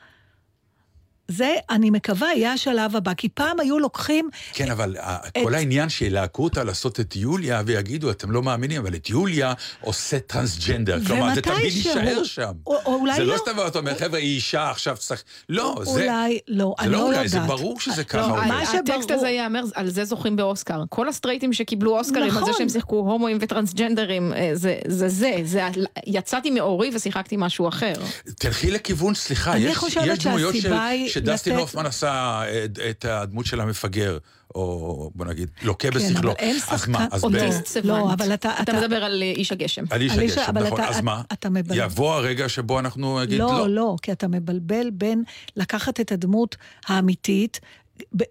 זה, 1.28 1.54
אני 1.70 1.90
מקווה, 1.90 2.28
יהיה 2.36 2.52
השלב 2.52 2.96
הבא, 2.96 3.14
כי 3.14 3.28
פעם 3.28 3.60
היו 3.60 3.78
לוקחים 3.78 4.28
כן, 4.52 4.70
אבל 4.70 4.96
ה- 5.00 5.16
כל 5.42 5.54
העניין 5.54 5.88
שילהקו 5.88 6.44
אותה 6.44 6.64
לעשות 6.64 7.00
את 7.00 7.16
יוליה 7.16 7.62
ויגידו, 7.66 8.10
אתם 8.10 8.30
לא 8.30 8.42
מאמינים, 8.42 8.80
אבל 8.80 8.94
את 8.94 9.10
יוליה 9.10 9.52
עושה 9.80 10.18
טרנסג'נדר. 10.18 10.98
כלומר, 11.06 11.34
זה 11.34 11.40
תמיד 11.42 11.56
שהוא- 11.58 11.92
יישאר 12.00 12.24
שם. 12.24 12.52
או- 12.66 12.76
או 12.86 12.94
אולי 12.94 13.14
זה 13.16 13.24
לא 13.24 13.32
לא. 13.34 13.38
סתם 13.38 13.52
אתה 13.66 13.78
אומר, 13.78 13.94
חבר'ה, 13.98 14.18
היא 14.18 14.34
אישה, 14.34 14.70
עכשיו 14.70 14.96
צריך... 14.98 15.22
לא, 15.48 15.74
זה... 15.82 15.90
אולי 15.90 16.38
לא, 16.48 16.74
זה 16.78 16.84
אני 16.84 16.92
לא 16.92 16.98
לא 16.98 17.02
אולי, 17.04 17.16
יודעת. 17.16 17.30
זה 17.30 17.40
ברור 17.40 17.80
שזה 17.80 18.04
ככה 18.04 18.20
לא. 18.28 18.34
מה 18.48 18.62
הטקסט 18.62 18.78
שברור- 19.02 19.12
הזה 19.18 19.28
ייאמר, 19.28 19.62
על 19.74 19.90
זה 19.90 20.04
זוכים 20.04 20.36
באוסקר. 20.36 20.82
כל 20.88 21.08
הסטרייטים 21.08 21.52
שקיבלו 21.52 21.98
אוסקרים 21.98 22.24
על 22.24 22.30
זה 22.30 22.40
נכון. 22.40 22.52
שהם 22.58 22.68
שיחקו 22.68 22.96
הומואים 22.96 23.38
וטרנסג'נדרים, 23.40 24.32
אה, 24.32 24.50
זה 24.52 24.78
זה 24.86 25.08
זה, 25.08 25.32
זה, 25.44 25.62
יצאתי 26.06 26.50
מאורי 26.50 26.90
ושיחקתי 26.94 27.36
משהו 27.38 27.68
אחר. 27.68 27.92
תלכי 28.38 28.70
לכיוון, 28.70 29.14
סליחה, 29.14 29.52
אני 29.52 29.60
יש, 29.64 29.76
חושבת 29.76 30.04
יש 30.06 30.26
דמויות 30.26 30.54
של, 30.56 30.74
שהסיבה 31.14 31.30
היא 31.32 31.36
שדסטין 31.38 31.52
לתת- 31.52 31.60
הופמן 31.62 31.86
עשה 31.86 32.42
את, 32.64 32.78
את 32.90 33.04
הדמות 33.04 33.46
של 33.46 33.60
המפגר, 33.60 34.18
או 34.54 35.10
בוא 35.14 35.26
נגיד, 35.26 35.48
לוקה 35.62 35.90
כן, 35.90 35.96
בשכלו. 35.98 36.30
אבל 36.30 36.38
אין 36.38 36.56
אז 36.56 36.62
שחקן- 36.80 36.92
מה, 36.92 37.06
אז 37.12 37.20
ב- 37.22 37.24
אוטיסט 37.24 37.66
סבנט. 37.66 37.84
לא, 37.86 38.12
אבל 38.12 38.34
אתה- 38.34 38.52
אתה 38.54 38.62
אתה- 38.62 38.80
מדבר 38.80 39.04
על 39.04 39.22
אה, 39.22 39.30
איש 39.30 39.52
הגשם. 39.52 39.84
על 39.90 40.00
איש 40.00 40.12
אלישע, 40.12 40.40
הגשם, 40.40 40.50
אבל 40.56 40.66
נכון, 40.66 40.80
אתה- 40.80 40.88
אז 40.90 41.00
מה? 41.00 41.22
אתה 41.32 41.50
מבלבל. 41.50 41.78
יבוא 41.84 42.14
הרגע 42.14 42.48
שבו 42.48 42.78
אנחנו 42.78 43.20
נגיד 43.20 43.38
לא, 43.38 43.46
לא. 43.58 43.68
לא, 43.68 43.96
כי 44.02 44.12
אתה 44.12 44.28
מבלבל 44.28 44.90
בין 44.92 45.22
לקחת 45.56 46.00
את 46.00 46.12
הדמות 46.12 46.56
האמיתית, 46.86 47.60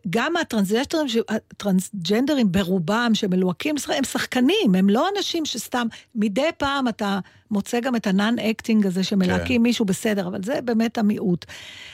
גם 0.10 0.38
הטרנסג'נדרים, 0.38 1.24
הטרנסג'נדרים 1.30 2.52
ברובם 2.52 3.12
שמלוהקים, 3.14 3.76
הם 3.98 4.04
שחקנים, 4.04 4.76
הם 4.76 4.90
לא 4.90 5.08
אנשים 5.18 5.46
שסתם, 5.46 5.88
מדי 6.16 6.50
פעם 6.58 6.88
אתה 6.88 7.20
מוצא 7.52 7.80
גם 7.80 7.96
את 7.96 8.08
ה 8.08 8.16
non 8.16 8.40
acting 8.40 8.86
הזה 8.86 9.04
שמלהקים 9.04 9.58
כן. 9.58 9.64
מישהו 9.64 9.86
בסדר, 9.86 10.28
אבל 10.28 10.44
זה 10.44 10.62
באמת 10.62 10.98
המיעוט. 10.98 11.46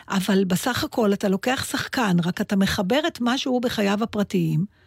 אבל 0.09 0.43
בסך 0.43 0.83
הכל 0.83 1.13
אתה 1.13 1.29
לוקח 1.29 1.65
שחקן, 1.71 2.17
רק 2.23 2.41
אתה 2.41 2.55
מחבר 2.55 2.99
את 3.07 3.21
מה 3.21 3.37
שהוא 3.37 3.61
בחייו 3.61 4.03
הפרטיים. 4.03 4.78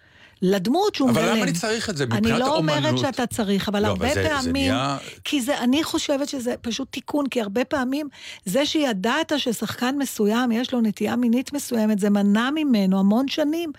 לדמות 0.43 0.95
שהוא 0.95 1.11
אבל 1.11 1.22
מגלם. 1.22 1.34
למה 1.36 1.43
אני 1.45 1.53
צריך 1.53 1.90
את 1.90 1.97
זה? 1.97 2.05
אני 2.05 2.16
מבחינת 2.20 2.38
לא 2.38 2.57
אומרת 2.57 2.84
האומנות- 2.84 3.01
שאתה 3.01 3.26
צריך, 3.26 3.68
אבל 3.68 3.82
לא, 3.82 3.86
הרבה 3.86 4.07
אבל 4.07 4.14
זה- 4.14 4.22
זה 4.22 4.28
פעמים... 4.28 4.53
נהיה- 4.53 4.97
כי 5.24 5.40
זה, 5.43 5.59
אני 5.59 5.84
חושבת 5.84 6.28
שזה 6.28 6.55
פשוט 6.61 6.88
תיקון, 6.93 7.28
כי 7.28 7.40
הרבה 7.40 7.64
פעמים 7.64 8.09
זה 8.45 8.66
שידעת 8.66 9.32
ששחקן 9.36 9.95
מסוים 9.99 10.53
יש 10.53 10.72
לו 10.72 10.80
נטייה 10.80 11.16
מינית 11.16 11.53
מסוימת, 11.53 11.99
זה 11.99 12.11
מנע 12.11 12.51
ממנו 12.55 12.99
המון 13.01 13.28
שנים, 13.28 13.72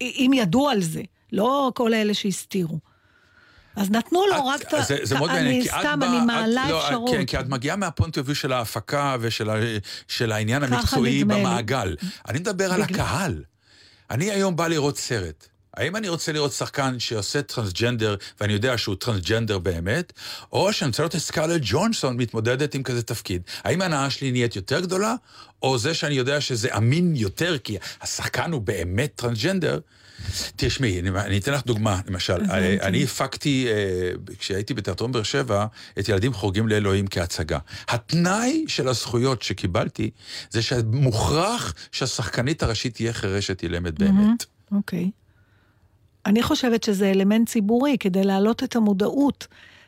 אם 0.00 0.30
ידעו 0.34 0.68
על 0.70 0.82
זה, 0.82 1.02
לא 1.32 1.72
כל 1.74 1.94
אלה 1.94 2.14
שהסתירו. 2.14 2.78
אז 3.76 3.90
נתנו 3.90 4.26
לו 4.26 4.36
את- 4.36 4.42
רק 4.46 4.62
את 4.62 4.74
ה... 4.74 4.82
זה, 4.82 4.96
זה 5.02 5.18
מאוד 5.18 5.30
מעניין, 5.30 5.46
אני 5.54 5.62
כי 5.62 5.70
את 5.70 5.74
סתם, 5.80 6.00
אני 6.02 6.26
מעלה 6.26 6.70
לא, 6.70 6.84
אפשרות. 6.84 7.10
כן, 7.10 7.24
כי 7.24 7.40
את 7.40 7.48
מגיעה 7.48 7.76
מהפונט 7.76 8.18
אביו 8.18 8.34
של 8.34 8.52
ההפקה 8.52 9.16
ושל 9.20 9.50
ה, 9.50 9.54
של 10.08 10.32
העניין 10.32 10.62
המקצועי. 10.62 11.24
במעגל. 11.24 11.96
אני 12.28 12.38
מדבר 12.38 12.72
על 12.72 12.82
בגלל- 12.82 13.00
הקהל. 13.00 13.42
אני 14.10 14.30
היום 14.30 14.56
בא 14.56 14.66
לראות 14.68 14.98
סרט. 14.98 15.48
האם 15.76 15.96
אני 15.96 16.08
רוצה 16.08 16.32
לראות 16.32 16.52
שחקן 16.52 16.98
שעושה 16.98 17.42
טרנסג'נדר, 17.42 18.16
ואני 18.40 18.52
יודע 18.52 18.78
שהוא 18.78 18.96
טרנסג'נדר 18.96 19.58
באמת, 19.58 20.12
או 20.52 20.72
שאני 20.72 20.88
רוצה 20.88 21.02
לראות 21.02 21.14
את 21.14 21.20
סקארלט 21.20 21.60
ג'ונסון 21.64 22.16
מתמודדת 22.16 22.74
עם 22.74 22.82
כזה 22.82 23.02
תפקיד. 23.02 23.42
האם 23.64 23.82
ההנאה 23.82 24.10
שלי 24.10 24.32
נהיית 24.32 24.56
יותר 24.56 24.80
גדולה, 24.80 25.14
או 25.62 25.78
זה 25.78 25.94
שאני 25.94 26.14
יודע 26.14 26.40
שזה 26.40 26.76
אמין 26.76 27.16
יותר, 27.16 27.58
כי 27.58 27.76
השחקן 28.00 28.52
הוא 28.52 28.60
באמת 28.60 29.12
טרנסג'נדר? 29.16 29.78
תשמעי, 30.56 31.00
אני, 31.00 31.10
אני 31.10 31.38
אתן 31.38 31.52
לך 31.52 31.66
דוגמה, 31.66 32.00
למשל, 32.06 32.32
אני, 32.50 32.80
אני 32.80 33.04
הפקתי, 33.04 33.66
אה, 33.68 34.10
כשהייתי 34.38 34.74
בתיאטרון 34.74 35.12
באר 35.12 35.22
שבע, 35.22 35.66
את 35.98 36.08
ילדים 36.08 36.32
חורגים 36.32 36.68
לאלוהים 36.68 37.06
כהצגה. 37.06 37.58
התנאי 37.88 38.64
של 38.68 38.88
הזכויות 38.88 39.42
שקיבלתי, 39.42 40.10
זה 40.50 40.62
שמוכרח 40.62 41.74
שהשחקנית 41.92 42.62
הראשית 42.62 42.94
תהיה 42.94 43.12
חירשת 43.12 43.62
אילמת 43.62 43.98
באמת. 43.98 44.44
אוקיי. 44.72 45.10
אני 46.26 46.42
חושבת 46.42 46.82
שזה 46.82 47.10
אלמנט 47.10 47.48
ציבורי 47.48 47.96
כדי 48.00 48.24
להעלות 48.24 48.62
את 48.64 48.76
המודעות 48.76 49.46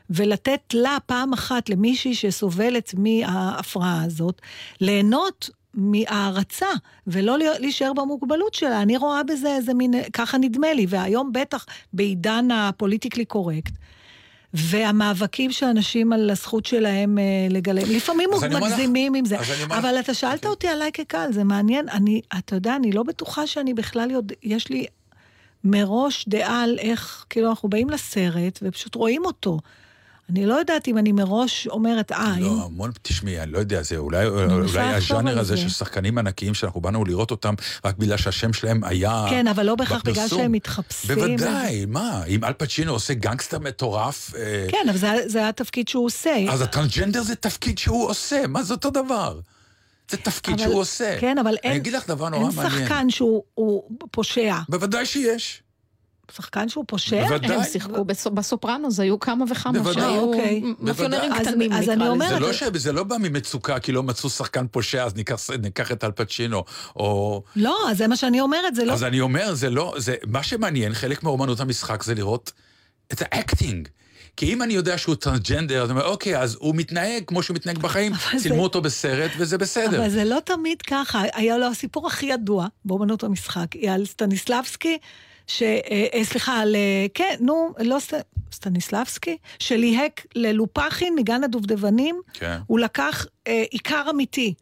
ולתת 0.09 0.61
לה 0.73 0.97
פעם 1.05 1.33
אחת 1.33 1.69
למישהי 1.69 2.15
שסובלת 2.15 2.93
מההפרעה 2.97 4.03
הזאת, 4.03 4.41
ליהנות 4.81 5.49
מהערצה 5.73 6.65
ולא 7.07 7.37
להישאר 7.59 7.93
במוגבלות 7.93 8.53
שלה. 8.53 8.81
אני 8.81 8.97
רואה 8.97 9.23
בזה 9.23 9.55
איזה 9.55 9.73
מין, 9.73 9.93
ככה 10.13 10.37
נדמה 10.37 10.73
לי, 10.73 10.85
והיום 10.89 11.31
בטח 11.33 11.65
בעידן 11.93 12.47
הפוליטיקלי 12.51 13.25
קורקט. 13.25 13.73
והמאבקים 14.53 15.51
של 15.51 15.65
אנשים 15.65 16.13
על 16.13 16.29
הזכות 16.29 16.65
שלהם 16.65 17.17
אה, 17.17 17.23
לגלם, 17.49 17.81
לפעמים 17.95 18.29
אני 18.33 18.55
אומר 18.55 18.59
לך- 18.59 18.71
מגזימים 18.71 19.13
עם 19.13 19.25
זה. 19.25 19.37
אבל 19.69 19.99
אתה 19.99 20.13
שאלת 20.13 20.33
אוקיי. 20.35 20.49
אותי 20.49 20.67
עליי 20.67 20.91
כקהל, 20.93 21.33
זה 21.33 21.43
מעניין. 21.43 21.89
אני, 21.89 22.21
אתה 22.37 22.55
יודע, 22.55 22.75
אני 22.75 22.91
לא 22.91 23.03
בטוחה 23.03 23.47
שאני 23.47 23.73
בכלל 23.73 24.11
יודע, 24.11 24.35
יש 24.43 24.69
לי 24.69 24.85
מראש 25.63 26.25
דעה 26.27 26.63
על 26.63 26.77
איך, 26.79 27.25
כאילו, 27.29 27.49
אנחנו 27.49 27.69
באים 27.69 27.89
לסרט 27.89 28.59
ופשוט 28.61 28.95
רואים 28.95 29.25
אותו. 29.25 29.59
אני 30.29 30.45
לא 30.45 30.53
יודעת 30.53 30.87
אם 30.87 30.97
אני 30.97 31.11
מראש 31.11 31.67
אומרת, 31.67 32.11
אה, 32.11 32.35
אם... 32.37 32.43
לא, 32.43 32.63
המון, 32.65 32.91
תשמעי, 33.01 33.41
אני 33.41 33.51
לא 33.51 33.59
יודע, 33.59 33.81
זה 33.81 33.97
אולי, 33.97 34.25
אולי 34.27 34.95
הז'אנר 34.95 35.39
הזה 35.39 35.55
זה. 35.55 35.61
של 35.61 35.69
שחקנים 35.69 36.17
ענקיים 36.17 36.53
שאנחנו 36.53 36.81
באנו 36.81 37.05
לראות 37.05 37.31
אותם 37.31 37.53
רק 37.85 37.97
בגלל 37.97 38.17
שהשם 38.17 38.53
שלהם 38.53 38.83
היה 38.83 39.25
כן, 39.29 39.47
אבל 39.47 39.65
לא 39.65 39.75
בהכרח 39.75 40.01
בגלל. 40.05 40.27
שהם 40.27 40.51
מתחפשים. 40.51 41.15
בוודאי, 41.15 41.85
מה? 41.85 42.23
אם 42.25 42.43
אל 42.43 42.53
פצ'ינו 42.53 42.91
עושה 42.91 43.13
גנגסטר 43.13 43.59
מטורף, 43.59 44.33
אה, 44.37 44.67
כן, 44.71 44.85
אבל 44.89 44.97
זה, 44.97 45.13
זה 45.25 45.49
התפקיד 45.49 45.87
שהוא 45.87 46.05
עושה. 46.05 46.45
אז 46.49 46.61
הטרנסג'נדר 46.61 47.21
זה 47.21 47.35
תפקיד 47.35 47.77
שהוא 47.77 48.09
עושה, 48.09 48.47
מה 48.47 48.63
זה 48.63 48.73
אותו 48.73 48.89
דבר? 48.89 49.39
זה 50.11 50.17
תפקיד 50.17 50.53
אבל- 50.53 50.63
שהוא 50.63 50.79
עושה. 50.81 51.17
כן, 51.19 51.37
אבל 51.37 51.55
אין, 51.63 51.71
אני 51.71 51.79
אגיד 51.79 51.93
לך 51.93 52.07
דבר 52.07 52.29
נורא 52.29 52.47
אין 52.49 52.55
מעניין. 52.55 52.83
שחקן 52.87 53.09
שהוא 53.09 53.43
הוא 53.53 53.83
פושע. 54.11 54.55
בוודאי 54.69 55.05
שיש. 55.05 55.63
שחקן 56.31 56.69
שהוא 56.69 56.85
פושע? 56.87 57.23
בוודאי. 57.27 57.55
הם 57.55 57.63
שיחקו 57.63 58.05
בסו- 58.05 58.31
בסופרנוס, 58.31 58.99
היו 58.99 59.19
כמה 59.19 59.45
וכמה 59.51 59.79
בוודאי. 59.79 60.03
שהיו 60.03 60.19
אוקיי. 60.19 60.61
מאפיונרים 60.79 61.29
בוודאי. 61.31 61.41
אז- 61.41 61.47
קטנים, 61.47 61.73
אז 61.73 61.79
נקרא 61.83 61.93
אני 61.93 62.01
לזה. 62.03 62.09
אומרת- 62.11 62.29
זה 62.29 62.39
לא, 62.39 62.53
ש... 62.53 62.63
זה 62.75 62.91
לא 62.91 63.03
בא 63.03 63.17
ממצוקה, 63.17 63.79
כי 63.79 63.91
לא 63.91 64.03
מצאו 64.03 64.29
שחקן 64.29 64.65
פושע, 64.71 65.03
אז 65.03 65.15
ניקח, 65.15 65.39
ניקח 65.61 65.91
את 65.91 66.03
אל 66.03 66.15
פצ'ינו, 66.15 66.63
או... 66.95 67.43
לא, 67.55 67.77
אז 67.91 67.97
זה 67.97 68.07
מה 68.07 68.15
שאני 68.15 68.39
אומרת, 68.41 68.75
זה 68.75 68.85
לא... 68.85 68.93
אז 68.93 69.03
אני 69.03 69.21
אומר, 69.21 69.53
זה 69.53 69.69
לא... 69.69 69.93
זה... 69.97 70.15
מה 70.27 70.43
שמעניין, 70.43 70.93
חלק 70.93 71.23
מאומנות 71.23 71.59
המשחק 71.59 72.03
זה 72.03 72.15
לראות 72.15 72.51
את 73.13 73.21
ה 73.21 73.29
acting. 73.29 73.87
כי 74.37 74.53
אם 74.53 74.61
אני 74.63 74.73
יודע 74.73 74.97
שהוא 74.97 75.15
טרנסג'נדר, 75.15 75.83
אז 75.83 75.89
אני 75.91 75.99
אומר, 75.99 76.09
אוקיי, 76.09 76.39
אז 76.39 76.57
הוא 76.59 76.75
מתנהג 76.75 77.23
כמו 77.27 77.43
שהוא 77.43 77.55
מתנהג 77.55 77.77
בחיים, 77.77 78.11
צילמו 78.37 78.57
זה- 78.57 78.61
אותו 78.63 78.81
בסרט, 78.81 79.31
וזה 79.37 79.57
בסדר. 79.57 79.99
אבל 79.99 80.09
זה 80.09 80.23
לא 80.23 80.37
תמיד 80.45 80.81
ככה. 80.81 81.23
היה 81.33 81.57
לו 81.57 81.65
הסיפור 81.65 82.07
הכי 82.07 82.25
ידוע 82.25 82.67
באמנות 82.85 83.23
המשחק, 83.23 83.67
היא 83.73 83.91
על 83.91 84.05
סטניסלבסקי, 84.05 84.97
ש... 85.47 85.61
אה, 85.63 85.79
אה, 86.13 86.23
סליחה, 86.23 86.59
על... 86.59 86.75
אה, 86.75 87.05
כן, 87.13 87.35
נו, 87.39 87.73
לא 87.79 87.97
סט... 87.99 88.13
סטניסלבסקי, 88.51 89.37
שליהק 89.59 90.25
ללופחין 90.35 91.15
מגן 91.15 91.43
הדובדבנים, 91.43 92.21
כן. 92.33 92.57
הוא 92.67 92.79
לקח 92.79 93.25
אה, 93.47 93.63
עיקר 93.71 94.05
אמיתי. 94.09 94.53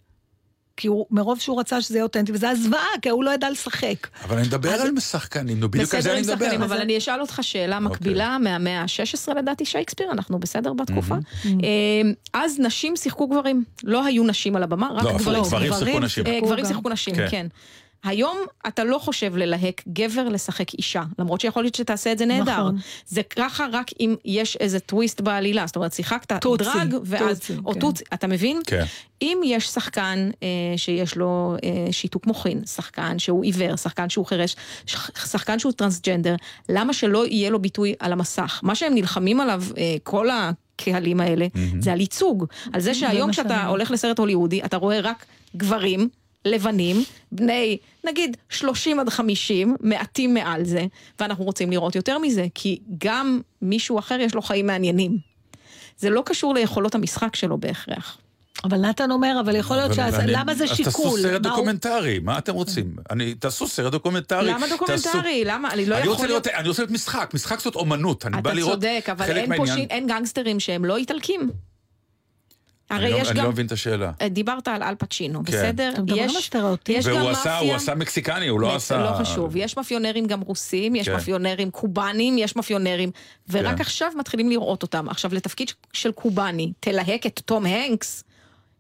כי 0.78 0.88
הוא, 0.88 1.05
מרוב 1.11 1.39
שהוא 1.39 1.59
רצה 1.59 1.82
שזה 1.82 1.97
יהיה 1.97 2.03
אותנטי, 2.03 2.32
וזה 2.32 2.45
היה 2.45 2.55
זוועה, 2.55 2.88
כי 3.01 3.09
הוא 3.09 3.23
לא 3.23 3.32
ידע 3.32 3.49
לשחק. 3.49 4.07
אבל 4.23 4.38
אני 4.38 4.47
מדבר 4.47 4.69
על 4.69 4.99
שחקנים, 4.99 5.59
נו, 5.59 5.69
בדיוק 5.69 5.95
על 5.95 6.01
זה 6.01 6.09
בסדר 6.09 6.17
אני 6.17 6.26
עם 6.26 6.32
מדבר. 6.32 6.45
שחקנים, 6.45 6.61
אבל 6.63 6.78
אני 6.78 6.97
אשאל 6.97 7.21
אותך 7.21 7.39
שאלה 7.41 7.80
מקבילה 7.80 8.38
מהמאה 8.38 8.82
ה-16 8.82 9.34
לדעתי, 9.34 9.65
שייקספיר, 9.65 10.11
אנחנו 10.11 10.39
בסדר 10.39 10.73
בתקופה. 10.73 11.15
Mm-hmm. 11.15 11.47
אה, 11.47 12.11
אז 12.34 12.59
נשים 12.59 12.95
שיחקו 12.95 13.28
גברים, 13.28 13.63
לא 13.84 14.05
היו 14.05 14.23
נשים 14.23 14.55
על 14.55 14.63
הבמה, 14.63 14.89
רק 14.93 15.03
לא, 15.03 15.09
הפוך, 15.09 15.21
גברים. 15.21 15.43
גברים 15.43 15.73
שיחקו 15.73 15.99
נשים. 15.99 16.26
אה, 16.26 16.32
שיחקו 16.32 16.45
גברים. 16.45 16.65
שיחקו 16.65 16.89
נשים, 16.89 17.15
כן. 17.30 17.47
היום 18.06 18.38
אתה 18.68 18.84
לא 18.84 18.97
חושב 18.97 19.36
ללהק 19.36 19.82
גבר 19.88 20.30
לשחק 20.30 20.74
אישה, 20.74 21.03
למרות 21.20 21.41
שיכול 21.41 21.64
להיות 21.64 21.76
שתעשה 21.76 22.12
את 22.12 22.18
זה 22.18 22.26
נהדר. 22.26 22.60
נכון. 22.60 22.78
זה 23.08 23.24
ככה 23.24 23.66
רק 23.72 23.88
אם 23.99 24.16
יש 24.26 24.56
איזה 24.60 24.80
טוויסט 24.80 25.22
בעלילה, 25.22 25.68
זאת 25.68 25.76
אומרת, 25.76 25.93
שיחקת 25.93 26.39
טוצי, 26.41 26.64
דרג, 26.64 26.95
ואז, 27.06 27.39
טוצי, 27.39 27.53
או 27.66 27.74
כן. 27.74 27.80
טוצי, 27.80 28.03
אתה 28.14 28.28
מבין? 28.28 28.62
כן. 28.68 28.84
אם 29.22 29.38
יש 29.45 29.68
שחקן 29.68 30.30
אה, 30.43 30.47
שיש 30.78 31.16
לו 31.16 31.56
אה, 31.64 31.91
שיתוק 31.91 32.28
מוחין, 32.28 32.66
שחקן 32.66 33.20
שהוא 33.20 33.43
עיוור, 33.43 33.76
שחקן 33.76 34.10
שהוא 34.10 34.26
חירש, 34.26 34.56
שח- 34.86 35.26
שחקן 35.28 35.60
שהוא 35.60 35.72
טרנסג'נדר, 35.72 36.36
למה 36.70 36.93
שלא 36.93 37.26
יהיה 37.28 37.49
לו 37.49 37.60
ביטוי 37.60 37.93
על 37.99 38.12
המסך? 38.12 38.60
מה 38.64 38.76
שהם 38.76 38.93
נלחמים 38.95 39.41
עליו, 39.41 39.64
אה, 39.78 39.95
כל 40.03 40.28
הקהלים 40.30 41.20
האלה, 41.20 41.47
זה 41.80 41.93
על 41.93 41.99
ייצוג. 41.99 42.45
על 42.74 42.82
זה 42.82 42.93
שהיום 42.93 43.32
כשאתה 43.32 43.66
הולך 43.66 43.91
לסרט 43.91 44.20
הוליוודי, 44.20 44.62
אתה 44.66 44.78
רואה 44.78 44.99
רק 44.99 45.26
גברים. 45.56 46.10
לבנים, 46.46 47.04
בני 47.32 47.78
נגיד 48.04 48.38
30 48.50 49.00
עד 49.00 49.10
50, 49.10 49.76
מעטים 49.80 50.34
מעל 50.34 50.64
זה, 50.66 50.86
ואנחנו 51.20 51.43
רוצים 51.46 51.72
לראות 51.72 51.96
יותר 51.96 52.18
מזה, 52.18 52.46
כי 52.56 52.80
גם 52.98 53.41
מישהו 53.62 54.00
אחר 54.00 54.18
יש 54.22 54.36
לו 54.36 54.41
חיים 54.41 54.68
מעניינים. 54.68 55.18
זה 55.98 56.10
לא 56.10 56.24
קשור 56.26 56.54
ליכולות 56.54 56.96
המשחק 56.96 57.36
שלו 57.36 57.58
בהכרח. 57.58 58.18
אבל 58.64 58.78
נתן 58.78 59.12
אומר, 59.12 59.38
אבל 59.46 59.56
יכול 59.56 59.78
להיות 59.78 59.91
אבל 60.00 60.12
ש... 60.12 60.14
אני- 60.16 60.32
למה 60.32 60.56
זה 60.56 60.64
אז 60.64 60.70
תעשו 60.70 60.84
שיקול? 60.84 61.20
סרט 61.22 61.32
מה 61.46 61.50
הוא- 61.50 61.58
דוקומנטרי, 61.58 62.20
מה 62.20 62.38
אתם 62.38 62.54
רוצים? 62.54 62.96
אני, 63.12 63.34
תעשו 63.36 63.68
סרט 63.68 63.91
דוקומנטרי. 63.91 64.48
למה 64.48 64.66
דוקומנטרי? 64.70 65.43
למה? 65.46 65.70
אני 65.72 65.86
לא 65.86 65.96
אני 65.96 66.02
יכול 66.02 66.14
רוצה 66.14 66.28
להיות... 66.28 66.46
לראות, 66.48 66.60
אני 66.60 66.68
רוצה 66.70 66.82
לראות 66.82 66.93
משחק, 66.93 67.32
משחק 67.34 67.60
זאת 67.60 67.76
אומנות, 67.76 68.26
אני 68.26 68.41
בא 68.41 68.50
אתה 68.50 68.54
לראות 68.54 68.74
צודק, 68.74 69.06
אבל 69.12 69.26
חלק 69.26 69.38
אין 69.38 69.58
פה 69.58 69.64
מהעניין. 69.64 69.88
ש... 69.88 69.91
אין 69.91 70.08
גנגסטרים 70.08 70.60
שהם 70.60 70.86
לא 70.86 70.98
איטלקים. 70.98 71.50
הרי 72.90 73.06
אני 73.06 73.14
לא- 73.14 73.18
יש 73.18 73.28
אני 73.28 73.40
גם... 73.40 73.46
לא 73.46 73.52
מבין 73.52 73.66
את 73.66 73.72
השאלה. 73.72 74.12
אה, 74.22 74.30
דיברת 74.30 74.68
על 74.68 74.84
אל 74.84 74.96
פצ'ינו, 74.96 75.40
כן. 75.46 75.52
בסדר? 75.52 75.92
אתם 75.94 76.04
מדברים 76.04 76.24
על 76.24 76.30
יש, 76.30 76.46
סטריאוטיפ. 76.46 76.98
יש 76.98 77.08
גם 77.08 77.16
והוא 77.16 77.30
מאפיה... 77.30 77.58
עשה, 77.58 77.58
הוא 77.58 77.74
עשה 77.74 77.96
מקסיקני, 77.96 78.48
הוא 78.48 78.60
לא 78.60 78.76
עשה... 78.76 78.98
לא 78.98 79.12
חשוב, 79.20 79.56
יש 79.56 79.78
מאפיונרים 79.78 80.26
גם 80.26 80.42
רוסים, 80.42 80.96
יש 80.96 81.08
כן. 81.08 81.14
מאפיונרים 81.14 81.72
קובאנים, 81.72 82.38
יש 82.38 82.56
מאפיונרים, 82.56 83.12
ורק 83.50 83.76
כן. 83.76 83.82
עכשיו 83.82 84.12
מתחילים 84.18 84.50
לראות 84.50 84.84
אותם. 84.84 85.10
עכשיו, 85.10 85.34
לתפקיד 85.34 85.72
של 85.94 86.12
קובאני, 86.12 86.72
תלהק 86.80 87.26
את 87.26 87.42
תום 87.46 87.66
הנקס, 87.66 88.24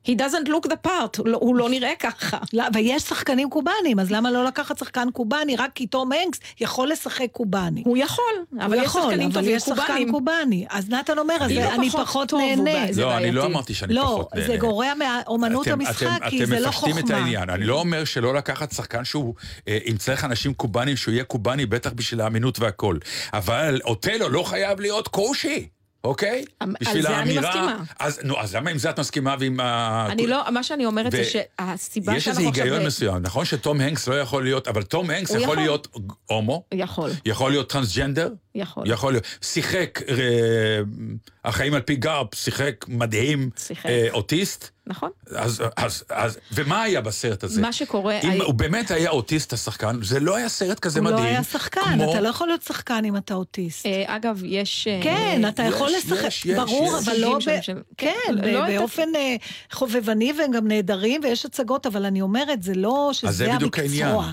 he 0.05 0.11
doesn't 0.11 0.47
look 0.49 0.67
the 0.69 0.87
part, 0.87 1.17
הוא 1.17 1.27
לא- 1.27 1.37
הוא 1.41 1.55
לא 1.55 1.69
נראה 1.69 1.91
ככה. 1.99 2.37
לא, 2.53 2.63
ויש 2.73 3.03
שחקנים 3.03 3.49
קובנים, 3.49 3.99
אז 3.99 4.11
למה 4.11 4.31
לא 4.31 4.45
לקחת 4.45 4.77
שחקן 4.77 5.07
קובני? 5.13 5.55
רק 5.55 5.71
כי 5.75 5.87
תום 5.87 6.09
הנקס 6.11 6.39
יכול 6.59 6.91
לשחק 6.91 7.27
קובני. 7.31 7.83
הוא 7.85 7.97
יכול, 7.97 8.23
אבל 8.59 8.73
הוא 8.77 8.85
יש 8.85 8.91
שחקנים 8.91 9.21
אבל 9.29 9.33
טובים 9.33 9.55
יש 9.55 9.63
שחקן. 9.63 10.11
קובני. 10.11 10.65
אז 10.69 10.89
נתן 10.89 11.17
אומר, 11.17 11.35
אז 11.39 11.51
אני 11.51 11.55
לא 11.55 11.73
אני 11.73 11.89
פחות 11.89 12.05
פחות 12.07 12.33
נהנה. 12.33 12.71
לא, 12.97 13.17
אני 13.17 13.31
לא. 13.31 13.45
אמרתי 13.45 13.73
שאני 13.73 13.93
לא, 13.93 14.01
פחות 14.01 14.33
נהנה. 14.35 14.47
זה 14.47 14.57
גורע 14.57 14.87
מאומנות 14.93 15.67
אתם- 15.67 15.71
המשחק, 15.81 16.07
אתם- 16.17 16.29
כי 16.29 16.45
זה 16.45 16.53
לא 16.53 16.59
אתם 16.59 16.69
מפשטים 16.69 16.97
את 16.97 17.01
חוכמה. 17.03 17.17
העניין. 17.17 17.49
אני 17.49 17.65
לא 17.65 17.79
אומר 17.79 18.03
שלא 18.05 18.33
לקחת 18.33 18.71
שחקן 18.71 19.03
שהוא, 19.05 19.33
אה, 19.67 19.77
אם 19.89 19.97
צריך 19.97 20.25
אנשים 20.25 20.53
קובנים, 20.53 20.97
שהוא 20.97 21.11
יהיה 21.13 21.23
קובני, 21.23 21.65
בטח 21.65 21.91
בשביל 21.95 22.21
האמינות 22.21 22.59
והכל. 22.59 22.97
אבל 23.33 23.79
אוטלו 23.85 24.29
לא 24.29 24.43
חייב 24.43 24.79
להיות 24.79 25.07
קושי. 25.07 25.67
אוקיי? 26.05 26.45
על 26.59 26.73
בשביל 26.81 27.01
זה 27.01 27.07
אני 27.09 27.15
האמירה- 27.17 27.47
מסכימה. 27.49 27.83
אז, 27.99 28.19
נו, 28.23 28.39
אז 28.39 28.55
למה 28.55 28.69
עם 28.69 28.77
זה 28.77 28.89
את 28.89 28.99
מסכימה 28.99 29.35
ועם 29.39 29.59
ה... 29.59 30.07
אני 30.11 30.27
לא, 30.27 30.41
מה 30.51 30.63
שאני 30.63 30.85
אומרת 30.85 31.11
זה 31.11 31.21
ו- 31.21 31.25
שהסיבה 31.25 32.15
יש 32.15 32.27
איזה 32.27 32.39
שאנחנו 32.41 32.49
עכשיו... 32.49 32.63
היגיון 32.65 32.85
מסוים, 32.85 33.17
נכון 33.21 33.45
שתום 33.45 33.81
הנקס 33.81 34.07
לא 34.07 34.19
יכול 34.19 34.43
להיות, 34.43 34.67
אבל 34.67 34.83
תום 34.83 35.09
הנקס 35.09 35.29
יכול 35.29 35.41
יכול. 35.41 35.57
להיות 35.57 35.87
הומו, 36.25 36.63
יכול, 36.73 37.11
יכול 37.25 37.51
להיות 37.51 37.69
טרנסג'נדר, 37.69 38.29
יכול. 38.55 38.91
יכול 38.91 39.13
להיות, 39.13 39.23
שיחק 39.41 39.99
אה, 40.09 40.15
החיים 41.45 41.73
על 41.73 41.81
פי 41.81 41.95
גרפ, 41.95 42.35
שיחק 42.35 42.85
מדהים, 42.87 43.49
שיחק. 43.57 43.85
אה, 43.85 44.07
אוטיסט, 44.11 44.69
נכון? 44.87 45.09
אז, 45.35 45.63
אז, 45.77 46.03
אז, 46.09 46.37
ומה 46.51 46.81
היה 46.81 47.01
בסרט 47.01 47.43
הזה? 47.43 47.61
מה 47.61 47.73
שקורה... 47.73 48.19
אם 48.23 48.29
היה- 48.29 48.43
הוא 48.43 48.53
באמת 48.53 48.91
היה 48.91 49.09
אוטיסט 49.09 49.53
השחקן, 49.53 49.99
זה 50.03 50.19
לא 50.19 50.35
היה 50.35 50.49
סרט 50.49 50.79
כזה 50.79 50.99
הוא 50.99 51.05
מדהים. 51.05 51.19
לא 51.23 51.29
היה 51.29 51.43
שחקן, 51.43 51.81
כמו- 51.81 52.11
אתה 52.11 52.21
לא 52.21 52.27
יכול 52.29 52.47
להיות 52.47 52.61
שחקן 52.61 53.05
אם 53.05 53.17
אתה 53.17 53.33
אוטיסט. 53.33 53.85
אה, 53.85 54.03
אגב, 54.15 54.41
יש... 54.45 54.87
אה, 54.87 54.99
כן, 55.03 55.41
אתה 55.49 55.63
יש, 55.63 55.73
יכול 55.73 55.89
לשחק, 55.97 56.25
יש, 56.27 56.47
ברור, 56.47 56.97
יש. 57.01 57.07
אבל 57.07 57.17
לא, 57.19 57.37
ב- 57.37 57.41
שם 57.41 57.61
של- 57.61 57.81
כן, 57.97 58.11
לא 58.31 58.65
ב-. 58.65 58.77
באופן 58.77 59.15
אה, 59.15 59.35
חובבני 59.71 60.33
והם 60.39 60.51
גם 60.51 60.67
נהדרים 60.67 61.21
ויש 61.23 61.45
הצגות, 61.45 61.85
אבל 61.85 62.05
אני 62.05 62.21
אומרת, 62.21 62.63
זה 62.63 62.73
לא 62.73 63.11
זה 63.13 63.19
שזה. 63.31 63.53
המקצוע. 63.53 64.31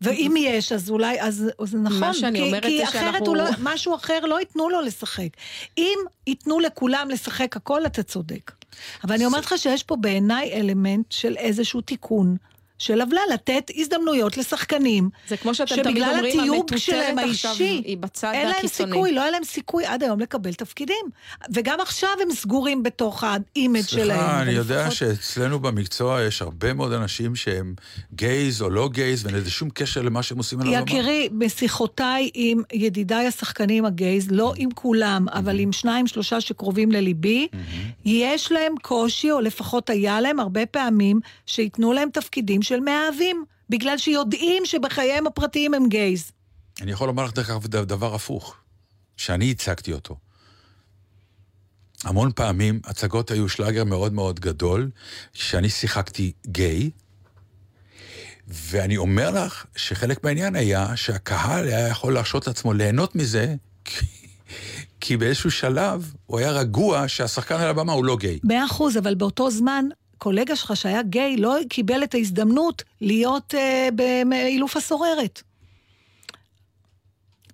ואם 0.00 0.34
יש, 0.38 0.72
אז 0.72 0.90
אולי, 0.90 1.20
אז 1.20 1.44
אז 1.62 1.74
נכון, 1.74 1.98
מה 2.00 2.14
שאני 2.14 2.38
כי, 2.38 2.46
אומרת 2.46 2.62
כי 2.62 2.78
זה 2.78 2.84
אחרת 2.84 3.02
שאנחנו- 3.12 3.26
הוא 3.26 3.36
לא, 3.36 3.44
משהו 3.62 3.94
אחר 3.94 4.20
לא 4.20 4.40
ייתנו 4.40 4.68
לו 4.70 4.80
לשחק. 4.80 5.28
אם 5.78 5.98
ייתנו 6.26 6.60
לכולם 6.60 7.08
לשחק 7.10 7.56
הכל, 7.56 7.86
אתה 7.86 8.02
צודק. 8.02 8.52
אבל 9.04 9.14
אני 9.14 9.26
אומרת 9.26 9.44
לך 9.44 9.54
שיש 9.56 9.82
פה 9.82 9.96
בעיניי 9.96 10.52
אלמנט 10.52 11.12
של 11.12 11.36
איזשהו 11.36 11.80
תיקון. 11.80 12.36
של 12.78 13.00
עוולה, 13.00 13.20
לתת 13.34 13.70
הזדמנויות 13.76 14.36
לשחקנים. 14.36 15.10
זה 15.28 15.36
כמו 15.36 15.54
שאתם 15.54 15.82
תמיד 15.82 16.02
אומרים, 16.02 16.40
המטוטלת 16.40 16.72
עכשיו 16.72 17.18
האישי, 17.18 17.82
היא 17.84 17.96
בצד 17.96 18.30
אין 18.34 18.46
להם 18.48 18.56
הקיצוני. 18.58 18.90
סיכוי, 18.92 19.12
לא 19.12 19.20
היה 19.20 19.30
להם 19.30 19.44
סיכוי 19.44 19.86
עד 19.86 20.02
היום 20.02 20.20
לקבל 20.20 20.54
תפקידים. 20.54 21.04
וגם 21.54 21.80
עכשיו 21.80 22.08
הם 22.22 22.32
סגורים 22.32 22.82
בתוך 22.82 23.24
ה 23.24 23.34
image 23.34 23.82
שלהם. 23.86 24.06
סליחה, 24.06 24.42
אני 24.42 24.52
יודע 24.52 24.80
לפחות- 24.80 24.94
שאצלנו 24.96 25.58
במקצוע 25.58 26.22
יש 26.22 26.42
הרבה 26.42 26.72
מאוד 26.74 26.92
אנשים 26.92 27.36
שהם 27.36 27.74
גייז 28.14 28.62
או 28.62 28.70
לא 28.70 28.88
גייז, 28.88 29.24
ואין 29.24 29.34
לזה 29.36 29.50
שום 29.50 29.70
קשר 29.70 30.02
למה 30.02 30.22
שהם 30.22 30.38
עושים 30.38 30.60
על 30.60 30.66
הבמה. 30.66 30.80
יקירי, 30.80 31.28
בשיחותיי 31.38 32.30
עם 32.34 32.62
ידידיי 32.72 33.26
השחקנים 33.26 33.84
הגייז, 33.84 34.30
לא 34.30 34.52
עם 34.56 34.68
כולם, 34.74 35.26
אבל 35.32 35.58
עם 35.58 35.72
שניים, 35.72 36.06
שלושה 36.06 36.40
שקרובים 36.40 36.92
לליבי, 36.92 37.48
יש 38.04 38.52
להם 38.52 38.74
קושי, 38.82 39.30
או 39.30 39.40
לפחות 39.40 39.90
היה 39.90 40.20
להם 40.20 40.40
הרבה 40.40 40.66
פעמים, 40.66 41.20
שייתנו 41.46 41.92
להם 41.92 42.08
תפקידים 42.12 42.62
של 42.68 42.80
מאהבים, 42.80 43.44
בגלל 43.70 43.98
שיודעים 43.98 44.62
שבחייהם 44.66 45.26
הפרטיים 45.26 45.74
הם 45.74 45.88
גייז. 45.88 46.32
אני 46.80 46.92
יכול 46.92 47.06
לומר 47.06 47.24
לך 47.24 47.32
דרך 47.32 47.50
אגב 47.50 47.66
דבר 47.66 48.14
הפוך, 48.14 48.56
שאני 49.16 49.50
הצגתי 49.50 49.92
אותו. 49.92 50.16
המון 52.04 52.30
פעמים 52.34 52.80
הצגות 52.84 53.30
היו 53.30 53.48
שלאגר 53.48 53.84
מאוד 53.84 54.12
מאוד 54.12 54.40
גדול, 54.40 54.90
שאני 55.32 55.68
שיחקתי 55.68 56.32
גיי, 56.46 56.90
ואני 58.48 58.96
אומר 58.96 59.30
לך 59.30 59.66
שחלק 59.76 60.24
מהעניין 60.24 60.56
היה 60.56 60.96
שהקהל 60.96 61.64
היה 61.64 61.88
יכול 61.88 62.14
להרשות 62.14 62.46
לעצמו 62.46 62.72
ליהנות 62.72 63.16
מזה, 63.16 63.54
כי, 63.84 64.06
כי 65.00 65.16
באיזשהו 65.16 65.50
שלב 65.50 66.12
הוא 66.26 66.38
היה 66.38 66.50
רגוע 66.50 67.08
שהשחקן 67.08 67.54
על 67.54 67.68
הבמה 67.68 67.92
הוא 67.92 68.04
לא 68.04 68.16
גיי. 68.16 68.38
מאה 68.44 68.64
אחוז, 68.64 68.96
אבל 68.96 69.14
באותו 69.14 69.50
זמן, 69.50 69.84
קולגה 70.18 70.56
שלך 70.56 70.76
שהיה 70.76 71.02
גיי 71.02 71.36
לא 71.36 71.56
קיבל 71.68 72.04
את 72.04 72.14
ההזדמנות 72.14 72.82
להיות 73.00 73.54
אה, 73.54 73.88
באילוף 74.28 74.76
הסוררת. 74.76 75.42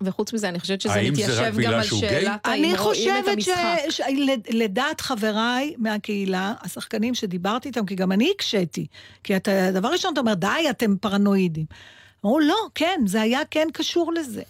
וחוץ 0.01 0.33
מזה, 0.33 0.49
אני 0.49 0.59
חושבת 0.59 0.81
שזה 0.81 0.93
האם 0.93 1.15
זה 1.15 1.23
רק 1.23 1.29
מתיישב 1.31 1.55
בגלל 1.57 1.71
גם 1.73 1.79
על 1.79 1.85
שהוא 1.85 1.99
גיי? 2.01 2.09
שאלת 2.25 2.39
האם 2.43 2.53
אני 2.63 2.77
רואים 2.77 3.09
את 3.17 3.23
חושבת 3.23 3.41
ש... 3.41 3.47
המשחק. 3.49 3.89
ש... 3.89 4.01
לד- 4.17 4.47
לדעת 4.49 5.01
חבריי 5.01 5.73
מהקהילה, 5.77 6.53
השחקנים 6.61 7.15
שדיברתי 7.15 7.67
איתם, 7.69 7.85
כי 7.85 7.95
גם 7.95 8.11
אני 8.11 8.31
הקשיתי, 8.35 8.85
כי 9.23 9.35
אתה, 9.35 9.51
דבר 9.73 9.87
ראשון, 9.91 10.13
אתה 10.13 10.19
אומר, 10.21 10.33
די, 10.33 10.47
אתם 10.69 10.95
פרנואידים. 10.97 11.65
אמרו, 12.25 12.39
לא, 12.39 12.55
כן, 12.75 13.01
זה 13.05 13.21
היה 13.21 13.39
כן 13.51 13.67
קשור 13.73 14.13
לזה. 14.13 14.41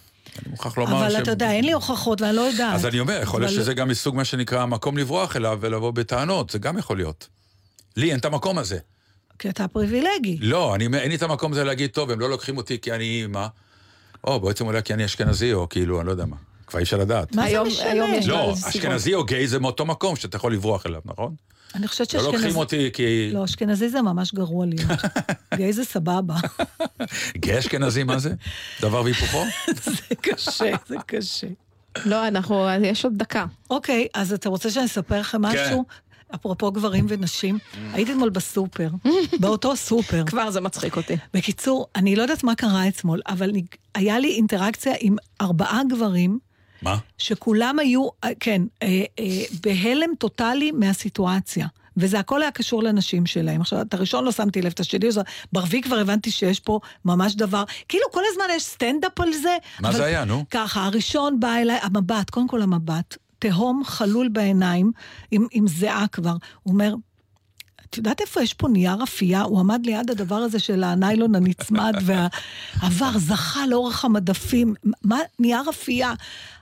אני 0.42 0.50
מוכרח 0.50 0.78
לומר 0.78 0.98
אבל 1.06 1.10
ש... 1.10 1.14
אתה 1.14 1.30
יודע, 1.30 1.50
אין 1.52 1.64
לי 1.64 1.72
הוכחות 1.72 2.20
ואני 2.22 2.36
לא 2.36 2.40
יודעת. 2.40 2.74
אז 2.74 2.86
אני 2.86 3.00
אומר, 3.00 3.20
יכול 3.22 3.40
להיות 3.40 3.52
אבל- 3.52 3.60
שזה 3.62 3.74
גם 3.74 3.88
מסוג 3.88 4.16
מה 4.16 4.24
שנקרא 4.24 4.62
המקום 4.62 4.98
לברוח 4.98 5.36
אליו 5.36 5.58
ולבוא 5.60 5.90
בטענות, 5.90 6.50
זה 6.50 6.58
גם 6.58 6.78
יכול 6.78 6.96
להיות. 6.96 7.28
לי 7.96 8.10
אין 8.10 8.18
את 8.18 8.24
המקום 8.24 8.58
הזה. 8.58 8.78
כי 9.38 9.48
אתה 9.48 9.68
פריבילגי. 9.68 10.38
לא, 10.40 10.74
אני, 10.74 10.84
אין 10.84 11.08
לי 11.10 11.14
את 11.16 11.22
המקום 11.22 11.52
הזה 11.52 11.64
להגיד, 11.64 11.90
טוב, 11.90 12.10
הם 12.10 12.20
לא 12.20 12.30
לוקחים 12.30 12.56
אותי 12.56 12.78
כי 12.80 12.92
אני 12.92 13.04
אימא, 13.04 13.46
או, 14.24 14.40
בעצם 14.40 14.66
אולי 14.66 14.82
כי 14.82 14.94
אני 14.94 15.04
אשכנזי, 15.04 15.52
או 15.52 15.68
כאילו, 15.68 16.00
אני 16.00 16.06
לא 16.06 16.10
יודע 16.12 16.24
מה. 16.24 16.36
כבר 16.66 16.78
אי 16.78 16.84
אפשר 16.84 16.96
לדעת. 16.96 17.34
מה 17.34 17.44
היום-? 17.44 17.68
היום 17.80 18.10
יש- 18.14 18.28
לא, 18.28 18.52
סיבות. 18.56 18.68
אשכנזי 18.74 19.14
או 19.14 19.24
גיי 19.24 19.48
זה 19.48 19.58
מאותו 19.58 19.86
מקום 19.86 20.16
שאתה 20.16 20.36
יכול 20.36 20.52
לברוח 20.52 20.86
אליו, 20.86 21.00
נכון? 21.04 21.34
אני 21.74 21.88
חושבת 21.88 22.14
לא 22.14 22.20
לוקחים 22.22 22.38
שאשכנזי... 22.40 22.58
אותי 22.58 22.90
כי... 22.92 23.30
לא, 23.32 23.44
אשכנזי 23.44 23.88
זה 23.88 24.02
ממש 24.02 24.34
גרוע 24.34 24.66
להיות. 24.66 25.00
גיי 25.56 25.72
זה 25.72 25.84
סבבה. 25.84 26.34
גיי 27.36 27.58
אשכנזי, 27.58 28.04
מה 28.04 28.18
זה? 28.18 28.30
דבר 28.80 29.02
והיפוכו? 29.02 29.44
זה 29.84 30.14
קשה, 30.20 30.74
זה 30.88 30.96
קשה. 31.06 31.46
לא, 32.04 32.28
אנחנו, 32.28 32.66
יש 32.82 33.04
עוד 33.04 33.12
דקה. 33.16 33.46
אוקיי, 33.70 34.06
אז 34.14 34.32
אתה 34.32 34.48
רוצה 34.48 34.70
שאני 34.70 34.86
אספר 34.86 35.20
לכם 35.20 35.42
משהו? 35.42 35.84
אפרופו 36.34 36.72
גברים 36.72 37.06
ונשים, 37.08 37.58
הייתי 37.92 38.12
אתמול 38.12 38.30
בסופר, 38.30 38.88
באותו 39.40 39.76
סופר. 39.76 40.24
כבר 40.26 40.50
זה 40.50 40.60
מצחיק 40.60 40.96
אותי. 40.96 41.16
בקיצור, 41.34 41.86
אני 41.96 42.16
לא 42.16 42.22
יודעת 42.22 42.44
מה 42.44 42.54
קרה 42.54 42.88
אתמול, 42.88 43.20
אבל 43.26 43.50
היה 43.94 44.18
לי 44.18 44.34
אינטראקציה 44.34 44.92
עם 45.00 45.16
ארבעה 45.40 45.80
גברים, 45.88 46.38
מה? 46.82 46.96
שכולם 47.18 47.78
היו, 47.78 48.08
אה, 48.24 48.30
כן, 48.40 48.62
אה, 48.82 49.04
אה, 49.18 49.24
בהלם 49.62 50.10
טוטאלי 50.18 50.70
מהסיטואציה. 50.70 51.66
וזה 51.96 52.18
הכל 52.18 52.42
היה 52.42 52.50
קשור 52.50 52.82
לנשים 52.82 53.26
שלהם. 53.26 53.60
עכשיו, 53.60 53.82
את 53.82 53.94
הראשון 53.94 54.24
לא 54.24 54.32
שמתי 54.32 54.62
לב, 54.62 54.72
את 54.72 54.80
השני, 54.80 55.08
אז 55.08 55.20
ברביעי 55.52 55.82
כבר 55.82 55.98
הבנתי 55.98 56.30
שיש 56.30 56.60
פה 56.60 56.80
ממש 57.04 57.34
דבר, 57.34 57.64
כאילו 57.88 58.04
כל 58.12 58.22
הזמן 58.32 58.44
יש 58.52 58.62
סטנדאפ 58.62 59.20
על 59.20 59.32
זה. 59.32 59.56
מה 59.80 59.92
זה 59.92 60.04
היה, 60.04 60.24
נו? 60.24 60.44
ככה, 60.50 60.84
הראשון 60.84 61.40
בא 61.40 61.54
אליי, 61.56 61.78
המבט, 61.82 62.30
קודם 62.30 62.48
כל 62.48 62.62
המבט, 62.62 63.16
תהום 63.38 63.82
חלול 63.84 64.28
בעיניים, 64.28 64.92
עם, 65.30 65.46
עם 65.50 65.68
זיעה 65.68 66.06
כבר. 66.08 66.36
הוא 66.62 66.72
אומר, 66.72 66.94
את 67.90 67.96
יודעת 67.96 68.20
איפה 68.20 68.42
יש 68.42 68.54
פה 68.54 68.68
נייר 68.68 69.02
אפייה? 69.02 69.42
הוא 69.42 69.60
עמד 69.60 69.86
ליד 69.86 70.10
הדבר 70.10 70.36
הזה 70.36 70.58
של 70.58 70.84
הניילון 70.84 71.34
הנצמד 71.34 71.94
והעבר 72.02 73.18
זכה 73.28 73.66
לאורך 73.66 74.04
המדפים. 74.04 74.74
מה, 75.02 75.18
נייר 75.38 75.70
אפייה? 75.70 76.12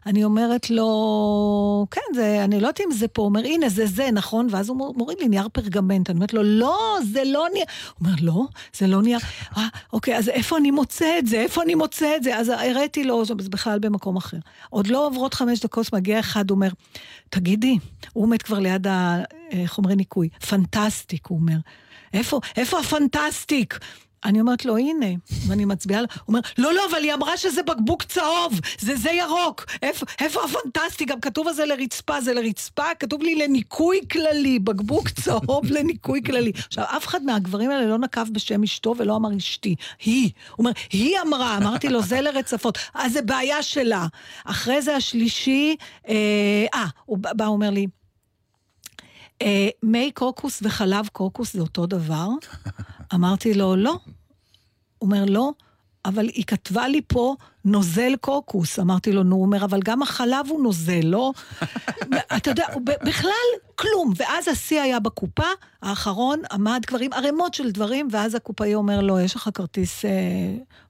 אני 0.06 0.24
אומרת 0.24 0.70
לו, 0.70 1.86
כן, 1.90 2.00
זה, 2.14 2.44
אני 2.44 2.60
לא 2.60 2.66
יודעת 2.66 2.80
אם 2.80 2.90
זה 2.90 3.08
פה. 3.08 3.22
הוא 3.22 3.28
אומר, 3.28 3.40
הנה, 3.40 3.68
זה 3.68 3.86
זה, 3.86 4.10
נכון? 4.12 4.46
ואז 4.50 4.68
הוא 4.68 4.94
מוריד 4.96 5.18
לי 5.20 5.28
נייר 5.28 5.48
פרגמנט. 5.52 6.10
אני 6.10 6.16
אומרת 6.16 6.32
לו, 6.32 6.42
לא, 6.42 6.98
זה 7.12 7.22
לא 7.24 7.46
נייר. 7.52 7.66
הוא 7.98 8.06
אומר, 8.06 8.16
לא, 8.20 8.44
זה 8.76 8.86
לא 8.86 9.02
נייר. 9.02 9.18
אה, 9.56 9.66
אוקיי, 9.92 10.16
אז 10.16 10.28
איפה 10.28 10.56
אני 10.58 10.70
מוצא 10.70 11.18
את 11.18 11.26
זה? 11.26 11.36
איפה 11.36 11.62
אני 11.62 11.74
מוצא 11.74 12.16
את 12.16 12.22
זה? 12.22 12.36
אז 12.36 12.48
הראיתי 12.48 13.04
לו, 13.04 13.24
זה 13.24 13.34
בכלל 13.34 13.78
במקום 13.78 14.16
אחר. 14.16 14.38
עוד 14.70 14.86
לא 14.86 15.06
עוברות 15.06 15.34
חמש 15.34 15.60
דקות, 15.60 15.92
מגיע 15.92 16.20
אחד, 16.20 16.50
אומר, 16.50 16.68
תגידי, 17.30 17.78
הוא 18.12 18.24
עומד 18.24 18.42
כבר 18.42 18.58
ליד 18.58 18.86
החומרי 19.52 19.96
ניקוי, 19.96 20.28
פנטסטיק, 20.48 21.26
הוא 21.26 21.38
אומר. 21.38 21.56
איפה, 22.14 22.40
איפה 22.56 22.78
הפנטסטיק? 22.78 23.78
אני 24.24 24.40
אומרת 24.40 24.64
לו, 24.64 24.76
הנה, 24.76 25.06
ואני 25.46 25.64
מצביעה 25.64 26.00
לו, 26.00 26.06
הוא 26.14 26.22
אומר, 26.28 26.40
לא, 26.58 26.74
לא, 26.74 26.82
אבל 26.90 27.02
היא 27.02 27.14
אמרה 27.14 27.36
שזה 27.36 27.62
בקבוק 27.62 28.02
צהוב, 28.02 28.60
זה 28.78 28.96
זה 28.96 29.10
ירוק, 29.10 29.64
איפה, 29.82 30.06
איפה 30.20 30.40
הפנטסטי? 30.44 31.04
גם 31.04 31.20
כתוב 31.20 31.48
על 31.48 31.54
זה 31.54 31.66
לרצפה, 31.66 32.20
זה 32.20 32.34
לרצפה, 32.34 32.94
כתוב 32.98 33.22
לי 33.22 33.34
לניקוי 33.34 34.00
כללי, 34.12 34.58
בקבוק 34.58 35.08
צהוב 35.08 35.64
לניקוי 35.64 36.22
כללי. 36.22 36.52
עכשיו, 36.66 36.84
אף 36.84 37.06
אחד 37.06 37.22
מהגברים 37.22 37.70
האלה 37.70 37.86
לא 37.86 37.98
נקב 37.98 38.30
בשם 38.32 38.62
אשתו 38.62 38.94
ולא 38.98 39.16
אמר 39.16 39.36
אשתי, 39.36 39.74
היא. 40.04 40.30
הוא 40.50 40.58
אומר, 40.58 40.70
היא 40.90 41.16
אמרה, 41.26 41.56
אמרתי 41.56 41.88
לו, 41.88 42.02
זה 42.02 42.20
לרצפות, 42.20 42.78
אז 42.94 43.12
זה 43.12 43.22
בעיה 43.22 43.62
שלה. 43.62 44.06
אחרי 44.44 44.82
זה 44.82 44.96
השלישי, 44.96 45.76
אה, 46.08 46.66
אה, 46.74 46.86
הוא 47.04 47.18
בא, 47.18 47.44
הוא 47.44 47.54
אומר 47.54 47.70
לי, 47.70 47.86
אה, 49.42 49.68
מי 49.82 50.10
קוקוס 50.14 50.60
וחלב 50.62 51.08
קוקוס 51.12 51.52
זה 51.52 51.60
אותו 51.60 51.86
דבר? 51.86 52.28
אמרתי 53.14 53.54
לו, 53.54 53.76
לא. 53.76 53.90
הוא 53.90 54.00
אומר, 55.00 55.24
לא, 55.24 55.50
אבל 56.04 56.28
היא 56.28 56.44
כתבה 56.44 56.88
לי 56.88 57.00
פה 57.06 57.34
נוזל 57.64 58.16
קוקוס. 58.20 58.78
אמרתי 58.78 59.12
לו, 59.12 59.22
נו, 59.22 59.36
הוא 59.36 59.44
אומר, 59.44 59.64
אבל 59.64 59.80
גם 59.84 60.02
החלב 60.02 60.46
הוא 60.48 60.62
נוזל, 60.62 61.00
לא? 61.04 61.32
אתה 62.36 62.50
יודע, 62.50 62.66
בכלל 62.84 63.30
כלום. 63.74 64.12
ואז 64.16 64.48
השיא 64.48 64.80
היה 64.80 65.00
בקופה, 65.00 65.46
האחרון 65.82 66.40
עמד 66.52 66.84
כבר 66.86 66.98
עם 66.98 67.12
ערימות 67.12 67.54
של 67.54 67.70
דברים, 67.70 68.08
ואז 68.10 68.34
הקופאי 68.34 68.74
אומר 68.74 69.00
לו, 69.00 69.20
יש 69.20 69.36
לך 69.36 69.50
כרטיס 69.54 70.04
אה, 70.04 70.10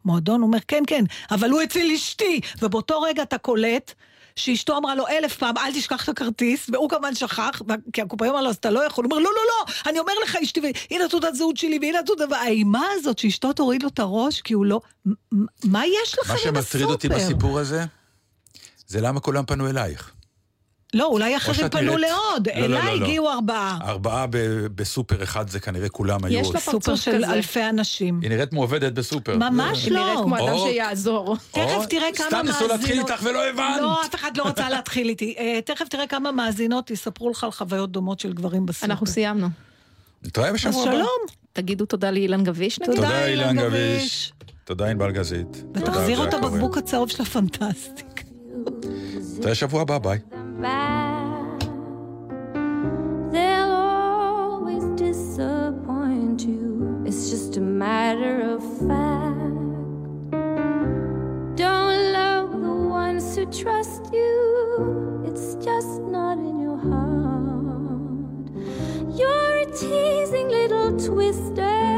מועדון? 0.05 0.41
הוא 0.41 0.47
אומר, 0.47 0.59
כן, 0.69 0.83
כן, 0.87 1.05
אבל 1.31 1.51
הוא 1.51 1.63
אצל 1.63 1.87
אשתי. 1.95 2.41
ובאותו 2.63 3.01
רגע 3.01 3.23
אתה 3.23 3.39
קולט. 3.39 3.95
שאשתו 4.37 4.77
אמרה 4.77 4.95
לו 4.95 5.09
אלף 5.09 5.37
פעם, 5.37 5.59
אל 5.59 5.73
תשכח 5.73 6.05
את 6.05 6.09
הכרטיס, 6.09 6.71
והוא 6.73 6.91
כמובן 6.91 7.15
שכח, 7.15 7.63
כי 7.93 8.03
הקופאי 8.03 8.29
אמר 8.29 8.43
לו, 8.43 8.49
אז 8.51 8.57
אתה 8.57 8.71
לא 8.71 8.87
יכול, 8.87 9.05
הוא 9.05 9.13
אומר, 9.13 9.23
לא, 9.23 9.31
לא, 9.31 9.43
לא, 9.49 9.91
אני 9.91 9.99
אומר 9.99 10.13
לך, 10.23 10.37
אשתי, 10.37 10.61
והנה 10.61 11.09
תעודת 11.09 11.35
זהות 11.35 11.57
שלי, 11.57 11.79
והנה 11.83 12.03
תעודת... 12.07 12.29
והאימה 12.31 12.85
הזאת 12.95 13.19
שאשתו 13.19 13.53
תוריד 13.53 13.83
לו 13.83 13.89
את 13.89 13.99
הראש, 13.99 14.41
כי 14.41 14.55
הוא 14.55 14.67
לא... 14.67 14.81
מה 15.65 15.87
יש 15.87 16.19
לכם 16.19 16.33
מה 16.33 16.39
עם 16.49 16.57
הסופר? 16.57 16.63
שמטריד 16.63 16.85
אותי 16.85 17.09
בסיפור 17.09 17.59
הזה, 17.59 17.85
זה 18.87 19.01
למה 19.01 19.21
כולם 19.21 19.47
פנו 19.47 19.71
אלייך. 19.71 20.13
לא, 20.95 21.07
אולי 21.07 21.37
אחרים 21.37 21.69
פנו 21.69 21.81
נראית- 21.81 22.01
לעוד, 22.01 22.49
לא, 22.49 22.55
לא, 22.61 22.65
אליי 22.79 22.93
לא, 22.95 23.01
לא. 23.01 23.05
הגיעו 23.05 23.31
ארבעה. 23.31 23.79
ארבעה 23.83 24.27
ב- 24.31 24.37
בסופר 24.75 25.23
אחד 25.23 25.49
זה 25.49 25.61
כנראה 25.61 25.89
כולם 25.89 26.25
היו... 26.25 26.41
יש 26.41 26.51
לה 26.55 26.61
סופר 26.61 26.73
פרצוף 26.73 27.01
של 27.01 27.15
כזה. 27.25 27.33
אלפי 27.33 27.69
אנשים. 27.69 28.21
היא 28.23 28.31
נראית 28.31 28.53
מעובדת 28.53 28.93
בסופר. 28.93 29.37
ממש 29.37 29.85
היא 29.85 29.93
נראית 29.93 30.15
לא. 30.17 30.23
כמו 30.25 30.37
אדם 30.37 30.49
או- 30.55 30.67
שיעזור. 30.69 31.37
תכף 31.51 31.75
או, 31.75 31.87
תראה 31.87 32.09
כמה 32.17 32.27
סתם 32.27 32.43
ניסו 32.47 32.69
להתחיל 32.69 32.89
מאזינות- 32.97 33.11
איתך 33.11 33.23
ולא 33.25 33.49
הבנת. 33.49 33.81
לא, 33.81 34.03
אף 34.03 34.15
אחד 34.15 34.37
לא 34.37 34.47
רצה 34.47 34.69
להתחיל 34.71 35.09
איתי. 35.09 35.35
אה, 35.39 35.59
תכף 35.65 35.89
תראה 35.89 36.07
כמה 36.07 36.33
מאזינות 36.33 36.91
יספרו 36.91 37.31
לך 37.31 37.45
על 37.45 37.51
חוויות 37.51 37.91
דומות 37.93 38.21
של 38.21 38.33
גברים 38.33 38.67
בסופר. 38.67 38.87
אנחנו 38.87 39.07
סיימנו. 39.07 39.49
נתראה 40.23 40.49
אז 40.49 40.55
בשבוע 40.55 40.83
הבא. 40.83 40.93
שלום. 40.93 41.09
תגידו 41.53 41.87
תודה 41.87 42.11
לאילן 42.11 42.45
גביש 42.45 42.81
נגיד. 42.81 42.95
תודה 42.95 43.27
אילן 43.27 43.57
גביש. 43.57 44.33
תודה 44.65 44.87
ענבל 44.87 45.11
גזית. 45.13 45.65
ותחזיר 45.75 46.19
אותו. 46.19 46.41
בקבוק 46.41 46.77
הצהוב 46.79 47.11
של 47.11 47.23
הפנטסטיק. 47.23 48.25
נתראה 49.39 49.55
שבוע 49.55 49.83
הבא, 49.83 49.99
ביי. 49.99 50.19
Matter 57.85 58.41
of 58.55 58.63
fact. 58.89 60.31
Don't 61.55 62.01
love 62.19 62.51
the 62.69 62.77
ones 63.03 63.37
who 63.37 63.45
trust 63.63 64.03
you. 64.11 65.23
It's 65.29 65.55
just 65.57 66.01
not 66.01 66.39
in 66.39 66.57
your 66.67 66.79
heart. 66.89 68.47
You're 69.21 69.57
a 69.65 69.69
teasing 69.81 70.49
little 70.49 70.91
twister, 71.09 71.94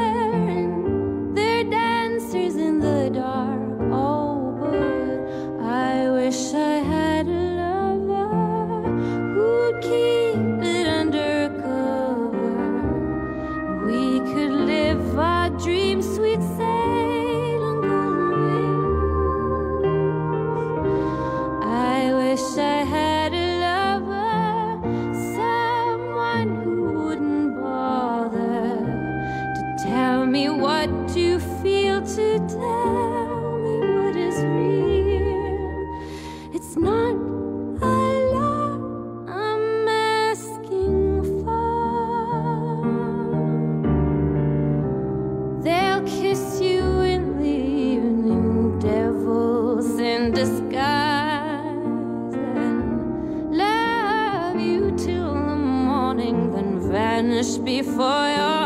vanish 57.26 57.58
before 57.58 58.28
your 58.28 58.65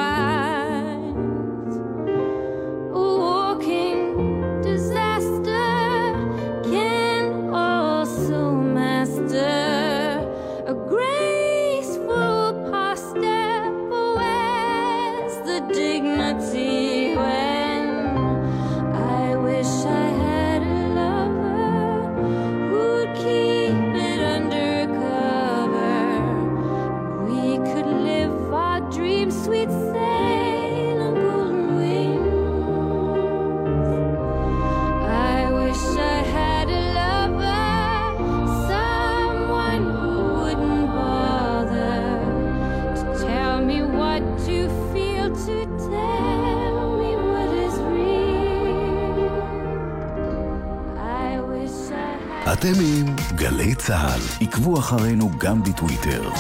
אחרינו 54.91 55.31
גם 55.39 55.63
בטוויטר. 55.63 56.31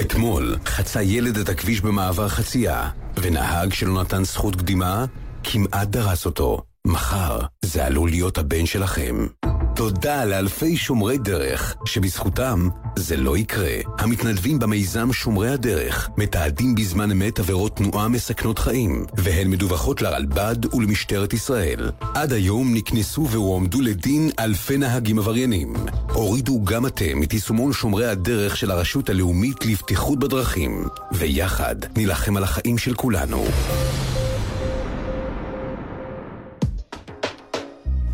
אתמול 0.00 0.56
חצה 0.66 1.02
ילד 1.02 1.36
את 1.36 1.48
הכביש 1.48 1.80
במעבר 1.80 2.28
חצייה, 2.28 2.90
ונהג 3.16 3.72
שלא 3.72 4.02
נתן 4.02 4.24
זכות 4.24 4.56
קדימה, 4.56 5.04
כמעט 5.42 5.88
דרס 5.88 6.26
אותו. 6.26 6.62
מחר 6.86 7.40
זה 7.64 7.86
עלול 7.86 8.10
להיות 8.10 8.38
הבן 8.38 8.66
שלכם. 8.66 9.26
תודה 9.74 10.24
לאלפי 10.24 10.76
שומרי 10.76 11.18
דרך, 11.18 11.76
שבזכותם 11.84 12.68
זה 12.98 13.16
לא 13.16 13.36
יקרה. 13.36 13.72
המתנדבים 13.98 14.58
במיזם 14.58 15.12
שומרי 15.12 15.48
הדרך 15.48 16.08
מתעדים 16.16 16.74
בזמן 16.74 17.10
אמת 17.10 17.38
עבירות 17.38 17.76
תנועה 17.76 18.08
מסכנות 18.08 18.58
חיים, 18.58 19.04
והן 19.16 19.50
מדווחות 19.50 20.02
לרלב"ד 20.02 20.74
ולמשטרת 20.74 21.32
ישראל. 21.32 21.90
עד 22.14 22.32
היום 22.32 22.74
נקנסו 22.74 23.28
והועמדו 23.30 23.80
לדין 23.80 24.30
אלפי 24.38 24.76
נהגים 24.76 25.18
עבריינים. 25.18 25.74
הורידו 26.12 26.64
גם 26.64 26.86
אתם 26.86 27.22
את 27.22 27.32
יישומון 27.32 27.72
שומרי 27.72 28.06
הדרך 28.06 28.56
של 28.56 28.70
הרשות 28.70 29.10
הלאומית 29.10 29.66
לבטיחות 29.66 30.18
בדרכים, 30.18 30.84
ויחד 31.12 31.76
נילחם 31.96 32.36
על 32.36 32.44
החיים 32.44 32.78
של 32.78 32.94
כולנו. 32.94 33.44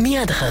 מיד 0.02 0.30
אחרי 0.30 0.40